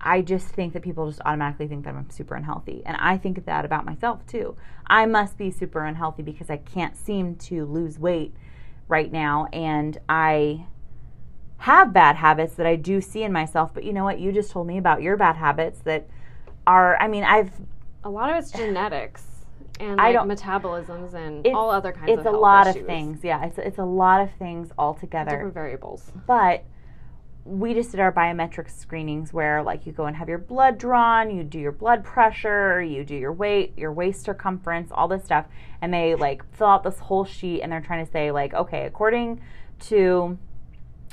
I 0.00 0.22
just 0.22 0.46
think 0.48 0.72
that 0.72 0.82
people 0.82 1.06
just 1.08 1.20
automatically 1.24 1.68
think 1.68 1.84
that 1.84 1.94
I'm 1.94 2.08
super 2.10 2.34
unhealthy. 2.34 2.82
And 2.86 2.96
I 2.98 3.18
think 3.18 3.44
that 3.44 3.64
about 3.64 3.84
myself 3.84 4.26
too. 4.26 4.56
I 4.86 5.06
must 5.06 5.36
be 5.36 5.50
super 5.50 5.84
unhealthy 5.84 6.22
because 6.22 6.48
I 6.50 6.56
can't 6.56 6.96
seem 6.96 7.36
to 7.36 7.64
lose 7.66 7.98
weight 7.98 8.34
right 8.88 9.12
now. 9.12 9.46
And 9.52 9.98
I 10.08 10.66
have 11.58 11.92
bad 11.92 12.16
habits 12.16 12.54
that 12.54 12.66
I 12.66 12.76
do 12.76 13.00
see 13.00 13.22
in 13.22 13.32
myself. 13.32 13.74
But 13.74 13.84
you 13.84 13.92
know 13.92 14.04
what? 14.04 14.18
You 14.18 14.32
just 14.32 14.50
told 14.50 14.66
me 14.66 14.78
about 14.78 15.02
your 15.02 15.16
bad 15.16 15.36
habits 15.36 15.80
that 15.80 16.08
are, 16.66 16.96
I 16.96 17.06
mean, 17.08 17.24
I've. 17.24 17.50
A 18.02 18.08
lot 18.10 18.30
of 18.30 18.36
it's 18.36 18.50
genetics 18.56 19.26
and 19.78 20.00
I 20.00 20.12
don't- 20.12 20.28
metabolisms 20.28 21.12
and 21.14 21.46
all 21.54 21.70
other 21.70 21.92
kinds 21.92 22.10
It's 22.10 22.20
of 22.20 22.26
It's 22.26 22.34
a 22.34 22.38
lot 22.38 22.66
issues. 22.66 22.80
of 22.82 22.86
things. 22.86 23.20
Yeah, 23.22 23.44
it's, 23.44 23.58
it's 23.58 23.78
a 23.78 23.84
lot 23.84 24.22
of 24.22 24.30
things 24.38 24.70
altogether. 24.78 25.30
Different 25.32 25.54
variables. 25.54 26.10
but 26.26 26.64
we 27.50 27.74
just 27.74 27.90
did 27.90 28.00
our 28.00 28.12
biometric 28.12 28.70
screenings 28.70 29.32
where 29.32 29.62
like 29.62 29.84
you 29.84 29.92
go 29.92 30.06
and 30.06 30.16
have 30.16 30.28
your 30.28 30.38
blood 30.38 30.78
drawn 30.78 31.34
you 31.34 31.42
do 31.42 31.58
your 31.58 31.72
blood 31.72 32.04
pressure 32.04 32.80
you 32.80 33.04
do 33.04 33.14
your 33.14 33.32
weight 33.32 33.72
your 33.76 33.92
waist 33.92 34.24
circumference 34.24 34.90
all 34.92 35.08
this 35.08 35.24
stuff. 35.24 35.46
And 35.82 35.92
they 35.92 36.14
like 36.14 36.42
fill 36.54 36.68
out 36.68 36.84
this 36.84 36.98
whole 36.98 37.24
sheet 37.24 37.62
and 37.62 37.72
they're 37.72 37.80
trying 37.80 38.04
to 38.04 38.12
say 38.12 38.30
like 38.30 38.54
okay 38.54 38.86
according 38.86 39.40
to 39.80 40.38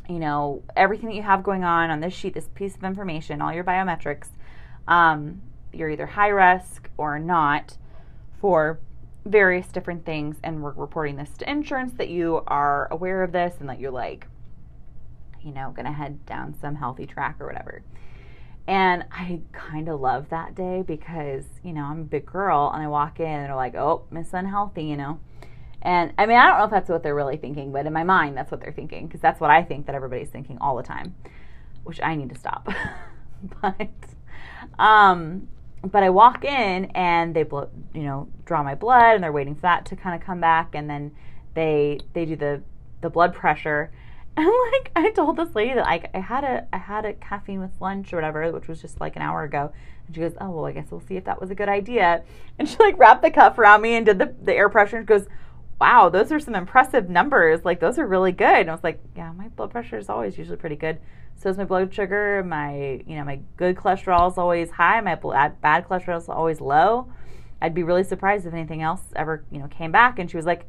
you 0.08 0.19
know 0.19 0.63
everything 0.76 1.10
that 1.10 1.15
you 1.15 1.23
have 1.23 1.43
going 1.43 1.63
on 1.63 1.89
on 1.89 2.00
this 2.02 2.13
sheet 2.13 2.34
this 2.34 2.50
piece 2.54 2.76
of 2.76 2.84
information 2.84 3.41
all 3.41 3.54
your 3.54 3.63
biometrics 3.63 4.28
um, 4.88 5.41
you're 5.73 5.89
either 5.89 6.06
high 6.06 6.30
risk 6.30 6.89
or 6.97 7.19
not 7.19 7.78
for 8.39 8.80
various 9.26 9.67
different 9.67 10.06
things. 10.06 10.38
And 10.43 10.63
we're 10.63 10.71
reporting 10.71 11.17
this 11.17 11.32
to 11.39 11.50
insurance 11.50 11.93
that 11.93 12.10
you 12.10 12.41
are 12.47 12.88
aware 12.91 13.23
of 13.23 13.32
this 13.32 13.56
and 13.60 13.69
that 13.69 13.80
you're 13.80 13.91
like 13.91 14.28
you 15.43 15.52
know, 15.52 15.73
gonna 15.76 15.91
head 15.91 16.26
down 16.26 16.56
some 16.60 16.76
healthy 16.76 17.06
track 17.06 17.38
or 17.39 17.47
whatever. 17.47 17.84
And 18.67 19.06
I 19.12 19.39
kind 19.54 19.88
of 19.88 20.02
love 20.02 20.30
that 20.30 20.54
day 20.54 20.84
because, 20.86 21.45
you 21.63 21.71
know, 21.71 21.84
I'm 21.84 22.02
a 22.02 22.04
big 22.04 22.26
girl 22.26 22.69
and 22.73 22.84
I 22.84 22.88
walk 22.88 23.19
in 23.19 23.26
and 23.26 23.45
they're 23.45 23.56
like, 23.56 23.76
oh, 23.76 24.04
Miss 24.12 24.34
Unhealthy, 24.34 24.84
you 24.84 24.97
know. 24.97 25.19
And 25.82 26.12
I 26.17 26.26
mean, 26.26 26.38
I 26.38 26.47
don't 26.47 26.58
know 26.58 26.65
if 26.65 26.71
that's 26.71 26.89
what 26.89 27.02
they're 27.02 27.15
really 27.15 27.38
thinking, 27.38 27.71
but 27.71 27.86
in 27.86 27.93
my 27.93 28.04
mind, 28.04 28.36
that's 28.36 28.52
what 28.52 28.60
they're 28.60 28.73
thinking 28.73 29.08
because 29.08 29.21
that's 29.21 29.39
what 29.39 29.50
I 29.50 29.63
think 29.63 29.86
that 29.86 29.95
everybody's 29.95 30.30
thinking 30.30 30.58
all 30.60 30.76
the 30.76 30.84
time, 30.84 31.15
which 31.84 32.02
I 32.02 32.15
need 32.15 32.30
to 32.30 32.38
stop. 32.38 32.67
but, 33.62 33.89
um, 34.80 35.47
but 35.84 36.04
I 36.04 36.10
walk 36.10 36.43
in 36.43 36.86
and 36.86 37.34
they, 37.34 37.43
blo- 37.43 37.69
you 37.93 38.04
know, 38.04 38.28
draw 38.45 38.63
my 38.63 38.76
blood 38.76 39.15
and 39.15 39.23
they're 39.23 39.32
waiting 39.32 39.56
for 39.56 39.62
that 39.62 39.86
to 39.86 39.95
kind 39.95 40.19
of 40.19 40.26
come 40.26 40.41
back, 40.41 40.76
and 40.76 40.89
then 40.89 41.12
they 41.54 42.00
they 42.13 42.26
do 42.26 42.36
the 42.36 42.62
the 43.02 43.10
blood 43.10 43.34
pressure. 43.34 43.91
And 44.39 44.45
like 44.71 44.91
I 44.95 45.10
told 45.10 45.38
this 45.38 45.56
lady 45.56 45.73
that 45.73 45.86
like 45.86 46.12
I 46.13 46.19
had 46.19 46.43
a 46.43 46.67
I 46.71 46.78
had 46.78 47.06
a 47.06 47.13
caffeine 47.13 47.60
with 47.60 47.71
lunch 47.82 48.13
or 48.13 48.17
whatever, 48.17 48.52
which 48.52 48.67
was 48.67 48.80
just 48.80 49.02
like 49.02 49.15
an 49.15 49.23
hour 49.23 49.43
ago. 49.43 49.71
And 50.06 50.15
she 50.15 50.21
goes, 50.21 50.34
Oh 50.39 50.52
well 50.52 50.65
I 50.67 50.73
guess 50.73 50.91
we'll 50.91 51.02
see 51.02 51.17
if 51.17 51.23
that 51.23 51.41
was 51.41 51.50
a 51.50 51.56
good 51.56 51.69
idea. 51.69 52.23
And 52.60 52.69
she 52.69 52.78
like 52.78 53.00
wrapped 53.00 53.23
the 53.23 53.32
cuff 53.32 53.58
around 53.58 53.82
me 53.82 53.95
and 53.95 54.06
did 54.06 54.19
the, 54.19 54.36
the 54.43 54.54
air 54.54 54.69
pressure 54.69 54.97
and 54.97 55.08
goes, 55.08 55.26
Wow, 55.82 56.10
those 56.10 56.32
are 56.32 56.39
some 56.39 56.54
impressive 56.54 57.10
numbers. 57.10 57.65
Like 57.65 57.80
those 57.80 57.97
are 57.97 58.06
really 58.06 58.32
good. 58.32 58.47
And 58.47 58.69
I 58.69 58.73
was 58.73 58.84
like, 58.84 59.00
Yeah, 59.15 59.32
my 59.32 59.47
blood 59.47 59.71
pressure 59.71 59.97
is 59.97 60.08
always 60.08 60.38
usually 60.38 60.58
pretty 60.58 60.76
good. 60.76 61.00
So 61.36 61.50
is 61.50 61.58
my 61.58 61.65
blood 61.65 61.91
sugar, 61.91 62.43
my 62.43 63.02
you 63.08 63.15
know, 63.15 63.23
my 63.23 63.39
good 63.58 63.76
cholesterol 63.76 64.32
is 64.32 64.38
always 64.38 64.69
high, 64.69 65.02
my 65.02 65.15
bl- 65.15 65.32
bad 65.32 65.88
cholesterol 65.88 66.19
is 66.19 66.30
always 66.30 66.62
low. 66.62 67.12
I'd 67.60 67.73
be 67.73 67.82
really 67.82 68.04
surprised 68.04 68.45
if 68.45 68.54
anything 68.54 68.84
else 68.84 69.02
ever, 69.15 69.43
you 69.52 69.58
know, 69.58 69.67
came 69.67 69.91
back 69.91 70.19
and 70.19 70.30
she 70.30 70.38
was 70.38 70.45
like, 70.45 70.67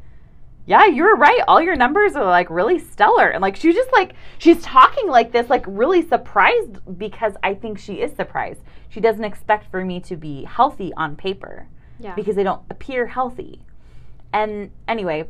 yeah, 0.68 0.84
you 0.84 1.02
were 1.02 1.16
right. 1.16 1.40
All 1.48 1.62
your 1.62 1.76
numbers 1.76 2.14
are 2.14 2.26
like 2.26 2.50
really 2.50 2.78
stellar. 2.78 3.30
And 3.30 3.40
like 3.40 3.56
she 3.56 3.72
just 3.72 3.90
like 3.90 4.12
she's 4.36 4.60
talking 4.62 5.08
like 5.08 5.32
this, 5.32 5.48
like 5.48 5.64
really 5.66 6.06
surprised 6.06 6.80
because 6.98 7.32
I 7.42 7.54
think 7.54 7.78
she 7.78 7.94
is 8.02 8.14
surprised. 8.14 8.60
She 8.90 9.00
doesn't 9.00 9.24
expect 9.24 9.70
for 9.70 9.82
me 9.82 9.98
to 10.00 10.14
be 10.14 10.44
healthy 10.44 10.92
on 10.94 11.16
paper 11.16 11.68
Yeah. 11.98 12.14
because 12.14 12.36
they 12.36 12.42
don't 12.42 12.60
appear 12.68 13.06
healthy. 13.06 13.62
And 14.34 14.70
anyway, 14.86 15.28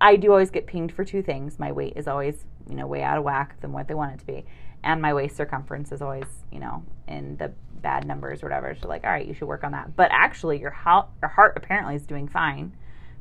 I 0.00 0.16
do 0.16 0.32
always 0.32 0.50
get 0.50 0.66
pinged 0.66 0.90
for 0.90 1.04
two 1.04 1.22
things. 1.22 1.60
My 1.60 1.70
weight 1.70 1.92
is 1.94 2.08
always, 2.08 2.44
you 2.68 2.74
know, 2.74 2.88
way 2.88 3.04
out 3.04 3.16
of 3.16 3.22
whack 3.22 3.60
than 3.60 3.70
what 3.70 3.86
they 3.86 3.94
want 3.94 4.14
it 4.14 4.18
to 4.18 4.26
be. 4.26 4.44
And 4.82 5.00
my 5.00 5.14
waist 5.14 5.36
circumference 5.36 5.92
is 5.92 6.02
always, 6.02 6.24
you 6.50 6.58
know, 6.58 6.82
in 7.06 7.36
the 7.36 7.52
bad 7.80 8.08
numbers 8.08 8.42
or 8.42 8.46
whatever. 8.46 8.74
So 8.74 8.88
like, 8.88 9.04
all 9.04 9.10
right, 9.10 9.24
you 9.24 9.34
should 9.34 9.46
work 9.46 9.62
on 9.62 9.70
that. 9.70 9.94
But 9.94 10.10
actually 10.10 10.58
your 10.58 10.70
heart, 10.72 11.06
your 11.22 11.28
heart 11.28 11.52
apparently 11.56 11.94
is 11.94 12.06
doing 12.06 12.26
fine 12.26 12.74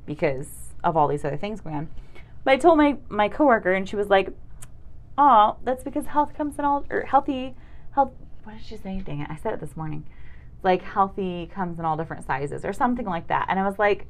because 0.07 0.68
of 0.83 0.97
all 0.97 1.07
these 1.07 1.25
other 1.25 1.37
things 1.37 1.61
going 1.61 1.75
on. 1.75 1.89
But 2.43 2.53
I 2.53 2.57
told 2.57 2.77
my 2.77 2.97
my 3.09 3.29
coworker, 3.29 3.73
and 3.73 3.87
she 3.87 3.95
was 3.95 4.09
like, 4.09 4.29
"Oh, 5.17 5.57
that's 5.63 5.83
because 5.83 6.07
health 6.07 6.33
comes 6.35 6.57
in 6.57 6.65
all 6.65 6.85
or 6.89 7.01
healthy 7.01 7.55
health." 7.91 8.11
What 8.43 8.57
did 8.57 8.65
she 8.65 8.77
say? 8.77 8.99
Dang 8.99 9.21
it! 9.21 9.29
I 9.29 9.35
said 9.35 9.53
it 9.53 9.59
this 9.59 9.75
morning. 9.75 10.05
Like 10.63 10.81
healthy 10.81 11.49
comes 11.53 11.79
in 11.79 11.85
all 11.85 11.97
different 11.97 12.25
sizes 12.25 12.65
or 12.65 12.73
something 12.73 13.05
like 13.05 13.27
that. 13.27 13.47
And 13.49 13.59
I 13.59 13.65
was 13.65 13.79
like, 13.79 14.07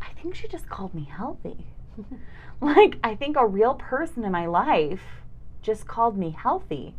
I 0.00 0.08
think 0.20 0.34
she 0.34 0.48
just 0.48 0.68
called 0.68 0.94
me 0.94 1.04
healthy. 1.04 1.66
like 2.60 2.96
I 3.04 3.14
think 3.14 3.36
a 3.36 3.46
real 3.46 3.74
person 3.74 4.24
in 4.24 4.32
my 4.32 4.46
life 4.46 5.02
just 5.62 5.86
called 5.86 6.16
me 6.18 6.30
healthy. 6.30 6.94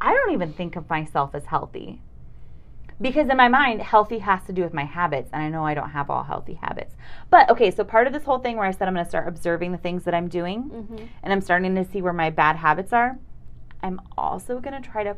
I 0.00 0.14
don't 0.14 0.32
even 0.32 0.52
think 0.52 0.76
of 0.76 0.88
myself 0.88 1.34
as 1.34 1.46
healthy 1.46 2.00
because 3.00 3.28
in 3.28 3.36
my 3.36 3.48
mind 3.48 3.80
healthy 3.80 4.18
has 4.18 4.42
to 4.44 4.52
do 4.52 4.62
with 4.62 4.74
my 4.74 4.84
habits 4.84 5.30
and 5.32 5.42
i 5.42 5.48
know 5.48 5.64
i 5.64 5.74
don't 5.74 5.90
have 5.90 6.10
all 6.10 6.24
healthy 6.24 6.54
habits. 6.54 6.94
But 7.30 7.48
okay 7.50 7.70
so 7.70 7.84
part 7.84 8.06
of 8.06 8.12
this 8.12 8.24
whole 8.24 8.38
thing 8.38 8.56
where 8.56 8.66
i 8.66 8.70
said 8.70 8.88
i'm 8.88 8.94
going 8.94 9.04
to 9.04 9.08
start 9.08 9.26
observing 9.28 9.72
the 9.72 9.78
things 9.78 10.04
that 10.04 10.14
i'm 10.14 10.28
doing 10.28 10.64
Mm-hmm. 10.64 11.04
and 11.22 11.32
i'm 11.32 11.40
starting 11.40 11.74
to 11.76 11.84
see 11.84 12.02
where 12.02 12.12
my 12.12 12.30
bad 12.30 12.56
habits 12.56 12.92
are 12.92 13.18
i'm 13.82 14.00
also 14.18 14.60
going 14.60 14.80
to 14.80 14.86
try 14.86 15.02
to 15.04 15.16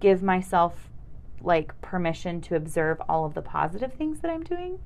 give 0.00 0.22
myself 0.22 0.90
like 1.42 1.78
permission 1.80 2.40
to 2.42 2.56
observe 2.56 3.00
all 3.08 3.24
of 3.24 3.34
the 3.34 3.42
positive 3.42 3.92
things 3.94 4.20
that 4.20 4.30
i'm 4.30 4.42
doing. 4.42 4.78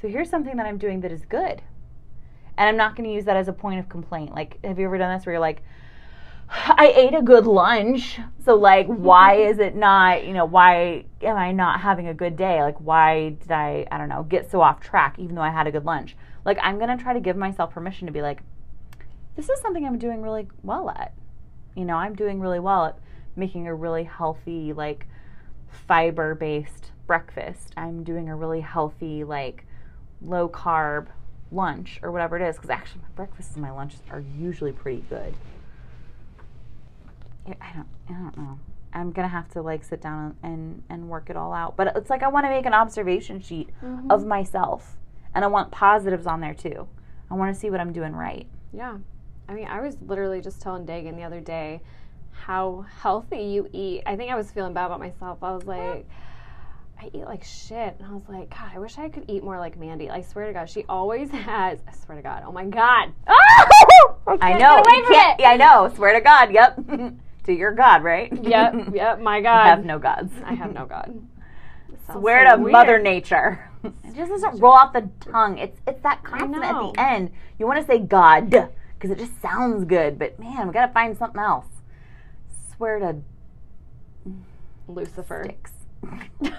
So 0.00 0.08
here's 0.08 0.28
something 0.30 0.56
that 0.56 0.66
i'm 0.66 0.78
doing 0.78 1.00
that 1.00 1.10
is 1.12 1.24
good. 1.24 1.62
And 2.58 2.68
i'm 2.68 2.76
not 2.76 2.96
going 2.96 3.08
to 3.08 3.14
use 3.14 3.24
that 3.24 3.36
as 3.36 3.48
a 3.48 3.52
point 3.52 3.80
of 3.80 3.88
complaint. 3.88 4.34
Like 4.34 4.62
have 4.64 4.78
you 4.78 4.86
ever 4.86 4.98
done 4.98 5.16
this 5.16 5.26
where 5.26 5.34
you're 5.34 5.40
like 5.40 5.62
I 6.48 6.92
ate 6.94 7.14
a 7.14 7.22
good 7.22 7.46
lunch. 7.46 8.18
So 8.44 8.54
like 8.54 8.86
why 8.86 9.36
mm-hmm. 9.36 9.50
is 9.50 9.58
it 9.58 9.74
not, 9.74 10.24
you 10.24 10.32
know, 10.32 10.44
why 10.44 11.04
am 11.22 11.36
I 11.36 11.52
not 11.52 11.80
having 11.80 12.08
a 12.08 12.14
good 12.14 12.36
day? 12.36 12.62
Like 12.62 12.80
why 12.80 13.30
did 13.30 13.50
I, 13.50 13.86
I 13.90 13.98
don't 13.98 14.08
know, 14.08 14.22
get 14.22 14.50
so 14.50 14.60
off 14.60 14.80
track 14.80 15.18
even 15.18 15.34
though 15.34 15.42
I 15.42 15.50
had 15.50 15.66
a 15.66 15.72
good 15.72 15.84
lunch? 15.84 16.16
Like 16.44 16.58
I'm 16.62 16.78
going 16.78 16.96
to 16.96 17.02
try 17.02 17.12
to 17.12 17.20
give 17.20 17.36
myself 17.36 17.72
permission 17.72 18.06
to 18.06 18.12
be 18.12 18.22
like 18.22 18.40
this 19.36 19.50
is 19.50 19.60
something 19.60 19.84
I'm 19.84 19.98
doing 19.98 20.22
really 20.22 20.48
well 20.62 20.88
at. 20.90 21.12
You 21.74 21.84
know, 21.84 21.96
I'm 21.96 22.14
doing 22.14 22.40
really 22.40 22.60
well 22.60 22.86
at 22.86 22.98
making 23.34 23.66
a 23.66 23.74
really 23.74 24.04
healthy 24.04 24.72
like 24.72 25.06
fiber-based 25.86 26.92
breakfast. 27.06 27.72
I'm 27.76 28.02
doing 28.02 28.28
a 28.28 28.36
really 28.36 28.60
healthy 28.60 29.24
like 29.24 29.66
low 30.22 30.48
carb 30.48 31.08
lunch 31.52 32.00
or 32.02 32.10
whatever 32.10 32.36
it 32.36 32.48
is 32.48 32.56
because 32.56 32.70
actually 32.70 33.02
my 33.02 33.08
breakfasts 33.14 33.54
and 33.54 33.62
my 33.62 33.70
lunches 33.70 34.00
are 34.10 34.20
usually 34.20 34.72
pretty 34.72 35.04
good. 35.08 35.34
I 37.46 37.56
I 37.60 37.72
don't 37.74 37.88
I 38.08 38.12
don't 38.12 38.36
know. 38.36 38.58
I'm 38.92 39.12
gonna 39.12 39.28
have 39.28 39.48
to 39.50 39.62
like 39.62 39.84
sit 39.84 40.00
down 40.00 40.36
and 40.42 40.82
and 40.88 41.08
work 41.08 41.28
it 41.30 41.36
all 41.36 41.52
out. 41.52 41.76
But 41.76 41.96
it's 41.96 42.10
like 42.10 42.22
I 42.22 42.28
want 42.28 42.46
to 42.46 42.50
make 42.50 42.66
an 42.66 42.74
observation 42.74 43.40
sheet 43.40 43.68
Mm-hmm. 43.84 44.10
of 44.10 44.24
myself, 44.26 44.96
and 45.34 45.44
I 45.44 45.48
want 45.48 45.70
positives 45.70 46.26
on 46.26 46.40
there 46.40 46.54
too. 46.54 46.88
I 47.30 47.34
want 47.34 47.54
to 47.54 47.60
see 47.60 47.70
what 47.70 47.80
I'm 47.80 47.92
doing 47.92 48.14
right. 48.14 48.46
Yeah. 48.72 48.98
I 49.48 49.54
mean, 49.54 49.66
I 49.68 49.80
was 49.80 49.96
literally 50.06 50.40
just 50.40 50.60
telling 50.60 50.86
Dagan 50.86 51.14
the 51.16 51.22
other 51.24 51.40
day 51.40 51.80
how 52.32 52.84
healthy 53.00 53.38
you 53.42 53.68
eat. 53.72 54.02
I 54.06 54.16
think 54.16 54.30
I 54.30 54.34
was 54.36 54.50
feeling 54.50 54.72
bad 54.74 54.86
about 54.86 54.98
myself. 55.00 55.38
I 55.42 55.52
was 55.54 55.64
like, 55.64 56.06
I 57.00 57.06
eat 57.12 57.24
like 57.24 57.44
shit. 57.44 57.94
And 57.98 58.06
I 58.08 58.12
was 58.12 58.22
like, 58.28 58.50
God, 58.50 58.70
I 58.74 58.78
wish 58.78 58.98
I 58.98 59.08
could 59.08 59.24
eat 59.28 59.44
more 59.44 59.58
like 59.58 59.78
Mandy. 59.78 60.10
I 60.10 60.20
swear 60.22 60.46
to 60.46 60.52
God, 60.52 60.68
she 60.70 60.84
always 60.88 61.30
has. 61.50 61.78
I 61.86 61.92
swear 61.92 62.16
to 62.16 62.22
God. 62.22 62.42
Oh 62.46 62.52
my 62.52 62.64
God. 62.64 63.12
I 64.40 64.52
know. 64.54 64.82
get 64.82 64.86
away 64.86 65.04
from 65.04 65.14
can't. 65.14 65.38
it. 65.40 65.42
Yeah, 65.42 65.50
I 65.50 65.56
know. 65.56 65.92
Swear 65.94 66.14
to 66.14 66.20
God. 66.20 66.52
Yep. 66.52 66.78
to 67.46 67.52
your 67.54 67.72
God, 67.72 68.02
right? 68.02 68.32
Yep. 68.44 68.74
Yep. 68.94 69.20
My 69.20 69.40
God. 69.40 69.66
I 69.66 69.68
have 69.68 69.84
no 69.84 69.98
gods. 69.98 70.32
I 70.44 70.54
have 70.54 70.72
no 70.72 70.84
God. 70.86 71.26
Swear 72.12 72.48
so 72.48 72.56
to 72.56 72.62
weird. 72.62 72.72
Mother 72.72 72.98
Nature. 72.98 73.70
It 73.82 74.14
just 74.14 74.30
doesn't 74.30 74.60
roll 74.60 74.72
off 74.72 74.92
the 74.92 75.08
tongue. 75.20 75.58
It's 75.58 75.80
it's 75.86 76.02
that 76.02 76.22
consonant 76.22 76.64
at 76.64 76.72
the 76.72 77.00
end. 77.00 77.30
You 77.58 77.66
want 77.66 77.80
to 77.80 77.86
say 77.86 77.98
God 77.98 78.50
because 78.50 79.10
it 79.10 79.18
just 79.18 79.40
sounds 79.40 79.84
good, 79.84 80.18
but 80.18 80.38
man, 80.38 80.66
we 80.66 80.72
gotta 80.72 80.92
find 80.92 81.16
something 81.16 81.40
else. 81.40 81.66
Swear 82.76 82.98
to 83.00 83.16
Lucifer. 84.88 85.44
sticks. 85.44 85.72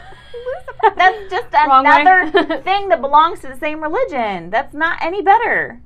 That's 0.96 1.30
just 1.30 1.54
Wrong 1.54 1.86
another 1.86 2.62
thing 2.62 2.90
that 2.90 3.02
belongs 3.02 3.40
to 3.42 3.48
the 3.48 3.58
same 3.58 3.82
religion. 3.82 4.50
That's 4.50 4.74
not 4.74 5.02
any 5.04 5.22
better. 5.22 5.82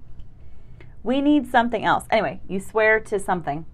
We 1.03 1.21
need 1.21 1.49
something 1.49 1.83
else. 1.83 2.05
Anyway, 2.11 2.39
you 2.47 2.59
swear 2.59 2.99
to 2.99 3.19
something. 3.19 3.65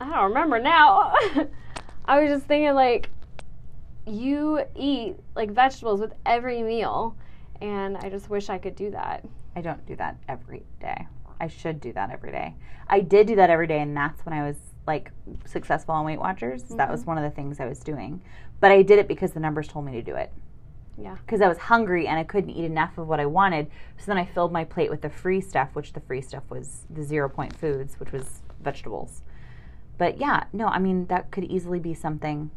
I 0.00 0.08
don't 0.08 0.28
remember 0.28 0.58
now. 0.58 1.14
I 2.04 2.20
was 2.20 2.30
just 2.30 2.46
thinking 2.46 2.74
like 2.74 3.10
you 4.06 4.60
eat 4.76 5.16
like 5.34 5.50
vegetables 5.50 6.00
with 6.00 6.12
every 6.24 6.62
meal 6.62 7.16
and 7.60 7.96
I 7.96 8.10
just 8.10 8.30
wish 8.30 8.48
I 8.48 8.58
could 8.58 8.76
do 8.76 8.90
that. 8.90 9.24
I 9.54 9.60
don't 9.60 9.84
do 9.86 9.96
that 9.96 10.16
every 10.28 10.64
day. 10.80 11.06
I 11.40 11.48
should 11.48 11.80
do 11.80 11.92
that 11.94 12.10
every 12.10 12.30
day. 12.30 12.54
I 12.88 13.00
did 13.00 13.26
do 13.26 13.36
that 13.36 13.50
every 13.50 13.66
day, 13.66 13.80
and 13.80 13.96
that's 13.96 14.24
when 14.24 14.32
I 14.32 14.46
was 14.46 14.56
like 14.86 15.10
successful 15.44 15.94
on 15.94 16.04
Weight 16.04 16.18
Watchers. 16.18 16.62
That 16.64 16.90
was 16.90 17.00
mm-hmm. 17.00 17.10
one 17.10 17.18
of 17.18 17.24
the 17.24 17.30
things 17.30 17.58
I 17.60 17.66
was 17.66 17.80
doing. 17.80 18.22
But 18.60 18.70
I 18.70 18.82
did 18.82 18.98
it 18.98 19.08
because 19.08 19.32
the 19.32 19.40
numbers 19.40 19.68
told 19.68 19.84
me 19.84 19.92
to 19.92 20.02
do 20.02 20.14
it. 20.14 20.32
Yeah. 20.98 21.16
Because 21.16 21.40
I 21.40 21.48
was 21.48 21.58
hungry 21.58 22.06
and 22.06 22.18
I 22.18 22.24
couldn't 22.24 22.50
eat 22.50 22.64
enough 22.64 22.96
of 22.96 23.06
what 23.06 23.20
I 23.20 23.26
wanted. 23.26 23.68
So 23.98 24.06
then 24.06 24.16
I 24.16 24.24
filled 24.24 24.52
my 24.52 24.64
plate 24.64 24.88
with 24.88 25.02
the 25.02 25.10
free 25.10 25.42
stuff, 25.42 25.70
which 25.74 25.92
the 25.92 26.00
free 26.00 26.22
stuff 26.22 26.44
was 26.48 26.86
the 26.88 27.02
zero 27.02 27.28
point 27.28 27.54
foods, 27.54 28.00
which 28.00 28.12
was 28.12 28.40
vegetables. 28.62 29.22
But 29.98 30.18
yeah, 30.18 30.44
no, 30.52 30.66
I 30.68 30.78
mean, 30.78 31.06
that 31.06 31.30
could 31.30 31.44
easily 31.44 31.78
be 31.78 31.94
something 31.94 32.50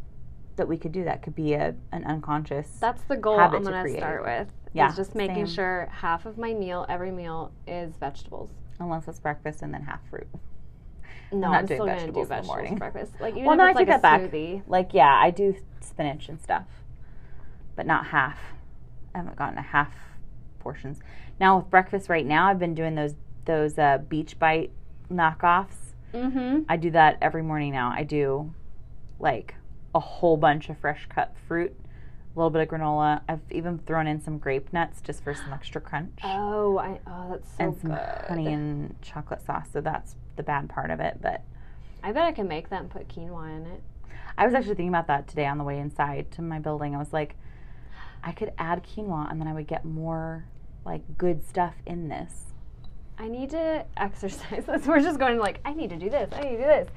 that 0.58 0.68
we 0.68 0.78
could 0.78 0.92
do. 0.92 1.04
That 1.06 1.22
could 1.24 1.36
be 1.36 1.54
a, 1.54 1.74
an 1.92 2.04
unconscious. 2.06 2.68
That's 2.82 3.02
the 3.04 3.16
goal 3.16 3.40
I'm 3.40 3.52
to 3.52 3.60
gonna 3.72 3.90
start 3.98 4.24
with. 4.24 4.48
Yeah, 4.74 4.90
Is 4.90 4.96
just 4.98 5.16
making 5.16 5.46
same. 5.48 5.56
sure 5.56 5.90
half 5.92 6.26
of 6.26 6.38
my 6.38 6.54
meal, 6.54 6.86
every 6.90 7.12
meal, 7.12 7.52
is 7.66 7.94
vegetables. 8.00 8.50
unless 8.80 9.08
it's 9.08 9.20
breakfast 9.20 9.62
and 9.62 9.74
then 9.74 9.82
half 9.84 10.00
fruit. 10.10 10.28
No, 11.32 11.52
not 11.52 11.60
I'm 11.60 11.66
doing 11.66 11.78
still 11.78 11.86
gonna 11.86 12.00
do 12.12 12.26
vegetables 12.26 12.30
in 12.32 12.38
the 12.38 12.44
morning. 12.44 12.74
for 12.74 12.80
breakfast. 12.92 13.14
Like 13.20 13.34
even 13.34 13.46
Well, 13.46 13.56
no, 13.58 13.64
I 13.64 13.68
like 13.68 13.78
take 13.78 13.88
a 13.88 13.92
that 13.92 14.02
back. 14.02 14.22
smoothie. 14.22 14.64
Like, 14.68 14.94
yeah, 14.94 15.16
I 15.22 15.32
do 15.32 15.56
spinach 15.82 16.28
and 16.30 16.42
stuff, 16.42 16.66
but 17.76 17.86
not 17.86 18.08
half. 18.08 18.38
I 19.16 19.20
haven't 19.20 19.36
gotten 19.38 19.58
a 19.58 19.62
half 19.62 19.94
portions. 20.60 21.00
Now 21.40 21.58
with 21.60 21.70
breakfast 21.70 22.10
right 22.10 22.26
now, 22.26 22.48
I've 22.50 22.60
been 22.60 22.76
doing 22.76 22.96
those 22.96 23.16
those 23.46 23.78
uh, 23.80 24.00
beach 24.10 24.38
bite 24.38 24.72
knockoffs. 25.12 25.89
Mm-hmm. 26.14 26.64
I 26.68 26.78
do 26.78 26.92
that 26.92 27.18
every 27.22 27.44
morning 27.44 27.72
now. 27.72 27.94
I 27.96 28.04
do 28.04 28.54
like 29.20 29.56
a 29.94 30.00
whole 30.00 30.38
bunch 30.38 30.70
of 30.70 30.78
fresh 30.78 31.08
cut 31.10 31.36
fruit, 31.48 31.76
a 32.36 32.40
little 32.40 32.50
bit 32.50 32.62
of 32.62 32.68
granola. 32.68 33.22
I've 33.28 33.42
even 33.52 33.80
thrown 33.80 34.08
in 34.08 34.22
some 34.22 34.38
grape 34.38 34.72
nuts 34.72 35.02
just 35.02 35.24
for 35.24 35.34
some 35.34 35.54
extra 35.54 35.82
crunch. 35.82 36.20
Oh, 36.24 36.78
I 36.78 37.00
oh 37.08 37.32
that's 37.32 37.50
so 37.50 37.58
good. 37.58 37.66
and 37.66 37.82
some 37.82 37.92
good. 37.92 38.26
honey 38.28 38.54
and 38.54 39.02
chocolate 39.02 39.46
sauce. 39.46 39.68
So 39.72 39.82
that's 39.82 40.16
the 40.36 40.44
bad 40.44 40.70
part 40.70 40.92
of 40.92 41.00
it. 41.00 41.20
But 41.22 41.44
I 42.04 42.12
bet 42.12 42.24
I 42.24 42.32
can 42.32 42.48
make 42.48 42.70
that 42.70 42.82
and 42.82 42.90
put 42.90 43.08
quinoa 43.08 43.56
in 43.58 43.66
it. 43.68 43.84
I 44.38 44.46
was 44.46 44.54
actually 44.54 44.76
thinking 44.76 44.90
about 44.90 45.08
that 45.08 45.28
today 45.28 45.46
on 45.46 45.58
the 45.58 45.64
way 45.64 45.80
inside 45.80 46.32
to 46.32 46.42
my 46.42 46.60
building. 46.60 46.96
I 46.96 46.98
was 46.98 47.12
like, 47.12 47.36
I 48.24 48.32
could 48.32 48.54
add 48.58 48.84
quinoa 48.84 49.30
and 49.30 49.40
then 49.40 49.48
I 49.48 49.54
would 49.54 49.68
get 49.68 49.86
more 49.86 50.46
like 50.86 51.18
good 51.18 51.44
stuff 51.46 51.76
in 51.86 52.08
this. 52.08 52.49
I 53.20 53.28
need 53.28 53.50
to 53.52 53.86
exercise. 53.98 54.64
That's 54.68 54.88
we're 54.88 55.02
just 55.02 55.20
going 55.20 55.38
like 55.38 55.60
I 55.66 55.74
need 55.74 55.90
to 55.90 55.98
do 55.98 56.10
this. 56.10 56.30
I 56.34 56.42
need 56.42 56.52
to 56.52 56.58
do 56.58 56.64
this. 56.64 56.90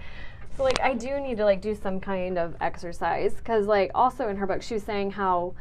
So 0.57 0.62
like 0.62 0.81
I 0.81 0.95
do 0.95 1.20
need 1.20 1.37
to 1.39 1.45
like 1.45 1.61
do 1.61 1.75
some 1.75 1.99
kind 1.99 2.39
of 2.39 2.55
exercise 2.61 3.35
because 3.35 3.66
like 3.66 3.91
also 3.95 4.29
in 4.29 4.37
her 4.37 4.47
book 4.47 4.62
she 4.62 4.75
was 4.75 4.83
saying 4.83 5.11
how 5.11 5.55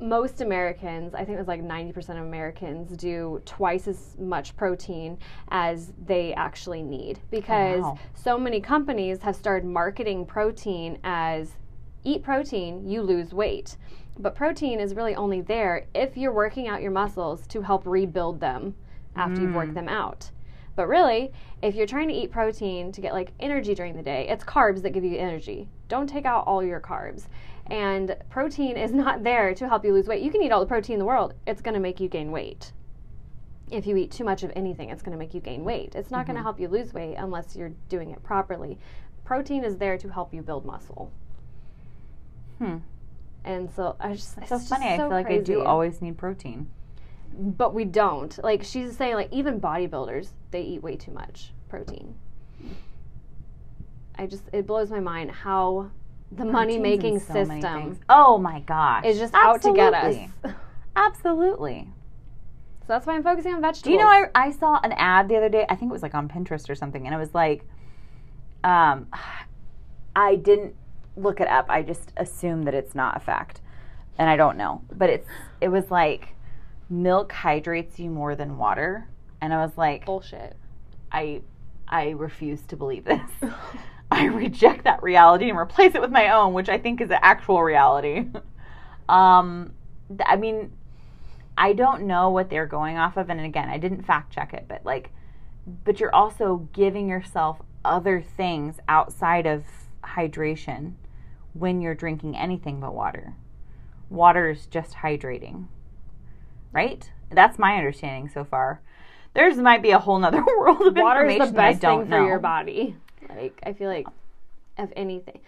most 0.00 0.40
Americans, 0.40 1.12
I 1.12 1.24
think 1.24 1.30
it 1.30 1.38
was 1.38 1.48
like 1.48 1.60
90% 1.60 2.10
of 2.10 2.18
Americans 2.18 2.96
do 2.96 3.42
twice 3.44 3.88
as 3.88 4.14
much 4.16 4.56
protein 4.56 5.18
as 5.48 5.92
they 6.06 6.32
actually 6.34 6.82
need 6.82 7.18
because 7.32 7.80
wow. 7.80 7.98
so 8.14 8.38
many 8.38 8.60
companies 8.60 9.20
have 9.22 9.34
started 9.34 9.66
marketing 9.66 10.24
protein 10.24 10.98
as 11.02 11.56
eat 12.04 12.22
protein, 12.22 12.88
you 12.88 13.02
lose 13.02 13.34
weight. 13.34 13.76
But 14.20 14.36
protein 14.36 14.78
is 14.78 14.94
really 14.94 15.16
only 15.16 15.40
there 15.40 15.86
if 15.94 16.16
you're 16.16 16.32
working 16.32 16.68
out 16.68 16.80
your 16.80 16.92
muscles 16.92 17.46
to 17.48 17.62
help 17.62 17.84
rebuild 17.84 18.38
them 18.38 18.74
after 19.18 19.40
you've 19.40 19.54
worked 19.54 19.74
them 19.74 19.88
out. 19.88 20.30
But 20.78 20.86
really, 20.86 21.32
if 21.60 21.74
you're 21.74 21.88
trying 21.88 22.06
to 22.06 22.14
eat 22.14 22.30
protein 22.30 22.92
to 22.92 23.00
get 23.00 23.12
like 23.12 23.32
energy 23.40 23.74
during 23.74 23.96
the 23.96 24.02
day, 24.02 24.28
it's 24.28 24.44
carbs 24.44 24.82
that 24.82 24.90
give 24.90 25.02
you 25.02 25.18
energy. 25.18 25.68
Don't 25.88 26.08
take 26.08 26.24
out 26.24 26.46
all 26.46 26.62
your 26.62 26.80
carbs. 26.80 27.26
And 27.66 28.16
protein 28.30 28.76
is 28.76 28.92
not 29.04 29.24
there 29.24 29.54
to 29.54 29.68
help 29.68 29.84
you 29.84 29.92
lose 29.92 30.06
weight. 30.06 30.22
You 30.22 30.30
can 30.30 30.40
eat 30.40 30.52
all 30.52 30.60
the 30.60 30.66
protein 30.66 30.94
in 30.94 31.00
the 31.00 31.04
world, 31.04 31.34
it's 31.48 31.60
going 31.60 31.74
to 31.74 31.80
make 31.80 31.98
you 31.98 32.08
gain 32.08 32.30
weight. 32.30 32.72
If 33.72 33.86
you 33.86 33.96
eat 33.96 34.12
too 34.12 34.22
much 34.24 34.44
of 34.44 34.52
anything, 34.54 34.88
it's 34.88 35.02
going 35.02 35.12
to 35.12 35.18
make 35.18 35.34
you 35.34 35.40
gain 35.40 35.64
weight. 35.64 35.96
It's 35.96 36.12
not 36.12 36.26
going 36.26 36.36
to 36.36 36.42
help 36.42 36.60
you 36.60 36.68
lose 36.68 36.94
weight 36.94 37.16
unless 37.16 37.56
you're 37.56 37.72
doing 37.88 38.12
it 38.12 38.22
properly. 38.22 38.78
Protein 39.24 39.64
is 39.64 39.76
there 39.76 39.98
to 39.98 40.08
help 40.08 40.32
you 40.32 40.42
build 40.42 40.64
muscle. 40.64 41.12
Hmm. 42.58 42.76
And 43.44 43.68
so 43.70 43.96
I 43.98 44.14
just 44.14 44.38
It's 44.38 44.48
so 44.48 44.58
funny. 44.58 44.86
I 44.86 44.96
so 44.96 45.02
feel 45.02 45.10
like 45.10 45.26
I 45.26 45.38
do 45.38 45.64
always 45.64 46.00
need 46.00 46.16
protein. 46.16 46.70
But 47.32 47.74
we 47.74 47.84
don't. 47.84 48.38
Like 48.42 48.62
she's 48.62 48.96
saying, 48.96 49.14
like 49.14 49.32
even 49.32 49.60
bodybuilders, 49.60 50.28
they 50.50 50.62
eat 50.62 50.82
way 50.82 50.96
too 50.96 51.12
much 51.12 51.52
protein. 51.68 52.14
I 54.16 54.26
just 54.26 54.44
it 54.52 54.66
blows 54.66 54.90
my 54.90 55.00
mind 55.00 55.30
how 55.30 55.90
the 56.32 56.44
money 56.44 56.78
making 56.78 57.20
so 57.20 57.32
system. 57.32 57.98
Oh 58.08 58.38
my 58.38 58.60
gosh. 58.60 59.04
is 59.04 59.18
just 59.18 59.34
out 59.34 59.62
to 59.62 59.72
get 59.72 59.94
us. 59.94 60.16
Absolutely. 60.44 60.54
Absolutely. 60.96 61.88
So 62.88 62.94
that's 62.94 63.06
why 63.06 63.14
I'm 63.14 63.22
focusing 63.22 63.52
on 63.52 63.60
vegetables. 63.60 63.82
Do 63.82 63.92
you 63.92 63.98
know 63.98 64.06
I, 64.06 64.28
I 64.34 64.50
saw 64.50 64.80
an 64.82 64.92
ad 64.92 65.28
the 65.28 65.36
other 65.36 65.50
day? 65.50 65.66
I 65.68 65.76
think 65.76 65.90
it 65.90 65.92
was 65.92 66.02
like 66.02 66.14
on 66.14 66.26
Pinterest 66.26 66.70
or 66.70 66.74
something, 66.74 67.06
and 67.06 67.14
it 67.14 67.18
was 67.18 67.34
like, 67.34 67.64
um, 68.64 69.08
I 70.16 70.36
didn't 70.36 70.74
look 71.14 71.40
it 71.40 71.48
up. 71.48 71.66
I 71.68 71.82
just 71.82 72.12
assumed 72.16 72.66
that 72.66 72.74
it's 72.74 72.94
not 72.94 73.16
a 73.16 73.20
fact, 73.20 73.60
and 74.16 74.30
I 74.30 74.36
don't 74.36 74.56
know. 74.56 74.82
But 74.90 75.10
it's 75.10 75.28
it 75.60 75.68
was 75.68 75.90
like 75.90 76.34
milk 76.90 77.32
hydrates 77.32 77.98
you 77.98 78.10
more 78.10 78.34
than 78.34 78.58
water, 78.58 79.08
and 79.40 79.52
I 79.52 79.64
was 79.64 79.76
like, 79.76 80.06
bullshit? 80.06 80.56
I 81.12 81.42
I 81.86 82.10
refuse 82.10 82.62
to 82.68 82.76
believe 82.76 83.04
this. 83.04 83.30
I 84.10 84.24
reject 84.24 84.84
that 84.84 85.02
reality 85.02 85.50
and 85.50 85.58
replace 85.58 85.94
it 85.94 86.00
with 86.00 86.10
my 86.10 86.30
own, 86.30 86.54
which 86.54 86.68
I 86.68 86.78
think 86.78 87.00
is 87.00 87.08
the 87.08 87.22
actual 87.24 87.62
reality. 87.62 88.26
um, 89.08 89.72
th- 90.08 90.20
I 90.24 90.36
mean, 90.36 90.72
I 91.56 91.72
don't 91.72 92.06
know 92.06 92.30
what 92.30 92.50
they're 92.50 92.66
going 92.66 92.96
off 92.96 93.16
of, 93.16 93.30
and 93.30 93.40
again, 93.40 93.68
I 93.68 93.78
didn't 93.78 94.04
fact 94.04 94.32
check 94.32 94.54
it, 94.54 94.66
but 94.68 94.84
like, 94.84 95.10
but 95.84 96.00
you're 96.00 96.14
also 96.14 96.68
giving 96.72 97.08
yourself 97.08 97.60
other 97.84 98.22
things 98.22 98.76
outside 98.88 99.46
of 99.46 99.64
hydration 100.04 100.94
when 101.52 101.80
you're 101.80 101.94
drinking 101.94 102.36
anything 102.36 102.80
but 102.80 102.94
water. 102.94 103.34
Water 104.08 104.50
is 104.50 104.66
just 104.66 104.94
hydrating, 104.94 105.66
right? 106.72 107.10
That's 107.30 107.58
my 107.58 107.76
understanding 107.76 108.28
so 108.28 108.44
far. 108.44 108.80
There's 109.34 109.56
might 109.56 109.82
be 109.82 109.90
a 109.90 109.98
whole 109.98 110.18
nother 110.18 110.44
world 110.58 110.82
of 110.86 110.96
Water 110.96 111.24
is 111.24 111.34
information 111.34 111.38
the 111.38 111.52
best 111.52 111.80
that 111.80 111.88
I 111.88 111.92
don't 111.92 112.00
thing 112.02 112.10
know. 112.10 112.16
for 112.22 112.26
your 112.26 112.38
body. 112.38 112.96
Like 113.28 113.60
I 113.64 113.72
feel 113.72 113.88
like 113.88 114.06
of 114.78 114.92
anything. 114.96 115.40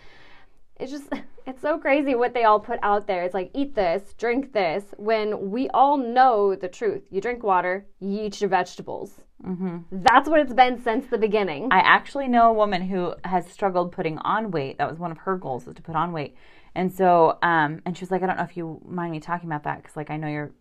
It's 0.79 0.91
just 0.93 1.09
it's 1.47 1.61
so 1.61 1.79
crazy 1.79 2.15
what 2.15 2.35
they 2.35 2.45
all 2.45 2.61
put 2.61 2.79
out 2.83 3.07
there. 3.07 3.25
It's 3.25 3.35
like 3.35 3.51
eat 3.55 3.75
this, 3.75 4.15
drink 4.19 4.53
this, 4.53 4.85
when 4.97 5.51
we 5.51 5.69
all 5.71 5.97
know 5.97 6.55
the 6.55 6.69
truth. 6.69 7.03
You 7.11 7.21
drink 7.21 7.43
water, 7.43 7.87
you 8.01 8.23
eat 8.23 8.41
your 8.41 8.51
vegetables. 8.51 9.13
hmm 9.43 9.79
That's 9.91 10.29
what 10.29 10.41
it's 10.41 10.53
been 10.53 10.83
since 10.83 11.07
the 11.07 11.19
beginning. 11.19 11.69
I 11.71 11.79
actually 11.81 12.29
know 12.29 12.51
a 12.51 12.53
woman 12.53 12.83
who 12.83 13.15
has 13.25 13.47
struggled 13.47 13.93
putting 13.93 14.19
on 14.19 14.51
weight. 14.51 14.79
That 14.79 14.89
was 14.91 14.99
one 14.99 15.11
of 15.11 15.19
her 15.19 15.37
goals 15.37 15.67
is 15.67 15.75
to 15.75 15.83
put 15.83 15.97
on 15.97 16.13
weight. 16.13 16.35
And 16.75 16.93
so, 16.93 17.37
um, 17.43 17.81
and 17.85 17.97
she 17.97 18.05
was 18.05 18.11
like, 18.13 18.23
I 18.23 18.27
don't 18.27 18.37
know 18.37 18.45
if 18.45 18.57
you 18.57 18.81
mind 18.87 19.11
me 19.11 19.19
talking 19.21 19.49
about 19.49 19.65
that 19.65 19.83
because, 19.83 19.97
like, 19.97 20.09
I 20.11 20.17
know 20.17 20.29
you're 20.29 20.53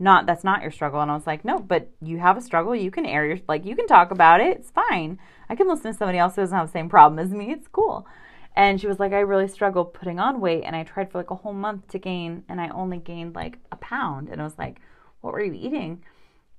not. 0.00 0.26
That's 0.26 0.44
not 0.44 0.62
your 0.62 0.70
struggle. 0.70 1.00
And 1.00 1.10
I 1.10 1.14
was 1.14 1.26
like, 1.26 1.44
no, 1.44 1.58
but 1.58 1.90
you 2.02 2.18
have 2.18 2.36
a 2.36 2.40
struggle. 2.40 2.74
You 2.74 2.90
can 2.90 3.06
air 3.06 3.26
your 3.26 3.38
like. 3.48 3.64
You 3.64 3.76
can 3.76 3.86
talk 3.86 4.10
about 4.10 4.40
it. 4.40 4.58
It's 4.58 4.70
fine. 4.70 5.18
I 5.48 5.54
can 5.54 5.68
listen 5.68 5.92
to 5.92 5.98
somebody 5.98 6.18
else 6.18 6.36
who 6.36 6.42
doesn't 6.42 6.56
have 6.56 6.68
the 6.68 6.72
same 6.72 6.88
problem 6.88 7.18
as 7.18 7.30
me. 7.30 7.52
It's 7.52 7.68
cool. 7.68 8.06
And 8.56 8.80
she 8.80 8.86
was 8.86 8.98
like, 8.98 9.12
I 9.12 9.20
really 9.20 9.46
struggled 9.48 9.94
putting 9.94 10.18
on 10.18 10.40
weight, 10.40 10.64
and 10.64 10.74
I 10.74 10.82
tried 10.82 11.10
for 11.10 11.18
like 11.18 11.30
a 11.30 11.36
whole 11.36 11.52
month 11.52 11.88
to 11.88 11.98
gain, 11.98 12.44
and 12.48 12.60
I 12.60 12.68
only 12.70 12.98
gained 12.98 13.34
like 13.34 13.58
a 13.70 13.76
pound. 13.76 14.28
And 14.28 14.40
I 14.40 14.44
was 14.44 14.58
like, 14.58 14.80
what 15.20 15.32
were 15.32 15.42
you 15.42 15.52
eating? 15.52 16.02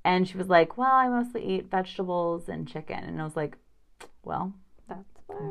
And 0.03 0.27
she 0.27 0.37
was 0.37 0.47
like, 0.47 0.77
well, 0.77 0.91
I 0.91 1.07
mostly 1.09 1.45
eat 1.45 1.69
vegetables 1.69 2.49
and 2.49 2.67
chicken. 2.67 3.03
And 3.03 3.21
I 3.21 3.23
was 3.23 3.35
like, 3.35 3.57
well, 4.23 4.53
That's 4.87 5.03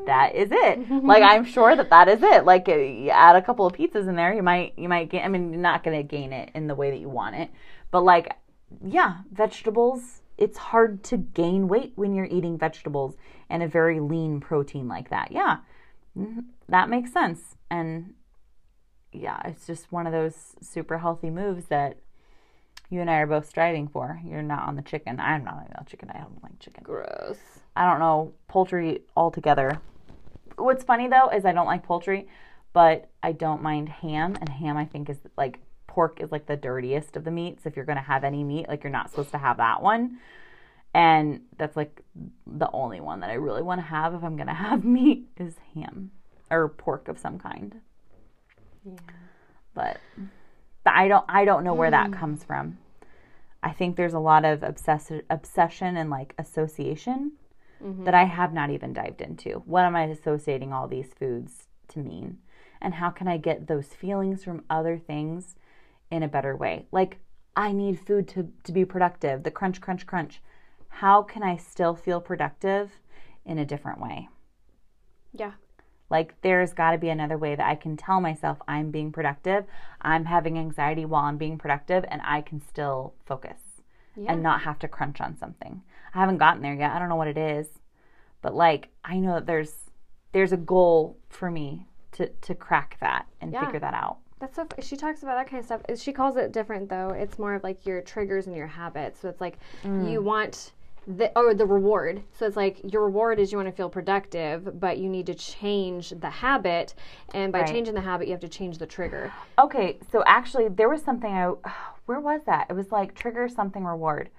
that 0.07 0.35
is 0.35 0.49
it. 0.51 0.91
like 1.05 1.23
I'm 1.23 1.45
sure 1.45 1.77
that 1.77 1.91
that 1.91 2.09
is 2.09 2.23
it. 2.23 2.45
Like 2.45 2.69
you 2.69 3.11
add 3.11 3.37
a 3.37 3.43
couple 3.43 3.67
of 3.67 3.75
pizzas 3.75 4.09
in 4.09 4.17
there, 4.17 4.35
you 4.35 4.43
might 4.43 4.75
you 4.79 4.89
might 4.89 5.11
gain. 5.11 5.23
I 5.23 5.29
mean, 5.29 5.53
you're 5.53 5.63
not 5.63 5.85
gonna 5.85 6.03
gain 6.03 6.33
it 6.33 6.51
in 6.55 6.67
the 6.67 6.75
way 6.75 6.91
that 6.91 6.99
you 6.99 7.09
want 7.09 7.37
it, 7.37 7.51
but 7.91 8.03
like, 8.03 8.33
yeah, 8.85 9.19
vegetables. 9.33 10.23
It's 10.39 10.59
hard 10.59 11.03
to 11.05 11.17
gain 11.19 11.69
weight 11.69 11.93
when 11.97 12.15
you're 12.15 12.27
eating 12.27 12.57
vegetables 12.57 13.17
and 13.51 13.63
a 13.63 13.69
very 13.69 14.01
lean 14.01 14.41
protein 14.41 14.89
like 14.89 15.11
that. 15.11 15.33
Yeah, 15.33 15.59
Mhm. 16.17 16.47
that 16.69 16.89
makes 16.89 17.13
sense. 17.13 17.57
And 17.71 18.15
yeah, 19.13 19.41
it's 19.45 19.67
just 19.67 19.93
one 19.93 20.07
of 20.07 20.13
those 20.13 20.55
super 20.63 20.99
healthy 20.99 21.31
moves 21.31 21.67
that 21.67 21.99
you 22.89 23.01
and 23.01 23.11
I 23.11 23.19
are 23.19 23.27
both 23.27 23.47
striving 23.49 23.87
for. 23.89 24.21
You're 24.25 24.43
not 24.43 24.67
on 24.67 24.77
the 24.77 24.83
chicken. 24.83 25.21
I'm 25.21 25.45
not 25.45 25.55
on 25.55 25.67
the 25.79 25.85
chicken. 25.85 26.11
I 26.11 26.19
don't 26.19 26.43
like 26.43 26.59
chicken. 26.59 26.83
Gross. 26.85 27.39
I 27.77 27.85
don't 27.89 28.01
know 28.01 28.33
poultry 28.49 29.03
altogether. 29.17 29.81
What's 30.57 30.85
funny 30.85 31.07
though 31.09 31.29
is 31.29 31.45
I 31.45 31.53
don't 31.53 31.67
like 31.67 31.83
poultry, 31.83 32.29
but 32.73 33.11
I 33.23 33.33
don't 33.33 33.63
mind 33.63 33.89
ham, 33.89 34.37
and 34.41 34.49
ham 34.49 34.77
I 34.77 34.85
think 34.85 35.09
is 35.09 35.19
like 35.37 35.61
pork 35.91 36.21
is 36.21 36.31
like 36.31 36.47
the 36.47 36.57
dirtiest 36.57 37.17
of 37.17 37.25
the 37.25 37.33
meats. 37.33 37.67
If 37.67 37.75
you're 37.75 37.85
going 37.85 37.99
to 37.99 38.03
have 38.03 38.23
any 38.23 38.45
meat, 38.45 38.69
like 38.69 38.85
you're 38.85 38.93
not 38.93 39.11
supposed 39.11 39.33
to 39.33 39.39
have 39.39 39.57
that 39.57 39.83
one. 39.83 40.19
And 40.95 41.41
that's 41.59 41.77
like 41.77 42.03
the 42.47 42.71
only 42.73 43.01
one 43.01 43.21
that 43.21 43.31
I 43.31 43.35
really 43.35 43.63
want 43.63 43.81
to 43.81 43.87
have 43.87 44.15
if 44.15 44.23
I'm 44.23 44.37
going 44.37 44.47
to 44.55 44.55
have 44.55 44.85
meat 44.85 45.27
is 45.37 45.57
ham 45.75 46.13
or 46.49 46.69
pork 46.69 47.09
of 47.09 47.19
some 47.19 47.41
kind. 47.41 47.75
Yeah. 48.85 48.93
But, 49.75 50.01
but 50.85 50.95
I 50.95 51.09
don't 51.09 51.25
I 51.29 51.45
don't 51.45 51.65
know 51.65 51.75
where 51.75 51.91
that 51.91 52.09
hmm. 52.09 52.15
comes 52.15 52.45
from. 52.45 52.79
I 53.63 53.73
think 53.73 53.97
there's 53.97 54.15
a 54.15 54.21
lot 54.21 54.45
of 54.45 54.63
obsess- 54.63 55.23
obsession 55.29 55.97
and 55.97 56.09
like 56.09 56.35
association 56.39 57.33
mm-hmm. 57.83 58.05
that 58.05 58.15
I 58.15 58.25
have 58.25 58.53
not 58.53 58.71
even 58.71 58.93
dived 58.93 59.21
into. 59.21 59.63
What 59.67 59.85
am 59.85 59.97
I 59.97 60.05
associating 60.05 60.73
all 60.73 60.87
these 60.87 61.11
foods 61.19 61.67
to 61.89 61.99
mean? 61.99 62.39
And 62.81 62.95
how 62.95 63.11
can 63.11 63.29
I 63.29 63.37
get 63.37 63.67
those 63.67 63.89
feelings 63.89 64.45
from 64.45 64.65
other 64.71 64.99
things 64.99 65.57
in 66.11 66.23
a 66.23 66.29
better 66.29 66.57
way? 66.57 66.87
Like, 66.93 67.19
I 67.57 67.73
need 67.73 68.01
food 68.01 68.29
to, 68.29 68.51
to 68.65 68.73
be 68.73 68.85
productive, 68.85 69.43
the 69.43 69.51
crunch, 69.51 69.81
crunch, 69.81 70.07
crunch. 70.07 70.41
How 70.89 71.23
can 71.23 71.43
I 71.43 71.57
still 71.57 71.95
feel 71.95 72.21
productive 72.21 72.91
in 73.45 73.59
a 73.59 73.65
different 73.67 74.01
way? 74.01 74.29
Yeah. 75.33 75.53
Like, 76.09 76.41
there's 76.43 76.73
got 76.73 76.91
to 76.93 76.99
be 76.99 77.09
another 77.09 77.39
way 77.39 77.55
that 77.55 77.67
I 77.69 77.77
can 77.77 77.97
tell 77.97 78.21
myself 78.21 78.59
I'm 78.67 78.91
being 78.91 79.13
productive, 79.13 79.65
I'm 80.01 80.25
having 80.25 80.59
anxiety 80.59 81.05
while 81.05 81.25
I'm 81.25 81.39
being 81.39 81.59
productive, 81.59 82.05
and 82.09 82.21
I 82.25 82.41
can 82.41 82.61
still 82.61 83.15
focus 83.27 83.61
Yeah. 84.17 84.33
and 84.33 84.43
not 84.43 84.63
have 84.63 84.79
to 84.81 84.89
crunch 84.89 85.21
on 85.21 85.37
something. 85.37 85.83
I 86.15 86.19
haven't 86.19 86.39
gotten 86.39 86.63
there 86.63 86.75
yet. 86.75 86.91
I 86.93 86.99
don't 86.99 87.09
know 87.09 87.17
what 87.17 87.29
it 87.29 87.39
is. 87.39 87.69
But 88.43 88.55
like 88.55 88.89
I 89.05 89.19
know 89.19 89.35
that 89.35 89.47
there's 89.47 89.91
there's 90.33 90.53
a 90.53 90.57
goal 90.57 91.19
for 91.29 91.51
me 91.51 91.87
to 92.13 92.29
to 92.29 92.55
crack 92.55 92.97
that 93.01 93.27
and 93.41 93.53
Yeah. 93.53 93.65
figure 93.67 93.79
that 93.81 93.95
out. 93.95 94.19
That's 94.41 94.57
so. 94.57 94.67
She 94.81 94.97
talks 94.97 95.23
about 95.23 95.37
that 95.37 95.51
kind 95.51 95.61
of 95.61 95.67
stuff. 95.67 95.83
She 96.01 96.13
calls 96.13 96.37
it 96.37 96.51
different 96.53 96.89
though. 96.89 97.11
It's 97.11 97.39
more 97.39 97.55
of 97.55 97.63
like 97.63 97.85
your 97.85 98.01
triggers 98.01 98.47
and 98.47 98.57
your 98.57 98.67
habits. 98.67 99.21
So 99.21 99.29
it's 99.29 99.41
like 99.41 99.59
Mm. 99.85 100.11
you 100.11 100.23
want 100.23 100.73
the 101.07 101.31
or 101.39 101.55
the 101.55 101.67
reward. 101.67 102.23
So 102.39 102.47
it's 102.47 102.57
like 102.57 102.81
your 102.93 103.05
reward 103.05 103.39
is 103.39 103.53
you 103.53 103.59
want 103.59 103.69
to 103.69 103.75
feel 103.75 103.91
productive, 103.91 104.81
but 104.81 104.99
you 104.99 105.09
need 105.09 105.27
to 105.27 105.35
change 105.35 106.11
the 106.11 106.31
habit, 106.31 106.95
and 107.35 107.53
by 107.53 107.61
Right. 107.61 107.71
changing 107.73 107.95
the 107.95 108.01
habit, 108.01 108.29
you 108.29 108.33
have 108.33 108.41
to 108.41 108.49
change 108.49 108.79
the 108.79 108.87
trigger. 108.87 109.31
Okay, 109.59 109.99
so 110.11 110.23
actually 110.27 110.69
there 110.69 110.89
was 110.89 111.03
something 111.03 111.33
I 111.33 111.47
where 112.07 112.21
was 112.21 112.41
that? 112.47 112.67
It 112.71 112.73
was 112.73 112.91
like 112.91 113.15
trigger 113.15 113.49
something 113.49 113.85
reward. 113.85 114.31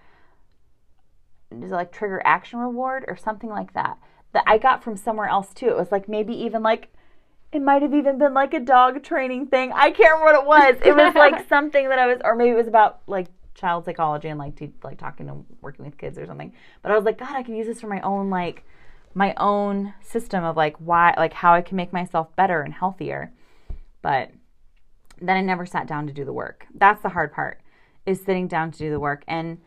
Is 1.51 1.71
it 1.71 1.75
like 1.75 1.91
trigger 1.91 2.21
action 2.25 2.59
reward 2.59 3.05
or 3.07 3.15
something 3.15 3.49
like 3.49 3.73
that? 3.73 3.97
That 4.33 4.43
I 4.47 4.57
got 4.57 4.83
from 4.83 4.95
somewhere 4.95 5.27
else 5.27 5.53
too. 5.53 5.67
It 5.67 5.77
was 5.77 5.91
like 5.91 6.07
maybe 6.07 6.33
even 6.33 6.63
like 6.63 6.91
it 7.51 7.61
might 7.61 7.81
have 7.81 7.93
even 7.93 8.17
been 8.17 8.33
like 8.33 8.53
a 8.53 8.59
dog 8.59 9.03
training 9.03 9.47
thing. 9.47 9.71
I 9.73 9.91
can't 9.91 10.19
remember 10.19 10.25
what 10.25 10.35
it 10.35 10.47
was. 10.47 10.81
It 10.85 10.95
was 10.95 11.15
like 11.15 11.47
something 11.49 11.89
that 11.89 11.99
I 11.99 12.07
was, 12.07 12.19
or 12.23 12.35
maybe 12.35 12.51
it 12.51 12.55
was 12.55 12.67
about 12.67 13.01
like 13.07 13.27
child 13.53 13.85
psychology 13.85 14.29
and 14.29 14.39
like 14.39 14.59
like 14.83 14.97
talking 14.97 15.27
to 15.27 15.45
working 15.61 15.85
with 15.85 15.97
kids 15.97 16.17
or 16.17 16.25
something. 16.25 16.53
But 16.81 16.91
I 16.91 16.95
was 16.95 17.03
like, 17.03 17.17
God, 17.17 17.35
I 17.35 17.43
can 17.43 17.55
use 17.55 17.67
this 17.67 17.81
for 17.81 17.87
my 17.87 17.99
own 18.01 18.29
like 18.29 18.63
my 19.13 19.33
own 19.35 19.93
system 20.01 20.43
of 20.43 20.55
like 20.55 20.77
why 20.77 21.13
like 21.17 21.33
how 21.33 21.53
I 21.53 21.61
can 21.61 21.75
make 21.75 21.91
myself 21.91 22.33
better 22.35 22.61
and 22.61 22.73
healthier. 22.73 23.33
But 24.01 24.31
then 25.19 25.37
I 25.37 25.41
never 25.41 25.65
sat 25.65 25.87
down 25.87 26.07
to 26.07 26.13
do 26.13 26.23
the 26.23 26.33
work. 26.33 26.65
That's 26.73 27.01
the 27.01 27.09
hard 27.09 27.33
part 27.33 27.61
is 28.05 28.23
sitting 28.23 28.47
down 28.47 28.71
to 28.71 28.79
do 28.79 28.89
the 28.89 28.99
work 28.99 29.23
and 29.27 29.59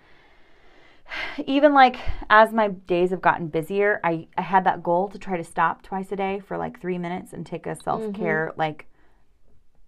even 1.47 1.75
like 1.75 1.97
as 2.31 2.53
my 2.53 2.69
days 2.69 3.11
have 3.11 3.23
gotten 3.23 3.49
busier, 3.49 4.01
I, 4.05 4.29
I 4.37 4.43
had 4.43 4.65
that 4.65 4.83
goal 4.83 5.09
to 5.09 5.19
try 5.19 5.37
to 5.37 5.45
stop 5.45 5.83
twice 5.83 6.11
a 6.13 6.17
day 6.17 6.41
for 6.41 6.57
like 6.57 6.81
three 6.81 6.99
minutes 6.99 7.33
and 7.33 7.45
take 7.45 7.67
a 7.67 7.77
self 7.77 8.13
care 8.15 8.49
mm-hmm. 8.51 8.61
like 8.61 8.87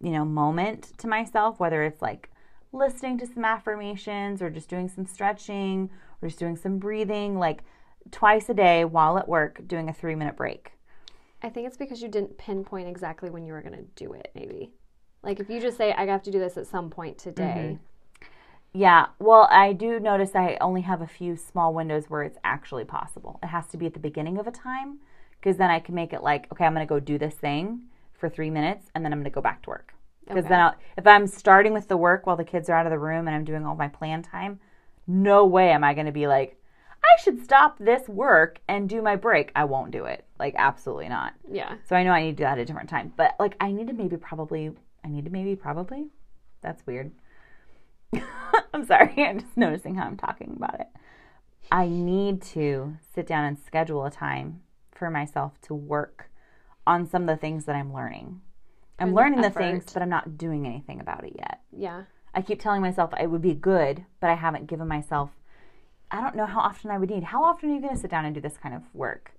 you 0.00 0.10
know 0.10 0.24
moment 0.24 0.92
to 0.98 1.08
myself, 1.08 1.58
whether 1.58 1.82
it's 1.82 2.02
like 2.02 2.30
listening 2.72 3.18
to 3.18 3.26
some 3.26 3.44
affirmations 3.44 4.42
or 4.42 4.50
just 4.50 4.68
doing 4.68 4.88
some 4.88 5.06
stretching 5.06 5.90
or 6.20 6.28
just 6.28 6.38
doing 6.38 6.56
some 6.56 6.78
breathing, 6.78 7.38
like 7.38 7.62
twice 8.10 8.48
a 8.48 8.54
day 8.54 8.84
while 8.84 9.18
at 9.18 9.28
work, 9.28 9.60
doing 9.66 9.88
a 9.88 9.92
three 9.92 10.14
minute 10.14 10.36
break. 10.36 10.72
I 11.42 11.48
think 11.48 11.66
it's 11.66 11.76
because 11.76 12.02
you 12.02 12.08
didn't 12.08 12.38
pinpoint 12.38 12.88
exactly 12.88 13.30
when 13.30 13.44
you 13.44 13.52
were 13.52 13.62
going 13.62 13.76
to 13.76 13.84
do 13.94 14.12
it. 14.14 14.30
Maybe, 14.34 14.72
like 15.22 15.40
if 15.40 15.48
you 15.48 15.60
just 15.60 15.76
say, 15.76 15.92
"I 15.92 16.06
have 16.06 16.22
to 16.24 16.30
do 16.30 16.38
this 16.38 16.56
at 16.56 16.66
some 16.66 16.90
point 16.90 17.18
today." 17.18 17.78
Mm-hmm. 17.78 17.84
Yeah, 18.76 19.06
well, 19.18 19.48
I 19.50 19.72
do 19.72 19.98
notice 19.98 20.34
I 20.34 20.58
only 20.60 20.82
have 20.82 21.00
a 21.00 21.06
few 21.06 21.34
small 21.34 21.72
windows 21.72 22.10
where 22.10 22.22
it's 22.22 22.36
actually 22.44 22.84
possible. 22.84 23.38
It 23.42 23.46
has 23.46 23.66
to 23.68 23.78
be 23.78 23.86
at 23.86 23.94
the 23.94 23.98
beginning 24.00 24.36
of 24.36 24.46
a 24.46 24.50
time 24.50 24.98
because 25.40 25.56
then 25.56 25.70
I 25.70 25.80
can 25.80 25.94
make 25.94 26.12
it 26.12 26.22
like, 26.22 26.46
okay, 26.52 26.66
I'm 26.66 26.74
going 26.74 26.86
to 26.86 26.88
go 26.88 27.00
do 27.00 27.16
this 27.16 27.34
thing 27.34 27.84
for 28.12 28.28
three 28.28 28.50
minutes 28.50 28.90
and 28.94 29.02
then 29.02 29.14
I'm 29.14 29.20
going 29.20 29.30
to 29.30 29.34
go 29.34 29.40
back 29.40 29.62
to 29.62 29.70
work. 29.70 29.94
Because 30.26 30.40
Okay. 30.40 30.48
then 30.50 30.60
I'll, 30.60 30.74
if 30.98 31.06
I'm 31.06 31.26
starting 31.26 31.72
with 31.72 31.88
the 31.88 31.96
work 31.96 32.26
while 32.26 32.36
the 32.36 32.44
kids 32.44 32.68
are 32.68 32.76
out 32.76 32.84
of 32.84 32.90
the 32.90 32.98
room 32.98 33.26
and 33.26 33.34
I'm 33.34 33.44
doing 33.44 33.64
all 33.64 33.76
my 33.76 33.88
plan 33.88 34.20
time, 34.20 34.60
no 35.06 35.46
way 35.46 35.70
am 35.70 35.82
I 35.82 35.94
going 35.94 36.04
to 36.04 36.12
be 36.12 36.26
like, 36.26 36.60
I 37.02 37.22
should 37.22 37.42
stop 37.42 37.78
this 37.78 38.06
work 38.10 38.58
and 38.68 38.90
do 38.90 39.00
my 39.00 39.16
break. 39.16 39.52
I 39.56 39.64
won't 39.64 39.90
do 39.90 40.04
it. 40.04 40.26
Like, 40.38 40.54
absolutely 40.58 41.08
not. 41.08 41.32
Yeah. 41.50 41.76
So 41.88 41.96
I 41.96 42.02
know 42.02 42.10
I 42.10 42.24
need 42.24 42.32
to 42.32 42.36
do 42.36 42.42
that 42.44 42.58
at 42.58 42.62
a 42.62 42.64
different 42.66 42.90
time. 42.90 43.14
But 43.16 43.36
like 43.38 43.56
I 43.58 43.72
need 43.72 43.86
to 43.86 43.94
maybe 43.94 44.18
probably 44.18 44.72
I 45.02 45.08
need 45.08 45.24
to 45.24 45.30
maybe 45.30 45.56
probably. 45.56 46.08
That's 46.60 46.84
weird. 46.86 47.12
I'm 48.76 48.84
sorry. 48.86 49.14
I'm 49.18 49.40
just 49.40 49.56
noticing 49.56 49.94
how 49.94 50.04
I'm 50.04 50.16
talking 50.16 50.52
about 50.56 50.78
it. 50.80 50.88
I 51.72 51.88
need 51.88 52.42
to 52.42 52.96
sit 53.14 53.26
down 53.26 53.44
and 53.44 53.58
schedule 53.58 54.04
a 54.04 54.10
time 54.10 54.60
for 54.92 55.10
myself 55.10 55.60
to 55.62 55.74
work 55.74 56.30
on 56.86 57.08
some 57.08 57.22
of 57.22 57.28
the 57.28 57.36
things 57.36 57.64
that 57.64 57.74
I'm 57.74 57.92
learning. 57.92 58.42
I'm 58.98 59.14
learning 59.14 59.40
the 59.40 59.50
things, 59.50 59.92
but 59.92 60.02
I'm 60.02 60.08
not 60.08 60.38
doing 60.38 60.66
anything 60.66 61.00
about 61.00 61.24
it 61.24 61.32
yet. 61.36 61.60
Yeah. 61.76 62.04
I 62.34 62.42
keep 62.42 62.60
telling 62.60 62.82
myself 62.82 63.12
it 63.18 63.30
would 63.30 63.42
be 63.42 63.54
good, 63.54 64.04
but 64.20 64.30
I 64.30 64.34
haven't 64.34 64.66
given 64.66 64.88
myself 64.88 65.30
I 66.10 66.20
don't 66.20 66.36
know 66.36 66.46
how 66.46 66.60
often 66.60 66.90
I 66.90 66.98
would 66.98 67.10
need. 67.10 67.24
How 67.24 67.42
often 67.42 67.70
are 67.70 67.74
you 67.74 67.80
going 67.80 67.94
to 67.94 68.00
sit 68.00 68.10
down 68.10 68.24
and 68.24 68.34
do 68.34 68.40
this 68.40 68.56
kind 68.56 68.74
of 68.74 68.82
work? 68.94 69.32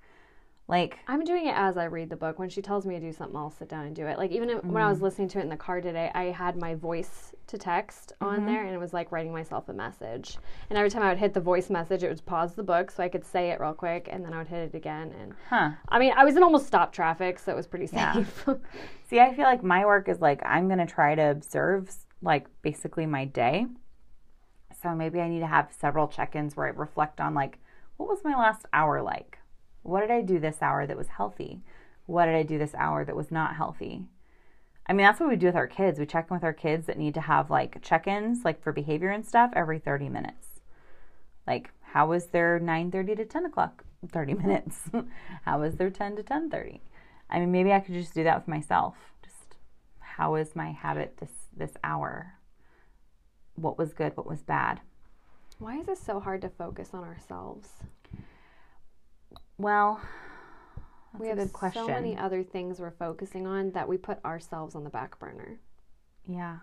Like 0.70 0.99
I'm 1.07 1.24
doing 1.24 1.47
it 1.47 1.55
as 1.55 1.78
I 1.78 1.86
read 1.86 2.09
the 2.09 2.18
book. 2.18 2.39
When 2.39 2.49
she 2.49 2.61
tells 2.61 2.86
me 2.86 2.95
to 2.95 2.99
do 2.99 3.13
something, 3.13 3.38
I'll 3.38 3.49
sit 3.49 3.70
down 3.70 3.86
and 3.86 3.95
do 3.95 4.05
it. 4.05 4.18
Like 4.18 4.32
even 4.32 4.49
when 4.49 4.84
I 4.84 4.89
was 4.89 4.99
mm. 4.99 5.03
listening 5.03 5.30
to 5.30 5.39
it 5.39 5.43
in 5.43 5.49
the 5.49 5.55
car 5.55 5.80
today, 5.80 6.11
I 6.13 6.26
had 6.26 6.57
my 6.57 6.76
voice 6.76 7.34
to 7.47 7.57
text 7.57 8.11
on 8.20 8.38
mm-hmm. 8.38 8.45
there, 8.47 8.65
and 8.65 8.76
it 8.76 8.78
was 8.78 8.93
like 8.93 9.13
writing 9.13 9.32
myself 9.32 9.70
a 9.70 9.74
message. 9.74 10.38
And 10.70 10.78
every 10.78 10.89
time 10.89 11.03
I 11.03 11.09
would 11.09 11.20
hit 11.20 11.34
the 11.34 11.39
voice 11.39 11.70
message, 11.70 12.03
it 12.03 12.09
would 12.09 12.26
pause 12.26 12.53
the 12.53 12.63
book 12.63 12.91
so 12.91 13.01
I 13.01 13.07
could 13.07 13.24
say 13.24 13.51
it 13.51 13.61
real 13.61 13.74
quick, 13.74 14.09
and 14.11 14.26
then 14.26 14.34
I 14.34 14.39
would 14.39 14.49
hit 14.49 14.74
it 14.74 14.76
again. 14.76 15.13
And 15.18 15.34
Huh. 15.49 15.72
I 15.88 15.99
mean, 15.99 16.11
I 16.18 16.26
was 16.26 16.36
in 16.36 16.43
almost 16.43 16.68
stop 16.68 16.91
traffic, 16.91 17.39
so 17.39 17.53
it 17.53 17.55
was 17.55 17.68
pretty 17.68 17.88
Yeah. 17.93 18.13
safe. 18.13 18.45
See, 19.09 19.22
I 19.22 19.34
feel 19.34 19.45
like 19.45 19.63
my 19.63 19.86
work 19.86 20.09
is 20.09 20.20
like 20.20 20.41
I'm 20.45 20.68
going 20.68 20.80
to 20.80 20.86
try 20.86 21.15
to 21.15 21.32
observe 21.32 21.95
like 22.22 22.47
basically 22.61 23.05
my 23.05 23.24
day. 23.24 23.68
So 24.82 24.93
maybe 24.93 25.22
I 25.22 25.30
need 25.30 25.39
to 25.39 25.47
have 25.47 25.72
several 25.72 26.09
check-ins 26.09 26.57
where 26.57 26.68
I 26.68 26.72
reflect 26.72 27.22
on 27.22 27.34
like 27.34 27.57
what 27.95 28.09
was 28.09 28.24
my 28.24 28.36
last 28.36 28.65
hour 28.74 29.01
like? 29.01 29.39
What 29.84 30.02
did 30.02 30.12
I 30.12 30.22
do 30.22 30.40
this 30.40 30.62
hour 30.62 30.86
that 30.86 30.98
was 30.98 31.08
healthy? 31.08 31.62
What 32.06 32.26
did 32.26 32.36
I 32.36 32.44
do 32.44 32.58
this 32.58 32.76
hour 32.76 33.04
that 33.06 33.16
was 33.16 33.32
not 33.32 33.56
healthy? 33.56 34.06
I 34.86 34.94
mean, 34.94 35.06
that's 35.06 35.20
what 35.20 35.30
we 35.30 35.36
do 35.36 35.48
with 35.48 35.56
our 35.56 35.68
kids. 35.68 36.00
We 36.00 36.06
check 36.06 36.28
in 36.30 36.36
with 36.36 36.44
our 36.44 36.54
kids 36.54 36.88
that 36.88 36.98
need 36.98 37.14
to 37.16 37.22
have 37.22 37.50
like 37.50 37.82
check-ins 37.82 38.46
like 38.46 38.62
for 38.62 38.72
behavior 38.72 39.10
and 39.10 39.26
stuff 39.26 39.52
every 39.54 39.80
30 39.80 40.08
minutes. 40.10 40.48
Like, 41.46 41.72
how 41.82 42.08
was 42.08 42.28
their 42.28 42.60
9:30 42.60 43.18
to 43.18 43.26
10 43.26 43.46
o'clock? 43.46 43.84
30 44.12 44.34
minutes. 44.46 44.90
how 45.44 45.60
was 45.60 45.76
their 45.76 45.90
10 45.90 46.16
to 46.18 46.24
10:30? 46.24 46.80
I 47.30 47.40
mean, 47.40 47.52
maybe 47.52 47.74
I 47.74 47.80
could 47.82 47.96
just 47.96 48.14
do 48.14 48.24
that 48.24 48.38
with 48.38 48.48
myself. 48.48 48.96
Just 49.24 49.58
how 50.00 50.36
is 50.36 50.56
my 50.56 50.72
habit 50.72 51.18
this 51.18 51.32
this 51.56 51.74
hour? 51.84 52.36
What 53.56 53.78
was 53.78 53.94
good? 53.94 54.16
What 54.16 54.28
was 54.28 54.42
bad? 54.42 54.82
Why 55.60 55.80
is 55.80 55.88
it 55.88 55.98
so 55.98 56.20
hard 56.20 56.42
to 56.42 56.50
focus 56.50 56.92
on 56.94 57.04
ourselves? 57.04 57.70
Well, 59.58 60.01
that's 61.14 61.22
we 61.22 61.28
a 61.28 61.30
have 61.30 61.38
good 61.39 61.53
question. 61.53 61.86
so 61.86 61.88
many 61.88 62.18
other 62.18 62.43
things 62.43 62.80
we're 62.80 62.91
focusing 62.91 63.47
on 63.47 63.72
that 63.72 63.88
we 63.88 63.97
put 63.97 64.24
ourselves 64.24 64.76
on 64.76 64.84
the 64.84 64.89
back 64.89 65.20
burner. 65.20 65.60
Yeah. 66.28 66.58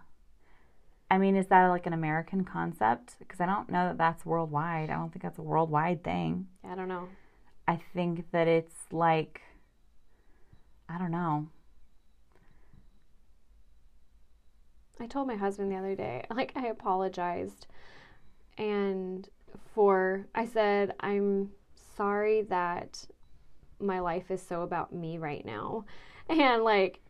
I 1.11 1.19
mean, 1.19 1.37
is 1.37 1.47
that 1.49 1.69
like 1.69 1.87
an 1.87 1.93
American 1.93 2.45
concept? 2.45 3.17
Because 3.19 3.41
I 3.41 3.47
don't 3.47 3.69
know 3.71 3.89
that 3.89 3.99
that's 3.99 4.25
worldwide. 4.25 4.91
I 4.91 4.95
don't 4.95 5.11
think 5.13 5.23
that's 5.23 5.39
a 5.39 5.43
worldwide 5.43 6.03
thing. 6.03 6.47
I 6.69 6.75
don't 6.75 6.89
know. 6.89 7.09
I 7.67 7.81
think 7.95 8.31
that 8.33 8.49
it's 8.49 8.75
like, 8.91 9.41
I 10.89 10.99
don't 10.99 11.11
know. 11.11 11.49
I 15.01 15.07
told 15.07 15.27
my 15.27 15.37
husband 15.37 15.71
the 15.73 15.77
other 15.77 15.95
day, 15.95 16.25
like 16.31 16.53
I 16.55 16.67
apologized 16.67 17.67
and 18.57 19.29
for 19.75 20.27
I 20.35 20.47
said 20.47 20.95
I'm 21.01 21.51
sorry 21.97 22.43
that 22.43 23.05
my 23.81 24.01
life 24.01 24.31
is 24.31 24.43
so 24.43 24.63
about 24.63 24.93
me 24.93 25.19
right 25.19 25.45
now. 25.45 25.85
And 26.27 26.65
like 26.65 27.01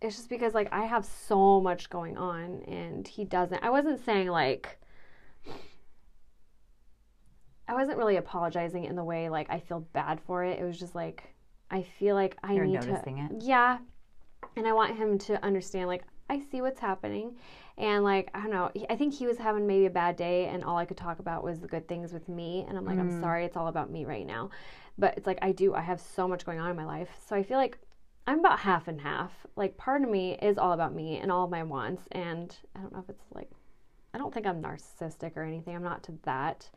it's 0.00 0.14
just 0.14 0.28
because 0.28 0.54
like 0.54 0.68
I 0.72 0.84
have 0.84 1.04
so 1.04 1.60
much 1.60 1.90
going 1.90 2.16
on 2.16 2.62
and 2.68 3.06
he 3.06 3.24
doesn't. 3.24 3.64
I 3.64 3.70
wasn't 3.70 4.04
saying 4.04 4.28
like 4.28 4.78
I 7.66 7.74
wasn't 7.74 7.98
really 7.98 8.16
apologizing 8.16 8.84
in 8.84 8.96
the 8.96 9.04
way 9.04 9.28
like 9.28 9.50
I 9.50 9.58
feel 9.58 9.80
bad 9.92 10.20
for 10.20 10.44
it. 10.44 10.58
It 10.58 10.64
was 10.64 10.78
just 10.78 10.94
like 10.94 11.34
I 11.70 11.82
feel 11.82 12.14
like 12.14 12.36
I 12.42 12.54
You're 12.54 12.64
need 12.64 12.74
noticing 12.74 13.28
to 13.28 13.34
it. 13.34 13.42
Yeah. 13.42 13.78
And 14.56 14.66
I 14.66 14.72
want 14.72 14.96
him 14.96 15.18
to 15.18 15.44
understand 15.44 15.88
like 15.88 16.04
I 16.28 16.40
see 16.50 16.62
what's 16.62 16.80
happening. 16.80 17.36
And 17.80 18.04
like, 18.04 18.30
I 18.34 18.42
don't 18.42 18.50
know, 18.50 18.70
I 18.90 18.94
think 18.94 19.14
he 19.14 19.26
was 19.26 19.38
having 19.38 19.66
maybe 19.66 19.86
a 19.86 19.90
bad 19.90 20.14
day 20.14 20.48
and 20.48 20.62
all 20.62 20.76
I 20.76 20.84
could 20.84 20.98
talk 20.98 21.18
about 21.18 21.42
was 21.42 21.60
the 21.60 21.66
good 21.66 21.88
things 21.88 22.12
with 22.12 22.28
me. 22.28 22.66
And 22.68 22.76
I'm 22.76 22.84
like, 22.84 22.98
I'm 22.98 23.10
mm. 23.10 23.20
sorry, 23.22 23.46
it's 23.46 23.56
all 23.56 23.68
about 23.68 23.90
me 23.90 24.04
right 24.04 24.26
now. 24.26 24.50
But 24.98 25.16
it's 25.16 25.26
like, 25.26 25.38
I 25.40 25.52
do, 25.52 25.74
I 25.74 25.80
have 25.80 25.98
so 25.98 26.28
much 26.28 26.44
going 26.44 26.60
on 26.60 26.70
in 26.70 26.76
my 26.76 26.84
life. 26.84 27.08
So 27.26 27.34
I 27.34 27.42
feel 27.42 27.56
like 27.56 27.78
I'm 28.26 28.40
about 28.40 28.58
half 28.58 28.86
and 28.86 29.00
half. 29.00 29.32
Like, 29.56 29.78
part 29.78 30.02
of 30.02 30.10
me 30.10 30.36
is 30.42 30.58
all 30.58 30.72
about 30.72 30.94
me 30.94 31.16
and 31.16 31.32
all 31.32 31.46
of 31.46 31.50
my 31.50 31.62
wants. 31.62 32.02
And 32.12 32.54
I 32.76 32.80
don't 32.80 32.92
know 32.92 32.98
if 33.00 33.08
it's 33.08 33.24
like, 33.34 33.50
I 34.12 34.18
don't 34.18 34.34
think 34.34 34.46
I'm 34.46 34.60
narcissistic 34.60 35.34
or 35.34 35.42
anything. 35.42 35.74
I'm 35.74 35.82
not 35.82 36.02
to 36.02 36.18
that 36.24 36.68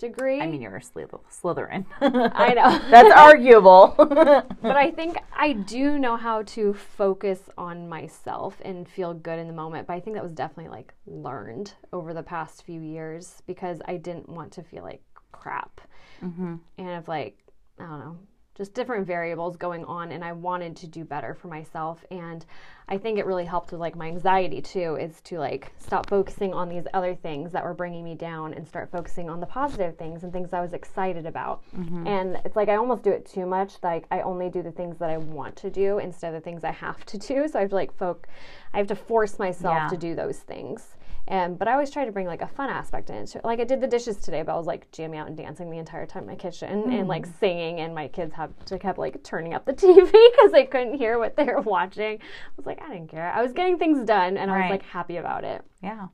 degree. 0.00 0.40
I 0.40 0.46
mean, 0.46 0.60
you're 0.60 0.74
a 0.76 0.80
Slytherin. 0.80 1.84
I 2.00 2.54
know. 2.54 2.80
That's 2.90 3.14
arguable. 3.14 3.94
but 3.98 4.76
I 4.76 4.90
think 4.90 5.18
I 5.36 5.52
do 5.52 5.98
know 5.98 6.16
how 6.16 6.42
to 6.42 6.74
focus 6.74 7.38
on 7.56 7.88
myself 7.88 8.56
and 8.64 8.88
feel 8.88 9.14
good 9.14 9.38
in 9.38 9.46
the 9.46 9.52
moment. 9.52 9.86
But 9.86 9.94
I 9.94 10.00
think 10.00 10.16
that 10.16 10.22
was 10.22 10.32
definitely 10.32 10.70
like 10.70 10.92
learned 11.06 11.74
over 11.92 12.12
the 12.12 12.22
past 12.22 12.64
few 12.64 12.80
years 12.80 13.42
because 13.46 13.80
I 13.84 13.96
didn't 13.96 14.28
want 14.28 14.50
to 14.52 14.62
feel 14.64 14.82
like 14.82 15.02
crap. 15.30 15.80
Mm-hmm. 16.22 16.56
And 16.78 16.90
of 16.90 17.06
like, 17.06 17.38
I 17.78 17.84
don't 17.84 18.00
know, 18.00 18.18
just 18.56 18.74
different 18.74 19.06
variables 19.06 19.56
going 19.56 19.84
on. 19.84 20.12
And 20.12 20.24
I 20.24 20.32
wanted 20.32 20.76
to 20.76 20.86
do 20.86 21.04
better 21.04 21.34
for 21.34 21.48
myself. 21.48 22.04
And 22.10 22.44
I 22.88 22.98
think 22.98 23.18
it 23.18 23.26
really 23.26 23.44
helped 23.44 23.70
with 23.70 23.80
like 23.80 23.94
my 23.96 24.08
anxiety 24.08 24.60
too, 24.60 24.96
is 25.00 25.20
to 25.22 25.38
like 25.38 25.72
stop 25.78 26.08
focusing 26.10 26.52
on 26.52 26.68
these 26.68 26.84
other 26.92 27.14
things 27.14 27.52
that 27.52 27.64
were 27.64 27.72
bringing 27.74 28.04
me 28.04 28.14
down 28.14 28.52
and 28.52 28.66
start 28.66 28.90
focusing 28.90 29.30
on 29.30 29.40
the 29.40 29.46
positive 29.46 29.96
things 29.96 30.24
and 30.24 30.32
things 30.32 30.52
I 30.52 30.60
was 30.60 30.72
excited 30.72 31.24
about. 31.24 31.62
Mm-hmm. 31.76 32.06
And 32.06 32.40
it's 32.44 32.56
like 32.56 32.68
I 32.68 32.76
almost 32.76 33.02
do 33.02 33.10
it 33.10 33.24
too 33.24 33.46
much. 33.46 33.74
Like 33.82 34.06
I 34.10 34.22
only 34.22 34.50
do 34.50 34.62
the 34.62 34.72
things 34.72 34.98
that 34.98 35.08
I 35.10 35.18
want 35.18 35.54
to 35.56 35.70
do 35.70 35.98
instead 35.98 36.34
of 36.34 36.42
the 36.42 36.44
things 36.44 36.64
I 36.64 36.72
have 36.72 37.04
to 37.06 37.18
do. 37.18 37.46
So 37.48 37.58
I 37.58 37.62
have 37.62 37.70
to 37.70 37.76
like 37.76 37.96
folk, 37.96 38.26
I 38.74 38.78
have 38.78 38.88
to 38.88 38.96
force 38.96 39.38
myself 39.38 39.74
Yeah. 39.74 39.88
to 39.88 39.96
do 39.96 40.14
those 40.14 40.38
things. 40.38 40.96
And 41.30 41.56
but 41.56 41.68
I 41.68 41.74
always 41.74 41.90
try 41.90 42.04
to 42.04 42.10
bring 42.10 42.26
like 42.26 42.42
a 42.42 42.48
fun 42.48 42.70
aspect 42.70 43.08
into 43.08 43.38
it. 43.38 43.44
Like 43.44 43.60
I 43.60 43.64
did 43.64 43.80
the 43.80 43.86
dishes 43.86 44.16
today, 44.16 44.42
but 44.42 44.52
I 44.52 44.56
was 44.56 44.66
like 44.66 44.90
jamming 44.90 45.20
out 45.20 45.28
and 45.28 45.36
dancing 45.36 45.70
the 45.70 45.78
entire 45.78 46.04
time 46.04 46.24
in 46.24 46.28
my 46.28 46.34
kitchen 46.34 46.90
and 46.90 47.02
hmm. 47.02 47.06
like 47.06 47.24
singing. 47.38 47.78
And 47.78 47.94
my 47.94 48.08
kids 48.08 48.34
have 48.34 48.50
to 48.64 48.80
kept 48.80 48.98
like 48.98 49.22
turning 49.22 49.54
up 49.54 49.64
the 49.64 49.72
TV 49.74 50.10
because 50.10 50.50
they 50.50 50.66
couldn't 50.66 50.94
hear 50.94 51.20
what 51.20 51.36
they 51.36 51.44
were 51.44 51.60
watching. 51.60 52.18
I 52.18 52.52
was 52.56 52.66
like, 52.66 52.82
I 52.82 52.88
didn't 52.88 53.10
care. 53.12 53.32
I 53.32 53.42
was 53.42 53.52
getting 53.52 53.78
things 53.78 54.04
done, 54.04 54.36
and 54.36 54.50
I 54.50 54.62
was 54.62 54.70
like 54.70 54.82
happy 54.82 55.18
about 55.18 55.44
it. 55.44 55.62
yeah. 55.82 56.08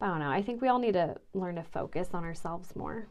I 0.00 0.08
don't 0.08 0.18
know. 0.18 0.28
I 0.28 0.42
think 0.42 0.60
we 0.60 0.68
all 0.68 0.78
need 0.78 0.92
to 0.92 1.16
learn 1.32 1.54
to 1.54 1.62
focus 1.62 2.08
on 2.12 2.24
ourselves 2.24 2.74
more. 2.76 3.06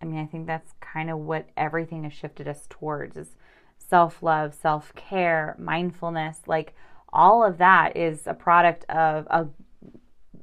I 0.00 0.06
mean, 0.06 0.18
I 0.18 0.26
think 0.26 0.46
that's 0.46 0.72
kind 0.80 1.10
of 1.10 1.18
what 1.18 1.50
everything 1.56 2.04
has 2.04 2.14
shifted 2.14 2.48
us 2.48 2.66
towards 2.70 3.16
is 3.16 3.36
self-love, 3.76 4.54
self-care, 4.54 5.54
mindfulness. 5.58 6.40
Like 6.46 6.74
all 7.12 7.44
of 7.44 7.58
that 7.58 7.96
is 7.96 8.26
a 8.26 8.34
product 8.34 8.84
of 8.88 9.26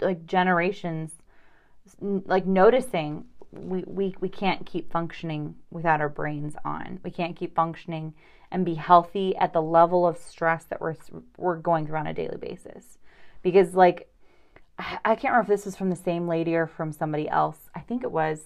like 0.01 0.25
generations 0.25 1.11
like 2.01 2.45
noticing 2.45 3.25
we, 3.51 3.83
we 3.87 4.15
we 4.19 4.29
can't 4.29 4.65
keep 4.65 4.91
functioning 4.91 5.55
without 5.71 6.01
our 6.01 6.09
brains 6.09 6.55
on. 6.63 6.99
We 7.03 7.11
can't 7.11 7.35
keep 7.35 7.55
functioning 7.55 8.13
and 8.51 8.65
be 8.65 8.75
healthy 8.75 9.35
at 9.37 9.53
the 9.53 9.61
level 9.61 10.07
of 10.07 10.17
stress 10.17 10.65
that 10.65 10.81
we're 10.81 10.95
we're 11.37 11.57
going 11.57 11.87
through 11.87 11.97
on 11.97 12.07
a 12.07 12.13
daily 12.13 12.37
basis. 12.37 12.99
Because 13.41 13.73
like 13.73 14.11
I 14.77 15.15
can't 15.15 15.33
remember 15.33 15.41
if 15.41 15.47
this 15.47 15.65
was 15.65 15.75
from 15.75 15.89
the 15.89 15.95
same 15.95 16.27
lady 16.27 16.55
or 16.55 16.67
from 16.67 16.91
somebody 16.91 17.27
else. 17.27 17.69
I 17.75 17.79
think 17.79 18.03
it 18.03 18.11
was 18.11 18.39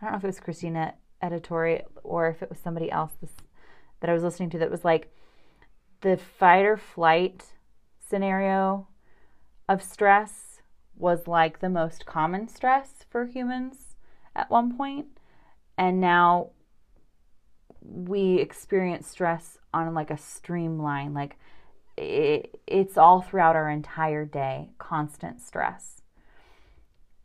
I 0.00 0.04
don't 0.04 0.12
know 0.12 0.18
if 0.18 0.24
it 0.24 0.28
was 0.28 0.40
Christina 0.40 0.94
Editori 1.22 1.82
or 2.04 2.28
if 2.28 2.42
it 2.42 2.50
was 2.50 2.58
somebody 2.58 2.90
else 2.90 3.12
this, 3.20 3.32
that 4.00 4.10
I 4.10 4.12
was 4.12 4.22
listening 4.22 4.50
to 4.50 4.58
that 4.58 4.70
was 4.70 4.84
like 4.84 5.12
the 6.06 6.16
fight 6.16 6.64
or 6.64 6.76
flight 6.76 7.46
scenario 7.98 8.86
of 9.68 9.82
stress 9.82 10.62
was 10.96 11.26
like 11.26 11.58
the 11.58 11.68
most 11.68 12.06
common 12.06 12.46
stress 12.46 13.04
for 13.10 13.26
humans 13.26 13.96
at 14.36 14.48
one 14.48 14.76
point 14.76 15.06
and 15.76 16.00
now 16.00 16.50
we 17.82 18.36
experience 18.36 19.08
stress 19.08 19.58
on 19.74 19.92
like 19.94 20.12
a 20.12 20.16
streamline 20.16 21.12
like 21.12 21.36
it, 21.96 22.60
it's 22.68 22.96
all 22.96 23.20
throughout 23.20 23.56
our 23.56 23.68
entire 23.68 24.24
day 24.24 24.70
constant 24.78 25.40
stress 25.40 26.02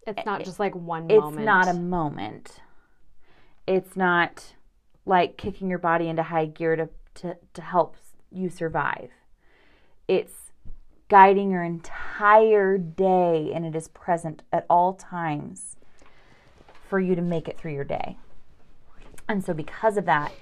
It's 0.07 0.25
not 0.25 0.41
eh, 0.41 0.43
just 0.43 0.59
like 0.59 0.75
one 0.75 1.05
it's 1.11 1.21
moment. 1.21 1.45
not 1.45 1.67
a 1.67 1.73
moment. 1.73 2.61
It's 3.67 3.95
not 3.95 4.55
like 5.05 5.37
kicking 5.37 5.69
your 5.69 5.79
body 5.79 6.07
into 6.07 6.23
high 6.23 6.45
gear 6.47 6.75
to, 6.75 6.89
to, 7.15 7.37
to 7.53 7.61
help 7.61 7.95
you 8.31 8.49
survive. 8.49 9.09
It's 10.07 10.51
guiding 11.09 11.51
your 11.51 11.63
entire 11.63 12.77
day 12.77 13.51
and 13.53 13.65
it 13.65 13.75
is 13.75 13.89
present 13.89 14.43
at 14.51 14.65
all 14.69 14.93
times 14.93 15.75
for 16.87 16.99
you 16.99 17.15
to 17.15 17.21
make 17.21 17.47
it 17.47 17.57
through 17.57 17.73
your 17.73 17.83
day. 17.83 18.17
And 19.27 19.43
so, 19.43 19.53
because 19.53 19.97
of 19.97 20.05
that, 20.05 20.33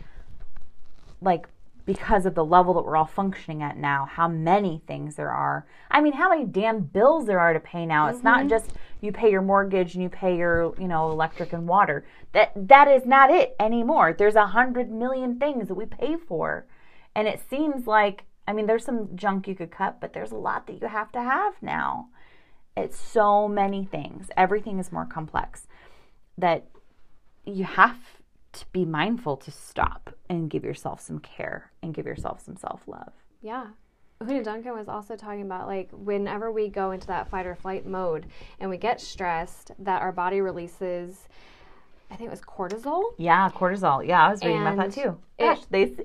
like 1.22 1.48
because 1.90 2.28
of 2.28 2.36
the 2.36 2.46
level 2.46 2.76
that 2.76 2.86
we're 2.86 2.96
all 2.96 3.06
functioning 3.06 3.64
at 3.64 3.76
now, 3.76 4.06
how 4.06 4.28
many 4.28 4.80
things 4.86 5.16
there 5.16 5.32
are. 5.32 5.66
I 5.90 6.02
mean, 6.02 6.14
how 6.14 6.30
many 6.30 6.46
damn 6.46 6.82
bills 6.82 7.26
there 7.26 7.40
are 7.40 7.52
to 7.52 7.60
pay 7.60 7.84
now. 7.84 8.10
It's 8.10 8.24
not 8.24 8.42
mm-hmm. 8.42 8.50
just 8.50 8.74
you 9.02 9.12
pay 9.12 9.32
your 9.32 9.42
mortgage 9.42 9.96
and 9.96 10.04
you 10.04 10.10
pay 10.10 10.38
your, 10.38 10.76
you 10.80 10.88
know, 10.88 11.10
electric 11.10 11.52
and 11.52 11.68
water. 11.68 12.06
That 12.34 12.52
that 12.56 12.88
is 12.88 13.08
not 13.08 13.32
it 13.32 13.56
anymore. 13.60 14.14
There's 14.16 14.36
a 14.36 14.46
hundred 14.46 14.92
million 14.92 15.40
things 15.40 15.68
that 15.68 15.74
we 15.74 15.88
pay 15.88 16.16
for. 16.16 16.68
And 17.16 17.28
it 17.28 17.42
seems 17.50 17.88
like 17.88 18.26
I 18.50 18.52
mean, 18.54 18.66
there's 18.66 18.84
some 18.84 19.16
junk 19.16 19.48
you 19.48 19.54
could 19.54 19.70
cut, 19.70 20.02
but 20.02 20.14
there's 20.14 20.32
a 20.32 20.36
lot 20.36 20.66
that 20.66 20.82
you 20.82 20.88
have 20.88 21.12
to 21.12 21.22
have 21.22 21.54
now. 21.62 22.08
It's 22.76 23.00
so 23.00 23.48
many 23.48 23.86
things. 23.86 24.30
Everything 24.36 24.80
is 24.80 24.92
more 24.92 25.06
complex 25.06 25.68
that 26.36 26.66
you 27.46 27.64
have 27.64 28.00
to 28.54 28.66
be 28.72 28.86
mindful 28.86 29.38
to 29.38 29.52
stop 29.52 30.16
and 30.28 30.50
give 30.50 30.64
yourself 30.64 31.00
some 31.00 31.20
care 31.20 31.72
and 31.84 31.94
give 31.94 32.08
yourself 32.08 32.44
some 32.44 32.58
self 32.58 32.88
love. 32.88 33.14
Yeah. 33.40 33.68
Oonagh 34.20 34.44
Duncan 34.44 34.74
was 34.74 34.90
also 34.90 35.16
talking 35.16 35.44
about 35.44 35.68
like 35.68 35.90
whenever 35.92 36.52
we 36.52 36.70
go 36.70 36.90
into 36.90 37.06
that 37.06 37.30
fight 37.30 37.46
or 37.46 37.54
flight 37.54 37.86
mode 37.86 38.26
and 38.60 38.68
we 38.70 38.78
get 38.78 39.00
stressed, 39.00 39.72
that 39.78 40.02
our 40.02 40.12
body 40.12 40.42
releases, 40.42 41.28
I 42.12 42.16
think 42.16 42.28
it 42.28 42.32
was 42.32 42.42
cortisol. 42.42 43.04
Yeah, 43.18 43.50
cortisol. 43.50 44.06
Yeah, 44.06 44.26
I 44.28 44.32
was 44.32 44.44
reading 44.44 44.62
about 44.62 44.78
that 44.78 44.86
And 44.86 44.94
too. 44.94 45.18
it- 45.38 45.44
Gosh, 45.46 45.60
they, 45.70 45.86
they 45.86 46.04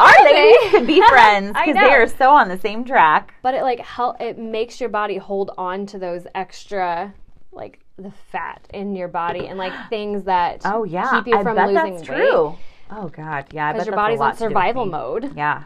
our 0.00 0.12
crazy. 0.14 0.34
ladies 0.34 0.70
could 0.70 0.86
be 0.86 1.02
friends 1.08 1.48
because 1.54 1.74
they 1.74 1.92
are 1.92 2.06
so 2.06 2.30
on 2.30 2.48
the 2.48 2.58
same 2.58 2.84
track. 2.84 3.34
But 3.42 3.54
it 3.54 3.62
like 3.62 3.80
help 3.80 4.20
it 4.20 4.38
makes 4.38 4.80
your 4.80 4.88
body 4.90 5.16
hold 5.18 5.50
on 5.58 5.86
to 5.86 5.98
those 5.98 6.26
extra 6.34 7.12
like 7.52 7.80
the 7.98 8.12
fat 8.30 8.66
in 8.72 8.94
your 8.96 9.08
body 9.08 9.46
and 9.48 9.58
like 9.58 9.72
things 9.90 10.24
that 10.24 10.62
Oh 10.64 10.84
yeah, 10.84 11.10
keep 11.22 11.26
you 11.28 11.42
from 11.42 11.56
losing 11.56 11.74
that's 11.74 12.08
weight. 12.08 12.16
true. 12.16 12.56
Oh 12.90 13.08
god, 13.08 13.46
yeah, 13.52 13.72
Because 13.72 13.86
your 13.86 13.96
body's 13.96 14.20
on 14.20 14.32
to 14.32 14.38
do 14.38 14.44
with 14.44 14.50
survival 14.52 14.86
mode. 14.86 15.32
Yeah. 15.36 15.64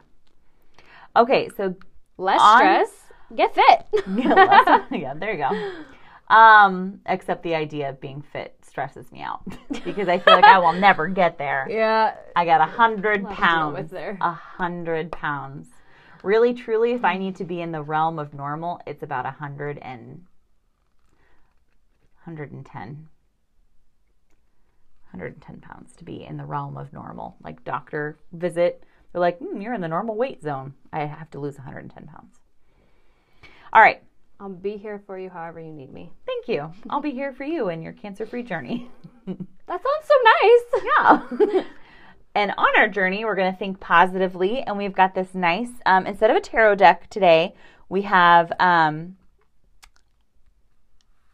Okay, 1.17 1.51
so 1.57 1.75
Less 2.17 2.41
On- 2.41 2.59
stress, 2.59 2.91
get 3.37 3.55
fit. 3.55 3.87
yeah, 4.17 4.35
let's- 4.35 4.85
yeah, 4.93 5.15
there 5.15 5.33
you 5.33 5.39
go. 5.39 5.73
Um, 6.35 7.01
except 7.07 7.43
the 7.43 7.55
idea 7.55 7.89
of 7.89 8.03
being 8.03 8.21
fit 8.35 8.55
stresses 8.79 9.11
me 9.11 9.23
out 9.23 9.43
because 9.85 10.07
I 10.07 10.21
feel 10.21 10.35
like 10.35 10.45
I 10.45 10.59
will 10.59 10.73
never 10.73 11.09
get 11.09 11.37
there. 11.37 11.67
yeah. 11.71 12.15
I 12.37 12.45
got 12.45 12.61
a 12.61 12.65
hundred 12.65 13.25
Lot 13.25 13.31
to 13.31 13.35
deal 13.35 13.45
pounds. 13.45 13.93
A 13.93 14.33
hundred 14.33 15.11
pounds. 15.11 15.69
Really, 16.23 16.55
truly, 16.55 16.93
if 16.93 17.05
I 17.05 17.19
need 17.19 17.35
to 17.37 17.45
be 17.45 17.61
in 17.61 17.73
the 17.73 17.83
realm 17.83 18.21
of 18.21 18.35
normal, 18.35 18.81
it's 18.87 19.03
about 19.03 19.27
a 19.27 19.33
hundred 19.33 19.79
and 19.79 20.27
hundred 22.25 22.53
and 22.53 22.65
ten. 22.65 23.09
110 25.11 25.61
pounds 25.61 25.97
to 25.97 26.05
be 26.05 26.23
in 26.23 26.37
the 26.37 26.45
realm 26.45 26.77
of 26.77 26.93
normal. 26.93 27.35
Like 27.43 27.65
doctor 27.65 28.19
visit, 28.33 28.85
they're 29.11 29.21
like, 29.23 29.41
mm, 29.41 29.61
you're 29.61 29.73
in 29.73 29.81
the 29.81 29.89
normal 29.89 30.17
weight 30.17 30.43
zone. 30.43 30.75
I 30.93 31.07
have 31.07 31.31
to 31.31 31.41
lose 31.41 31.57
110 31.57 32.07
pounds. 32.07 32.39
All 33.73 33.81
right, 33.81 34.03
I'll 34.41 34.49
be 34.49 34.77
here 34.77 35.03
for 35.07 35.19
you 35.19 35.29
however 35.31 35.59
you 35.61 35.73
need 35.73 35.93
me. 35.93 36.13
thank 36.27 36.49
you. 36.49 36.73
I'll 36.89 37.01
be 37.01 37.11
here 37.11 37.33
for 37.33 37.45
you 37.45 37.69
in 37.71 37.83
your 37.83 37.93
cancer-free 37.93 38.45
journey. 38.45 38.91
That 39.69 39.83
sounds 39.83 40.09
so 40.09 40.15
nice. 41.45 41.53
Yeah. 41.53 41.63
and 42.35 42.53
on 42.57 42.69
our 42.79 42.89
journey, 42.89 43.27
we're 43.27 43.35
going 43.35 43.53
to 43.53 43.59
think 43.59 43.79
positively, 43.81 44.63
and 44.63 44.79
we've 44.79 44.95
got 44.95 45.15
this 45.15 45.35
nice. 45.35 45.69
Um, 45.85 46.07
instead 46.07 46.31
of 46.31 46.37
a 46.39 46.41
tarot 46.41 46.77
deck 46.77 47.11
today, 47.11 47.55
we 47.91 48.01
have 48.03 48.51
um, 48.59 49.17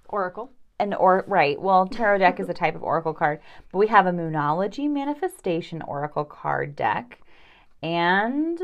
Oracle. 0.09 0.51
an 0.81 0.95
or 0.95 1.25
right. 1.29 1.61
Well, 1.61 1.87
tarot 1.87 2.19
deck 2.19 2.41
is 2.41 2.49
a 2.49 2.55
type 2.55 2.75
of 2.75 2.83
oracle 2.83 3.15
card, 3.15 3.39
but 3.71 3.79
we 3.79 3.87
have 3.87 4.07
a 4.07 4.11
Moonology 4.13 4.91
Manifestation 4.91 5.81
Oracle 5.83 6.25
card 6.25 6.75
deck, 6.75 7.21
and 7.85 8.61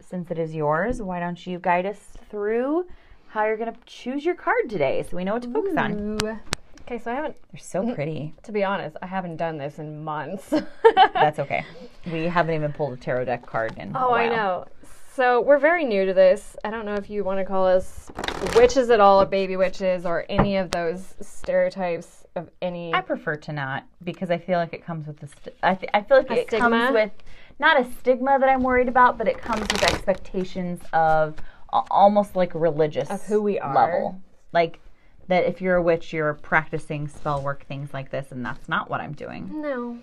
since 0.00 0.30
it 0.30 0.38
is 0.38 0.54
yours, 0.54 1.02
why 1.02 1.20
don't 1.20 1.46
you 1.46 1.58
guide 1.58 1.84
us 1.84 2.00
through 2.30 2.86
how 3.34 3.44
you're 3.44 3.56
going 3.56 3.72
to 3.72 3.78
choose 3.84 4.24
your 4.24 4.36
card 4.36 4.70
today, 4.70 5.04
so 5.10 5.16
we 5.16 5.24
know 5.24 5.32
what 5.32 5.42
to 5.42 5.50
focus 5.50 5.76
on? 5.76 6.20
Okay, 6.82 6.98
so 6.98 7.10
I 7.10 7.16
haven't, 7.16 7.36
They're 7.50 7.58
so 7.60 7.82
mm, 7.82 7.92
pretty. 7.92 8.32
to 8.44 8.52
be 8.52 8.62
honest, 8.62 8.96
I 9.02 9.06
haven't 9.06 9.38
done 9.38 9.58
this 9.58 9.80
in 9.80 10.04
months. 10.04 10.50
That's 11.14 11.40
okay. 11.40 11.64
We 12.12 12.24
haven't 12.26 12.54
even 12.54 12.70
pulled 12.72 12.92
a 12.92 12.96
tarot 12.98 13.24
deck 13.24 13.44
card 13.46 13.76
in. 13.78 13.92
Oh, 13.96 14.12
I 14.12 14.28
know. 14.28 14.66
So 15.14 15.40
we're 15.40 15.58
very 15.58 15.84
new 15.86 16.04
to 16.04 16.12
this. 16.12 16.54
I 16.62 16.70
don't 16.70 16.84
know 16.84 16.94
if 16.94 17.08
you 17.08 17.24
want 17.24 17.38
to 17.40 17.44
call 17.46 17.66
us 17.66 18.10
witches 18.54 18.90
at 18.90 19.00
all, 19.00 19.24
baby 19.24 19.56
witches, 19.56 20.04
or 20.04 20.26
any 20.28 20.58
of 20.58 20.70
those 20.70 21.14
stereotypes 21.22 22.24
of 22.36 22.50
any. 22.60 22.92
I 22.94 23.00
prefer 23.00 23.36
to 23.36 23.52
not 23.52 23.84
because 24.04 24.30
I 24.30 24.36
feel 24.36 24.58
like 24.58 24.74
it 24.74 24.84
comes 24.84 25.06
with 25.06 25.18
the. 25.18 25.28
St- 25.28 25.56
I, 25.62 25.74
th- 25.74 25.90
I 25.94 26.02
feel 26.02 26.18
like 26.18 26.30
A 26.30 26.40
it 26.40 26.48
stigma? 26.48 26.68
comes 26.68 26.92
with 26.92 27.12
not 27.58 27.80
a 27.80 27.90
stigma 28.00 28.38
that 28.38 28.48
I'm 28.50 28.62
worried 28.62 28.88
about, 28.88 29.16
but 29.16 29.26
it 29.26 29.38
comes 29.38 29.62
with 29.62 29.82
expectations 29.82 30.82
of 30.92 31.36
almost 31.90 32.36
like 32.36 32.54
religious 32.54 33.10
Of 33.10 33.22
who 33.26 33.42
we 33.42 33.58
are. 33.58 33.74
level. 33.74 34.20
Like 34.52 34.80
that 35.28 35.44
if 35.44 35.60
you're 35.60 35.76
a 35.76 35.82
witch, 35.82 36.12
you're 36.12 36.34
practicing 36.34 37.08
spell 37.08 37.42
work, 37.42 37.66
things 37.66 37.92
like 37.94 38.10
this, 38.10 38.30
and 38.30 38.44
that's 38.44 38.68
not 38.68 38.90
what 38.90 39.00
I'm 39.00 39.12
doing. 39.12 39.50
no. 39.60 39.98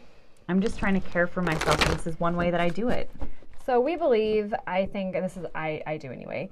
I'm 0.49 0.59
just 0.59 0.77
trying 0.79 0.99
to 0.99 1.09
care 1.11 1.27
for 1.27 1.41
myself, 1.41 1.79
and 1.87 1.97
this 1.97 2.05
is 2.07 2.19
one 2.19 2.35
way 2.35 2.51
that 2.51 2.59
I 2.59 2.67
do 2.67 2.89
it. 2.89 3.09
So 3.65 3.79
we 3.79 3.95
believe, 3.95 4.53
I 4.67 4.85
think, 4.87 5.15
and 5.15 5.23
this 5.23 5.37
is, 5.37 5.45
I, 5.55 5.81
I 5.87 5.95
do 5.97 6.11
anyway. 6.11 6.49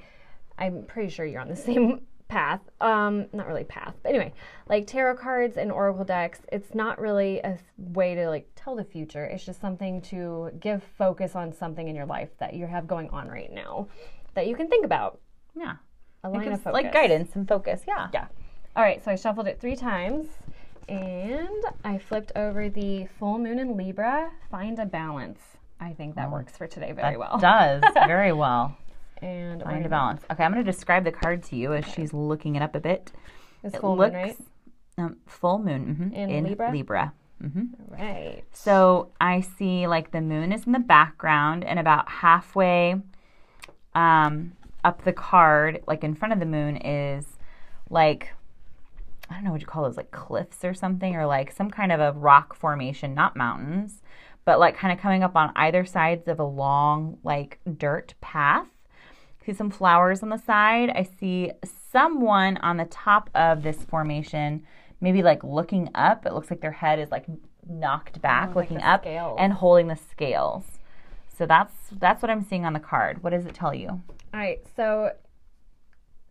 I'm 0.58 0.84
pretty 0.84 1.10
sure 1.10 1.26
you're 1.26 1.42
on 1.42 1.50
the 1.50 1.56
same 1.70 2.02
path. 2.30 2.62
Um, 2.80 3.26
not 3.34 3.48
really 3.48 3.64
path, 3.66 3.96
but 4.04 4.10
anyway, 4.10 4.32
like 4.70 4.88
tarot 4.88 5.18
cards 5.18 5.58
and 5.58 5.70
oracle 5.72 6.06
decks, 6.06 6.40
it's 6.52 6.74
not 6.74 7.00
really 7.02 7.40
a 7.40 7.58
way 7.78 8.14
to 8.16 8.30
like 8.30 8.48
tell 8.56 8.76
the 8.76 8.86
future. 8.86 9.26
It's 9.26 9.44
just 9.44 9.60
something 9.60 10.02
to 10.04 10.52
give 10.62 10.82
focus 10.98 11.36
on 11.36 11.52
something 11.52 11.88
in 11.90 11.96
your 11.96 12.06
life 12.06 12.30
that 12.38 12.54
you 12.54 12.68
have 12.68 12.88
going 12.88 13.10
on 13.10 13.28
right 13.28 13.52
now 13.52 13.88
that 14.40 14.48
you 14.48 14.56
can 14.56 14.68
think 14.70 14.86
about. 14.86 15.20
Yeah, 15.56 15.74
A 16.24 16.30
line 16.30 16.48
of 16.54 16.62
focus. 16.62 16.74
like 16.74 16.94
guidance 16.94 17.36
and 17.36 17.46
focus. 17.48 17.82
Yeah. 17.88 18.08
Yeah. 18.14 18.28
All 18.76 18.84
right, 18.84 19.04
so 19.04 19.12
I 19.12 19.16
shuffled 19.16 19.48
it 19.48 19.60
three 19.60 19.76
times 19.76 20.28
and 20.88 21.50
I 21.84 21.98
flipped 21.98 22.32
over 22.36 22.70
the 22.70 23.08
full 23.20 23.38
moon 23.38 23.60
in 23.60 23.76
Libra, 23.76 24.32
find 24.50 24.80
a 24.80 24.86
balance. 24.86 25.40
I 25.80 25.92
think 25.94 26.16
that 26.16 26.32
works 26.32 26.56
for 26.58 26.68
today 26.68 26.92
very 26.94 27.14
That 27.16 27.20
well. 27.20 27.38
does 27.38 27.84
very 28.08 28.32
well. 28.32 28.76
And 29.22 29.62
Find 29.64 29.86
a 29.86 29.90
balance. 29.90 30.22
Okay, 30.32 30.44
I'm 30.44 30.54
going 30.54 30.64
to 30.64 30.72
describe 30.72 31.04
the 31.04 31.12
card 31.12 31.44
to 31.44 31.56
you 31.58 31.74
as 31.74 31.86
she's 31.86 32.14
looking 32.14 32.56
it 32.56 32.62
up 32.62 32.76
a 32.76 32.80
bit. 32.80 33.12
It's 33.64 33.76
It 33.76 33.82
full 33.82 33.98
looks 33.98 34.14
moon, 34.14 34.22
right? 34.24 34.38
um, 34.98 35.18
full 35.28 35.60
moon 35.60 36.12
mhm, 36.14 36.30
In 36.30 36.44
Libra? 36.46 36.72
Libra. 36.72 37.14
hmm 37.42 37.64
Right. 37.90 38.44
So 38.54 39.10
I 39.20 39.42
see 39.42 39.88
like 39.88 40.12
the 40.12 40.22
moon 40.22 40.54
is 40.54 40.66
in 40.66 40.72
the 40.72 40.80
background, 40.80 41.66
and 41.66 41.80
about 41.80 42.08
halfway 42.10 42.96
um, 43.96 44.54
up 44.84 45.04
the 45.04 45.14
card, 45.14 45.82
like 45.88 46.04
in 46.04 46.16
front 46.16 46.34
of 46.34 46.40
the 46.40 46.46
moon, 46.46 46.78
is 46.78 47.26
like 47.90 48.34
I 49.30 49.36
don't 49.36 49.44
know 49.44 49.52
what 49.52 49.62
you 49.62 49.68
call 49.68 49.84
those, 49.84 49.98
like 49.98 50.12
cliffs 50.12 50.64
or 50.66 50.74
something, 50.74 51.16
or 51.16 51.26
like 51.26 51.52
some 51.52 51.70
kind 51.70 51.92
of 51.92 52.00
a 52.00 52.14
rock 52.14 52.56
formation, 52.56 53.14
not 53.14 53.36
mountains, 53.36 54.02
but 54.46 54.60
like 54.60 54.76
kind 54.76 54.92
of 54.92 55.00
coming 55.00 55.24
up 55.24 55.36
on 55.36 55.52
either 55.56 55.86
sides 55.86 56.28
of 56.28 56.40
a 56.40 56.44
long 56.44 57.18
like 57.24 57.60
dirt 57.78 58.16
path. 58.22 58.68
see 59.46 59.54
some 59.54 59.70
flowers 59.70 60.24
on 60.24 60.30
the 60.30 60.38
side. 60.38 60.90
I 60.90 61.04
see 61.04 61.52
someone 61.92 62.58
on 62.58 62.78
the 62.78 62.86
top 62.86 63.30
of 63.36 63.62
this 63.62 63.78
formation, 63.84 64.66
maybe 65.00 65.22
like 65.22 65.44
looking 65.44 65.90
up. 65.94 66.26
It 66.26 66.34
looks 66.34 66.50
like 66.50 66.62
their 66.62 66.72
head 66.72 67.00
is 67.00 67.12
like 67.12 67.26
knocked 67.68 68.22
back, 68.22 68.56
like 68.56 68.56
looking 68.56 68.78
the 68.78 68.90
up, 68.90 69.04
scales. 69.04 69.38
and 69.40 69.54
holding 69.54 69.88
the 69.88 69.96
scales. 69.96 70.79
So 71.40 71.46
that's 71.46 71.74
that's 71.94 72.22
what 72.22 72.30
I'm 72.30 72.44
seeing 72.44 72.66
on 72.66 72.74
the 72.74 72.82
card. 72.82 73.24
What 73.24 73.30
does 73.30 73.46
it 73.46 73.56
tell 73.56 73.74
you? 73.74 73.88
All 73.88 74.04
right, 74.34 74.60
so 74.76 75.12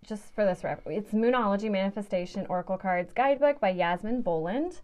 just 0.07 0.35
for 0.35 0.45
this 0.45 0.63
ref, 0.63 0.81
it's 0.87 1.13
Moonology 1.13 1.71
Manifestation 1.71 2.45
Oracle 2.51 2.77
Cards 2.77 3.15
Guidebook 3.15 3.59
by 3.59 3.71
Yasmin 3.71 4.21
Boland. 4.21 4.83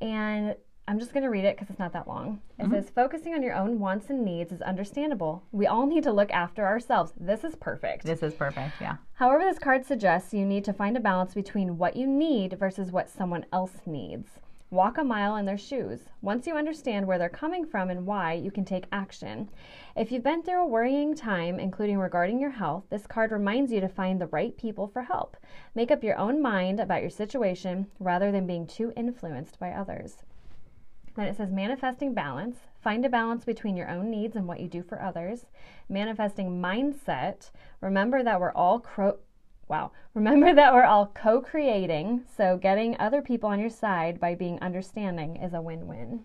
And 0.00 0.56
I'm 0.88 0.98
just 0.98 1.12
going 1.12 1.24
to 1.24 1.28
read 1.28 1.44
it 1.44 1.56
because 1.56 1.68
it's 1.70 1.78
not 1.78 1.92
that 1.92 2.08
long. 2.08 2.40
It 2.58 2.62
mm-hmm. 2.62 2.72
says, 2.72 2.88
Focusing 2.90 3.34
on 3.34 3.42
your 3.42 3.54
own 3.54 3.78
wants 3.78 4.08
and 4.08 4.24
needs 4.24 4.50
is 4.50 4.62
understandable. 4.62 5.44
We 5.52 5.66
all 5.66 5.86
need 5.86 6.04
to 6.04 6.12
look 6.12 6.32
after 6.32 6.64
ourselves. 6.64 7.12
This 7.20 7.44
is 7.44 7.54
perfect. 7.54 8.04
This 8.04 8.22
is 8.22 8.32
perfect. 8.32 8.80
Yeah. 8.80 8.96
However, 9.12 9.44
this 9.44 9.58
card 9.58 9.84
suggests 9.84 10.32
you 10.32 10.46
need 10.46 10.64
to 10.64 10.72
find 10.72 10.96
a 10.96 11.00
balance 11.00 11.34
between 11.34 11.76
what 11.76 11.96
you 11.96 12.06
need 12.06 12.58
versus 12.58 12.90
what 12.90 13.10
someone 13.10 13.44
else 13.52 13.76
needs. 13.84 14.40
Walk 14.72 14.98
a 14.98 15.04
mile 15.04 15.34
in 15.34 15.46
their 15.46 15.58
shoes. 15.58 16.08
Once 16.22 16.46
you 16.46 16.54
understand 16.54 17.04
where 17.04 17.18
they're 17.18 17.28
coming 17.28 17.66
from 17.66 17.90
and 17.90 18.06
why, 18.06 18.34
you 18.34 18.52
can 18.52 18.64
take 18.64 18.84
action. 18.92 19.50
If 19.96 20.12
you've 20.12 20.22
been 20.22 20.44
through 20.44 20.62
a 20.62 20.66
worrying 20.66 21.16
time, 21.16 21.58
including 21.58 21.98
regarding 21.98 22.40
your 22.40 22.50
health, 22.50 22.84
this 22.88 23.04
card 23.04 23.32
reminds 23.32 23.72
you 23.72 23.80
to 23.80 23.88
find 23.88 24.20
the 24.20 24.28
right 24.28 24.56
people 24.56 24.86
for 24.86 25.02
help. 25.02 25.36
Make 25.74 25.90
up 25.90 26.04
your 26.04 26.16
own 26.16 26.40
mind 26.40 26.78
about 26.78 27.00
your 27.00 27.10
situation 27.10 27.88
rather 27.98 28.30
than 28.30 28.46
being 28.46 28.64
too 28.64 28.92
influenced 28.96 29.58
by 29.58 29.72
others. 29.72 30.18
Then 31.16 31.26
it 31.26 31.36
says 31.36 31.50
manifesting 31.50 32.14
balance. 32.14 32.58
Find 32.80 33.04
a 33.04 33.08
balance 33.08 33.44
between 33.44 33.76
your 33.76 33.90
own 33.90 34.08
needs 34.08 34.36
and 34.36 34.46
what 34.46 34.60
you 34.60 34.68
do 34.68 34.84
for 34.84 35.02
others. 35.02 35.46
Manifesting 35.88 36.62
mindset. 36.62 37.50
Remember 37.80 38.22
that 38.22 38.40
we're 38.40 38.52
all 38.52 38.78
cro- 38.78 39.18
wow. 39.70 39.92
Remember 40.14 40.52
that 40.54 40.74
we're 40.74 40.84
all 40.84 41.06
co-creating, 41.14 42.24
so 42.36 42.58
getting 42.58 42.96
other 42.98 43.22
people 43.22 43.48
on 43.48 43.60
your 43.60 43.70
side 43.70 44.20
by 44.20 44.34
being 44.34 44.60
understanding 44.60 45.36
is 45.36 45.54
a 45.54 45.62
win-win. 45.62 46.24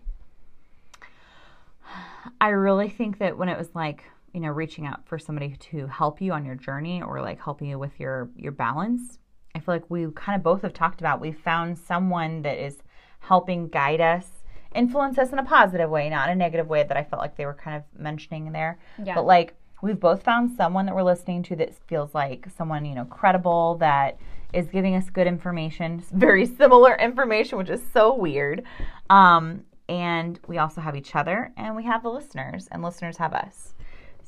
I 2.40 2.48
really 2.48 2.90
think 2.90 3.18
that 3.18 3.38
when 3.38 3.48
it 3.48 3.56
was 3.56 3.74
like, 3.74 4.04
you 4.34 4.40
know, 4.40 4.50
reaching 4.50 4.84
out 4.84 5.06
for 5.06 5.18
somebody 5.18 5.56
to 5.70 5.86
help 5.86 6.20
you 6.20 6.32
on 6.32 6.44
your 6.44 6.56
journey 6.56 7.00
or 7.00 7.22
like 7.22 7.40
helping 7.40 7.68
you 7.68 7.78
with 7.78 7.98
your 7.98 8.28
your 8.36 8.52
balance, 8.52 9.18
I 9.54 9.60
feel 9.60 9.74
like 9.76 9.88
we 9.88 10.08
kind 10.14 10.36
of 10.36 10.42
both 10.42 10.62
have 10.62 10.74
talked 10.74 11.00
about 11.00 11.20
we 11.20 11.32
found 11.32 11.78
someone 11.78 12.42
that 12.42 12.58
is 12.58 12.82
helping 13.20 13.68
guide 13.68 14.00
us, 14.00 14.26
influence 14.74 15.16
us 15.16 15.30
in 15.30 15.38
a 15.38 15.44
positive 15.44 15.88
way, 15.88 16.10
not 16.10 16.28
a 16.28 16.34
negative 16.34 16.66
way 16.66 16.82
that 16.82 16.96
I 16.96 17.04
felt 17.04 17.22
like 17.22 17.36
they 17.36 17.46
were 17.46 17.54
kind 17.54 17.76
of 17.76 17.84
mentioning 17.98 18.52
there. 18.52 18.78
Yeah. 19.02 19.14
But 19.14 19.24
like 19.24 19.54
we've 19.82 20.00
both 20.00 20.22
found 20.22 20.56
someone 20.56 20.86
that 20.86 20.94
we're 20.94 21.02
listening 21.02 21.42
to 21.44 21.56
that 21.56 21.74
feels 21.86 22.14
like 22.14 22.46
someone, 22.56 22.84
you 22.84 22.94
know, 22.94 23.04
credible 23.04 23.76
that 23.76 24.18
is 24.52 24.68
giving 24.68 24.94
us 24.94 25.10
good 25.10 25.26
information, 25.26 26.02
very 26.12 26.46
similar 26.46 26.94
information, 26.96 27.58
which 27.58 27.70
is 27.70 27.82
so 27.92 28.14
weird. 28.14 28.62
Um, 29.10 29.64
and 29.88 30.40
we 30.46 30.58
also 30.58 30.80
have 30.80 30.96
each 30.96 31.14
other 31.14 31.52
and 31.56 31.76
we 31.76 31.84
have 31.84 32.02
the 32.02 32.10
listeners 32.10 32.68
and 32.72 32.82
listeners 32.82 33.16
have 33.18 33.32
us 33.32 33.74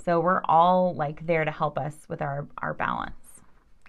so 0.04 0.20
we're 0.20 0.42
all 0.44 0.94
like 0.94 1.26
there 1.26 1.44
to 1.44 1.50
help 1.50 1.78
us 1.78 2.06
with 2.08 2.22
our 2.22 2.46
our 2.58 2.74
balance 2.74 3.40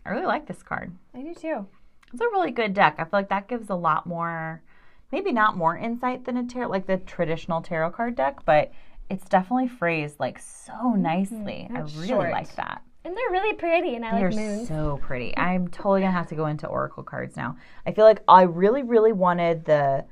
i 0.06 0.10
really 0.10 0.26
like 0.26 0.48
this 0.48 0.64
card 0.64 0.92
I 1.14 1.22
do 1.22 1.34
too. 1.34 1.68
it's 2.12 2.22
a 2.22 2.26
really 2.26 2.52
good 2.52 2.74
deck 2.74 2.96
i 2.98 3.04
feel 3.04 3.12
like 3.14 3.30
that 3.30 3.48
gives 3.48 3.70
a 3.70 3.76
lot 3.76 4.08
more 4.08 4.64
maybe 5.12 5.32
not 5.32 5.58
more 5.58 5.78
insight 5.78 6.26
than 6.26 6.38
a 6.38 6.46
tarot 6.46 6.70
like 6.70 6.88
the 6.88 6.98
traditional 6.98 7.62
tarot 7.62 7.92
card 7.92 8.16
deck 8.16 8.40
but 8.46 8.72
it's 9.10 9.28
definitely 9.30 9.68
phrased 9.68 10.20
like 10.20 10.40
so 10.40 10.74
mm-hmm. 10.74 11.02
nicely 11.02 11.70
i 11.74 11.80
really 11.80 12.08
short. 12.08 12.32
like 12.32 12.56
that 12.56 12.82
And 13.06 13.16
they're 13.16 13.32
really 13.32 13.56
pretty, 13.56 13.96
and 13.96 14.06
I 14.06 14.20
they're 14.20 14.30
like 14.30 14.40
moons. 14.40 14.68
so 14.68 15.00
pretty. 15.02 15.36
I'm 15.38 15.70
totally 15.70 16.02
gonna 16.02 16.12
have 16.12 16.28
to 16.28 16.36
go 16.36 16.48
into 16.48 16.68
oracle 16.68 17.02
cards 17.02 17.38
now. 17.38 17.56
I 17.86 17.92
feel 17.92 18.04
like 18.04 18.22
I 18.28 18.44
really, 18.44 18.84
really 18.84 19.14
wanted 19.14 19.64
the 19.64 20.06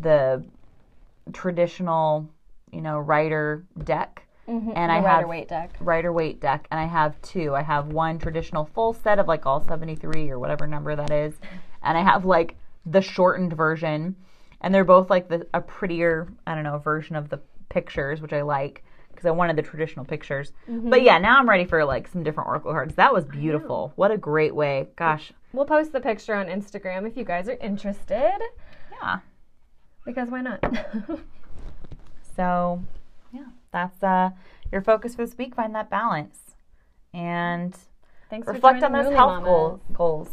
the 0.00 0.42
traditional, 1.32 2.28
you 2.72 2.80
know, 2.80 2.98
Rider 2.98 3.66
deck, 3.84 4.26
mm-hmm. 4.48 4.72
and 4.74 4.90
I 4.90 5.02
the 5.02 5.08
have 5.08 5.16
Rider 5.18 5.28
Waite 5.28 5.48
deck. 5.48 5.76
Rider 5.80 6.12
Waite 6.12 6.40
deck, 6.40 6.66
and 6.70 6.80
I 6.80 6.86
have 6.86 7.20
two. 7.20 7.54
I 7.54 7.62
have 7.62 7.88
one 7.88 8.18
traditional 8.18 8.64
full 8.64 8.94
set 8.94 9.18
of 9.18 9.28
like 9.28 9.44
all 9.44 9.60
73 9.60 10.30
or 10.30 10.38
whatever 10.38 10.66
number 10.66 10.96
that 10.96 11.10
is, 11.10 11.34
and 11.82 11.98
I 11.98 12.02
have 12.02 12.24
like 12.24 12.56
the 12.86 13.02
shortened 13.02 13.52
version, 13.52 14.16
and 14.62 14.74
they're 14.74 14.82
both 14.82 15.10
like 15.10 15.28
the 15.28 15.46
a 15.52 15.60
prettier, 15.60 16.32
I 16.46 16.54
don't 16.54 16.64
know, 16.64 16.78
version 16.78 17.16
of 17.16 17.28
the 17.28 17.40
pictures, 17.68 18.20
which 18.20 18.32
I 18.32 18.42
like 18.42 18.84
because 19.10 19.26
I 19.26 19.30
wanted 19.30 19.56
the 19.56 19.62
traditional 19.62 20.04
pictures. 20.04 20.52
But 20.68 21.02
yeah, 21.02 21.18
now 21.18 21.38
I'm 21.38 21.48
ready 21.48 21.64
for 21.64 21.84
like 21.84 22.08
some 22.08 22.22
different 22.24 22.48
oracle 22.48 22.72
cards. 22.72 22.94
That 22.96 23.12
was 23.14 23.24
beautiful. 23.24 23.92
What 23.96 24.10
a 24.10 24.18
great 24.18 24.54
way. 24.54 24.88
Gosh, 24.96 25.32
We'll 25.52 25.66
post 25.66 25.92
the 25.92 26.00
picture 26.00 26.34
on 26.34 26.46
Instagram 26.46 27.06
if 27.06 27.16
you 27.16 27.24
guys 27.24 27.48
are 27.48 27.56
interested. 27.60 28.32
yeah. 29.00 29.18
Because 30.04 30.28
why 30.30 30.40
not? 30.40 30.62
So, 32.36 32.82
yeah, 33.32 33.44
that's 33.72 34.02
uh 34.02 34.30
your 34.72 34.82
focus 34.82 35.14
for 35.14 35.24
this 35.24 35.36
week. 35.38 35.54
Find 35.54 35.74
that 35.74 35.90
balance 35.90 36.38
and 37.12 37.76
Thanks 38.30 38.48
reflect 38.48 38.82
on 38.82 38.92
those 38.92 39.12
health 39.14 39.44
goals. 39.44 39.80
Goals, 39.92 40.28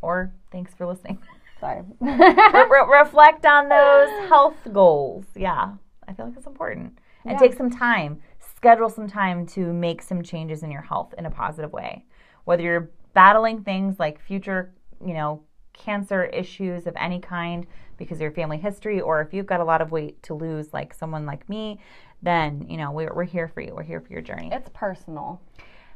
or 0.00 0.32
thanks 0.52 0.72
for 0.74 0.86
listening. 0.86 1.18
Sorry. 1.58 1.82
Re- 2.00 3.00
reflect 3.00 3.44
on 3.44 3.68
those 3.68 4.08
health 4.28 4.56
goals. 4.72 5.24
Yeah, 5.34 5.72
I 6.08 6.12
feel 6.14 6.26
like 6.26 6.36
it's 6.36 6.46
important. 6.46 6.98
And 7.24 7.32
Yeah. 7.32 7.38
take 7.38 7.54
some 7.54 7.70
time, 7.70 8.20
schedule 8.38 8.88
some 8.88 9.06
time 9.06 9.46
to 9.46 9.72
make 9.72 10.02
some 10.02 10.22
changes 10.22 10.62
in 10.62 10.70
your 10.70 10.82
health 10.82 11.14
in 11.18 11.26
a 11.26 11.30
positive 11.30 11.72
way. 11.72 12.04
Whether 12.44 12.62
you're 12.62 12.90
battling 13.14 13.62
things 13.62 13.98
like 14.00 14.18
future, 14.20 14.72
you 15.04 15.14
know, 15.14 15.42
cancer 15.72 16.24
issues 16.24 16.86
of 16.86 16.94
any 16.96 17.18
kind 17.20 17.66
because 17.96 18.18
of 18.18 18.22
your 18.22 18.32
family 18.32 18.58
history, 18.58 19.00
or 19.00 19.20
if 19.20 19.32
you've 19.32 19.46
got 19.46 19.60
a 19.60 19.64
lot 19.64 19.80
of 19.80 19.92
weight 19.92 20.22
to 20.24 20.34
lose, 20.34 20.72
like 20.72 20.92
someone 20.92 21.24
like 21.24 21.48
me, 21.48 21.78
then, 22.20 22.66
you 22.68 22.76
know, 22.76 22.90
we're, 22.90 23.12
we're 23.14 23.24
here 23.24 23.48
for 23.48 23.60
you. 23.60 23.72
We're 23.74 23.82
here 23.82 24.00
for 24.00 24.12
your 24.12 24.22
journey. 24.22 24.50
it's 24.52 24.70
personal. 24.74 25.40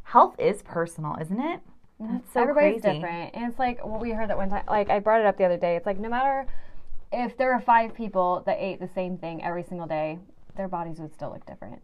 Health 0.04 0.36
is 0.38 0.62
personal, 0.62 1.16
isn't 1.20 1.40
it? 1.40 1.60
Mm-hmm. 2.00 2.12
That's 2.14 2.32
so 2.32 2.40
Everybody's 2.42 2.82
crazy. 2.82 3.00
different. 3.00 3.34
And 3.34 3.50
it's 3.50 3.58
like 3.58 3.84
what 3.84 4.00
we 4.00 4.10
heard 4.10 4.30
that 4.30 4.36
one 4.36 4.50
time. 4.50 4.64
Like 4.68 4.88
I 4.90 4.98
brought 5.00 5.20
it 5.20 5.26
up 5.26 5.36
the 5.36 5.44
other 5.44 5.56
day. 5.56 5.76
It's 5.76 5.86
like 5.86 5.98
no 5.98 6.08
matter 6.08 6.46
if 7.16 7.36
there 7.36 7.54
were 7.54 7.60
five 7.60 7.94
people 7.94 8.42
that 8.46 8.58
ate 8.60 8.78
the 8.80 8.88
same 8.94 9.16
thing 9.16 9.42
every 9.42 9.62
single 9.62 9.86
day, 9.86 10.18
their 10.56 10.68
bodies 10.68 10.98
would 11.00 11.12
still 11.14 11.30
look 11.30 11.44
different. 11.46 11.80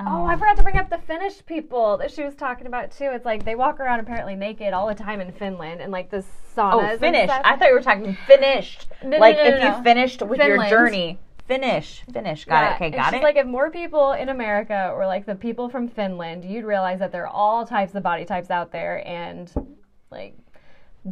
Oh, 0.00 0.24
I 0.24 0.34
oh. 0.34 0.38
forgot 0.38 0.56
to 0.56 0.62
bring 0.62 0.78
up 0.78 0.88
the 0.88 0.98
Finnish 0.98 1.44
people 1.44 1.98
that 1.98 2.10
she 2.10 2.24
was 2.24 2.34
talking 2.34 2.66
about 2.66 2.90
too. 2.90 3.10
It's 3.12 3.26
like 3.26 3.44
they 3.44 3.54
walk 3.54 3.80
around 3.80 4.00
apparently 4.00 4.34
naked 4.34 4.72
all 4.72 4.86
the 4.86 4.94
time 4.94 5.20
in 5.20 5.30
Finland 5.32 5.82
and 5.82 5.92
like 5.92 6.10
the 6.10 6.24
saunas. 6.56 6.98
Oh, 7.02 7.06
and 7.06 7.28
stuff. 7.28 7.42
I 7.44 7.56
thought 7.56 7.68
you 7.68 7.74
were 7.74 7.82
talking 7.82 8.16
finished. 8.26 8.86
No, 9.02 9.10
no, 9.10 9.18
like 9.18 9.36
no, 9.36 9.42
no, 9.42 9.48
if 9.50 9.62
no. 9.62 9.76
you 9.76 9.82
finished 9.82 10.22
with 10.22 10.40
your 10.40 10.66
journey. 10.68 11.18
Finish. 11.46 12.04
Finish. 12.12 12.44
Got 12.44 12.62
Yeah, 12.62 12.70
it. 12.70 12.74
Okay, 12.76 12.90
got 12.90 13.10
she's 13.10 13.20
it. 13.20 13.24
like, 13.24 13.36
if 13.36 13.44
more 13.44 13.70
people 13.70 14.12
in 14.12 14.28
America 14.28 14.94
were 14.96 15.06
like 15.06 15.26
the 15.26 15.34
people 15.34 15.68
from 15.68 15.88
Finland, 15.88 16.44
you'd 16.44 16.64
realize 16.64 17.00
that 17.00 17.10
there 17.10 17.24
are 17.26 17.34
all 17.34 17.66
types 17.66 17.94
of 17.96 18.04
body 18.04 18.24
types 18.24 18.50
out 18.50 18.70
there, 18.70 19.06
and 19.06 19.52
like, 20.10 20.36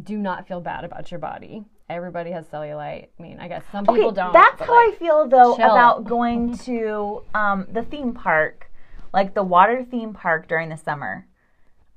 do 0.03 0.17
not 0.17 0.47
feel 0.47 0.61
bad 0.61 0.85
about 0.85 1.11
your 1.11 1.19
body. 1.19 1.65
Everybody 1.89 2.31
has 2.31 2.45
cellulite. 2.45 3.07
I 3.19 3.21
mean, 3.21 3.39
I 3.39 3.47
guess 3.47 3.63
some 3.71 3.85
okay, 3.89 3.95
people 3.97 4.11
don't. 4.11 4.31
that's 4.31 4.61
how 4.61 4.73
I 4.73 4.95
feel 4.99 5.27
though 5.27 5.55
chill. 5.55 5.65
about 5.71 6.05
going 6.05 6.55
to 6.59 7.23
um, 7.33 7.65
the 7.71 7.81
theme 7.83 8.13
park, 8.13 8.69
like 9.13 9.33
the 9.33 9.43
water 9.43 9.83
theme 9.89 10.13
park 10.13 10.47
during 10.47 10.69
the 10.69 10.77
summer. 10.77 11.25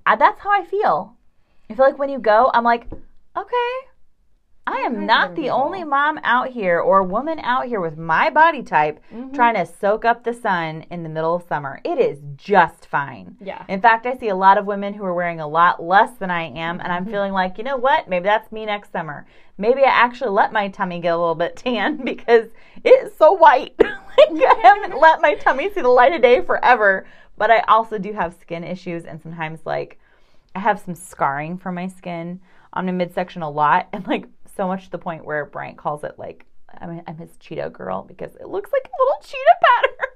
I, 0.06 0.16
that's 0.16 0.40
how 0.40 0.50
I 0.50 0.64
feel. 0.64 1.16
I 1.70 1.74
feel 1.74 1.84
like 1.84 1.98
when 1.98 2.08
you 2.08 2.18
go, 2.18 2.50
I'm 2.54 2.64
like, 2.64 2.86
okay, 3.36 3.72
I 4.66 4.78
am 4.78 5.06
not 5.06 5.34
the 5.34 5.50
only 5.50 5.82
mom 5.84 6.20
out 6.22 6.48
here 6.50 6.78
or 6.78 7.02
woman 7.02 7.38
out 7.40 7.66
here 7.66 7.80
with 7.80 7.98
my 7.98 8.30
body 8.30 8.62
type 8.62 9.00
Mhm. 9.12 9.34
trying 9.34 9.54
to 9.56 9.66
soak 9.66 10.04
up 10.04 10.22
the 10.22 10.32
sun 10.32 10.86
in 10.90 11.02
the 11.02 11.08
middle 11.08 11.34
of 11.34 11.42
summer. 11.48 11.80
It 11.84 11.98
is 11.98 12.20
just 12.36 12.86
fine. 12.86 13.36
Yeah. 13.40 13.64
In 13.68 13.80
fact, 13.80 14.06
I 14.06 14.14
see 14.16 14.28
a 14.28 14.36
lot 14.36 14.58
of 14.58 14.64
women 14.66 14.94
who 14.94 15.04
are 15.04 15.14
wearing 15.14 15.40
a 15.40 15.48
lot 15.48 15.82
less 15.82 16.12
than 16.12 16.30
I 16.30 16.44
am, 16.44 16.80
and 16.80 16.92
I'm 16.92 17.06
feeling 17.06 17.32
like, 17.32 17.58
you 17.58 17.64
know 17.64 17.76
what? 17.76 18.08
Maybe 18.08 18.24
that's 18.24 18.52
me 18.52 18.64
next 18.64 18.92
summer. 18.92 19.26
Maybe 19.58 19.82
I 19.82 19.90
actually 19.90 20.30
let 20.30 20.52
my 20.52 20.68
tummy 20.68 21.00
get 21.00 21.14
a 21.14 21.18
little 21.18 21.34
bit 21.34 21.56
tan 21.56 21.96
because 22.04 22.48
it 22.84 22.88
is 22.88 23.14
so 23.16 23.32
white. 23.32 23.74
like 23.78 24.30
I 24.30 24.60
haven't 24.62 25.00
let 25.00 25.20
my 25.20 25.34
tummy 25.34 25.72
see 25.72 25.82
the 25.82 25.88
light 25.88 26.12
of 26.12 26.22
day 26.22 26.40
forever. 26.40 27.06
But 27.36 27.50
I 27.50 27.60
also 27.60 27.98
do 27.98 28.12
have 28.12 28.36
skin 28.40 28.62
issues, 28.62 29.04
and 29.04 29.20
sometimes 29.20 29.60
like 29.64 29.98
I 30.54 30.60
have 30.60 30.80
some 30.80 30.94
scarring 30.94 31.58
from 31.58 31.74
my 31.74 31.88
skin 31.88 32.40
on 32.72 32.86
my 32.86 32.92
midsection 32.92 33.42
a 33.42 33.50
lot, 33.50 33.88
and 33.92 34.06
like 34.06 34.26
so 34.56 34.66
much 34.66 34.84
to 34.84 34.90
the 34.90 34.98
point 34.98 35.24
where 35.24 35.46
Bryant 35.46 35.78
calls 35.78 36.04
it 36.04 36.18
like 36.18 36.44
I'm, 36.80 37.02
I'm 37.06 37.16
his 37.16 37.30
Cheeto 37.38 37.72
girl 37.72 38.02
because 38.02 38.34
it 38.36 38.48
looks 38.48 38.70
like 38.72 38.84
a 38.84 39.02
little 39.02 39.22
cheetah 39.22 39.58
pattern. 39.62 39.96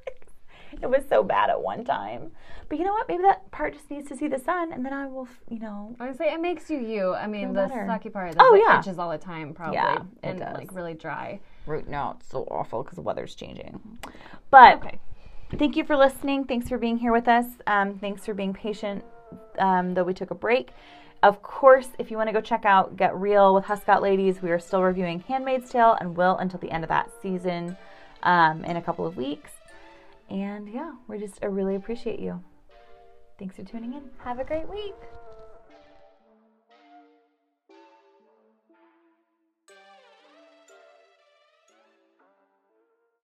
it 0.83 0.91
was 0.91 1.03
so 1.09 1.23
bad 1.23 1.51
at 1.51 1.61
one 1.61 1.85
time. 1.85 2.31
But 2.69 2.79
you 2.79 2.85
know 2.85 2.93
what? 2.93 3.09
Maybe 3.09 3.23
that 3.23 3.49
part 3.53 3.75
just 3.75 3.89
needs 3.91 4.09
to 4.09 4.17
see 4.17 4.27
the 4.29 4.39
sun, 4.41 4.73
and 4.73 4.85
then 4.85 4.93
I 4.93 5.07
will, 5.07 5.29
you 5.49 5.61
know. 5.61 5.95
Honestly, 6.01 6.27
it 6.27 6.41
makes 6.41 6.69
you 6.69 6.79
you. 6.79 7.15
I 7.15 7.27
mean, 7.29 7.49
the 7.53 7.67
better. 7.69 7.87
sucky 7.89 8.13
part 8.13 8.35
Oh, 8.41 8.55
it 8.57 8.63
yeah. 8.67 8.81
itches 8.81 8.99
all 8.99 9.11
the 9.11 9.19
time, 9.19 9.55
probably, 9.55 9.77
Yeah, 9.77 9.97
it 9.99 10.03
and 10.25 10.39
does. 10.41 10.55
like 10.55 10.75
really 10.75 10.95
dry. 10.95 11.39
Root 11.67 11.89
no, 11.89 12.17
it's 12.19 12.29
so 12.31 12.43
awful 12.51 12.83
because 12.83 12.97
the 12.97 13.03
weather's 13.03 13.35
changing. 13.35 13.81
But 14.51 14.77
Okay. 14.79 14.99
thank 15.57 15.77
you 15.77 15.85
for 15.85 15.97
listening. 15.97 16.45
Thanks 16.45 16.69
for 16.69 16.79
being 16.79 16.99
here 16.99 17.13
with 17.13 17.29
us. 17.29 17.47
Um, 17.67 17.99
thanks 17.99 18.25
for 18.25 18.35
being 18.35 18.53
patient, 18.53 19.05
um, 19.59 19.95
though 19.95 20.05
we 20.05 20.15
took 20.15 20.31
a 20.31 20.35
break. 20.35 20.71
Of 21.23 21.43
course, 21.43 21.89
if 21.99 22.11
you 22.11 22.17
want 22.17 22.29
to 22.29 22.33
go 22.33 22.41
check 22.41 22.65
out 22.65 22.97
Get 22.97 23.17
Real 23.17 23.55
with 23.55 23.65
Huscott 23.65 24.01
Ladies, 24.03 24.43
we 24.43 24.51
are 24.51 24.59
still 24.59 24.83
reviewing 24.83 25.21
Handmaid's 25.21 25.71
Tale 25.71 25.97
and 26.01 26.17
will 26.17 26.37
until 26.37 26.61
the 26.61 26.71
end 26.71 26.85
of 26.85 26.89
that 26.89 27.11
season 27.23 27.77
um, 28.23 28.65
in 28.65 28.77
a 28.77 28.83
couple 28.83 29.07
of 29.07 29.17
weeks. 29.17 29.53
And 30.29 30.69
yeah, 30.69 30.93
we're 31.07 31.19
just 31.19 31.39
I 31.43 31.47
really 31.47 31.77
appreciate 31.77 32.21
you. 32.21 32.43
Thanks 33.39 33.57
for 33.57 33.65
tuning 33.65 33.93
in. 33.93 34.03
Have 34.25 34.39
a 34.39 34.45
great 34.45 34.69
week. 34.69 34.95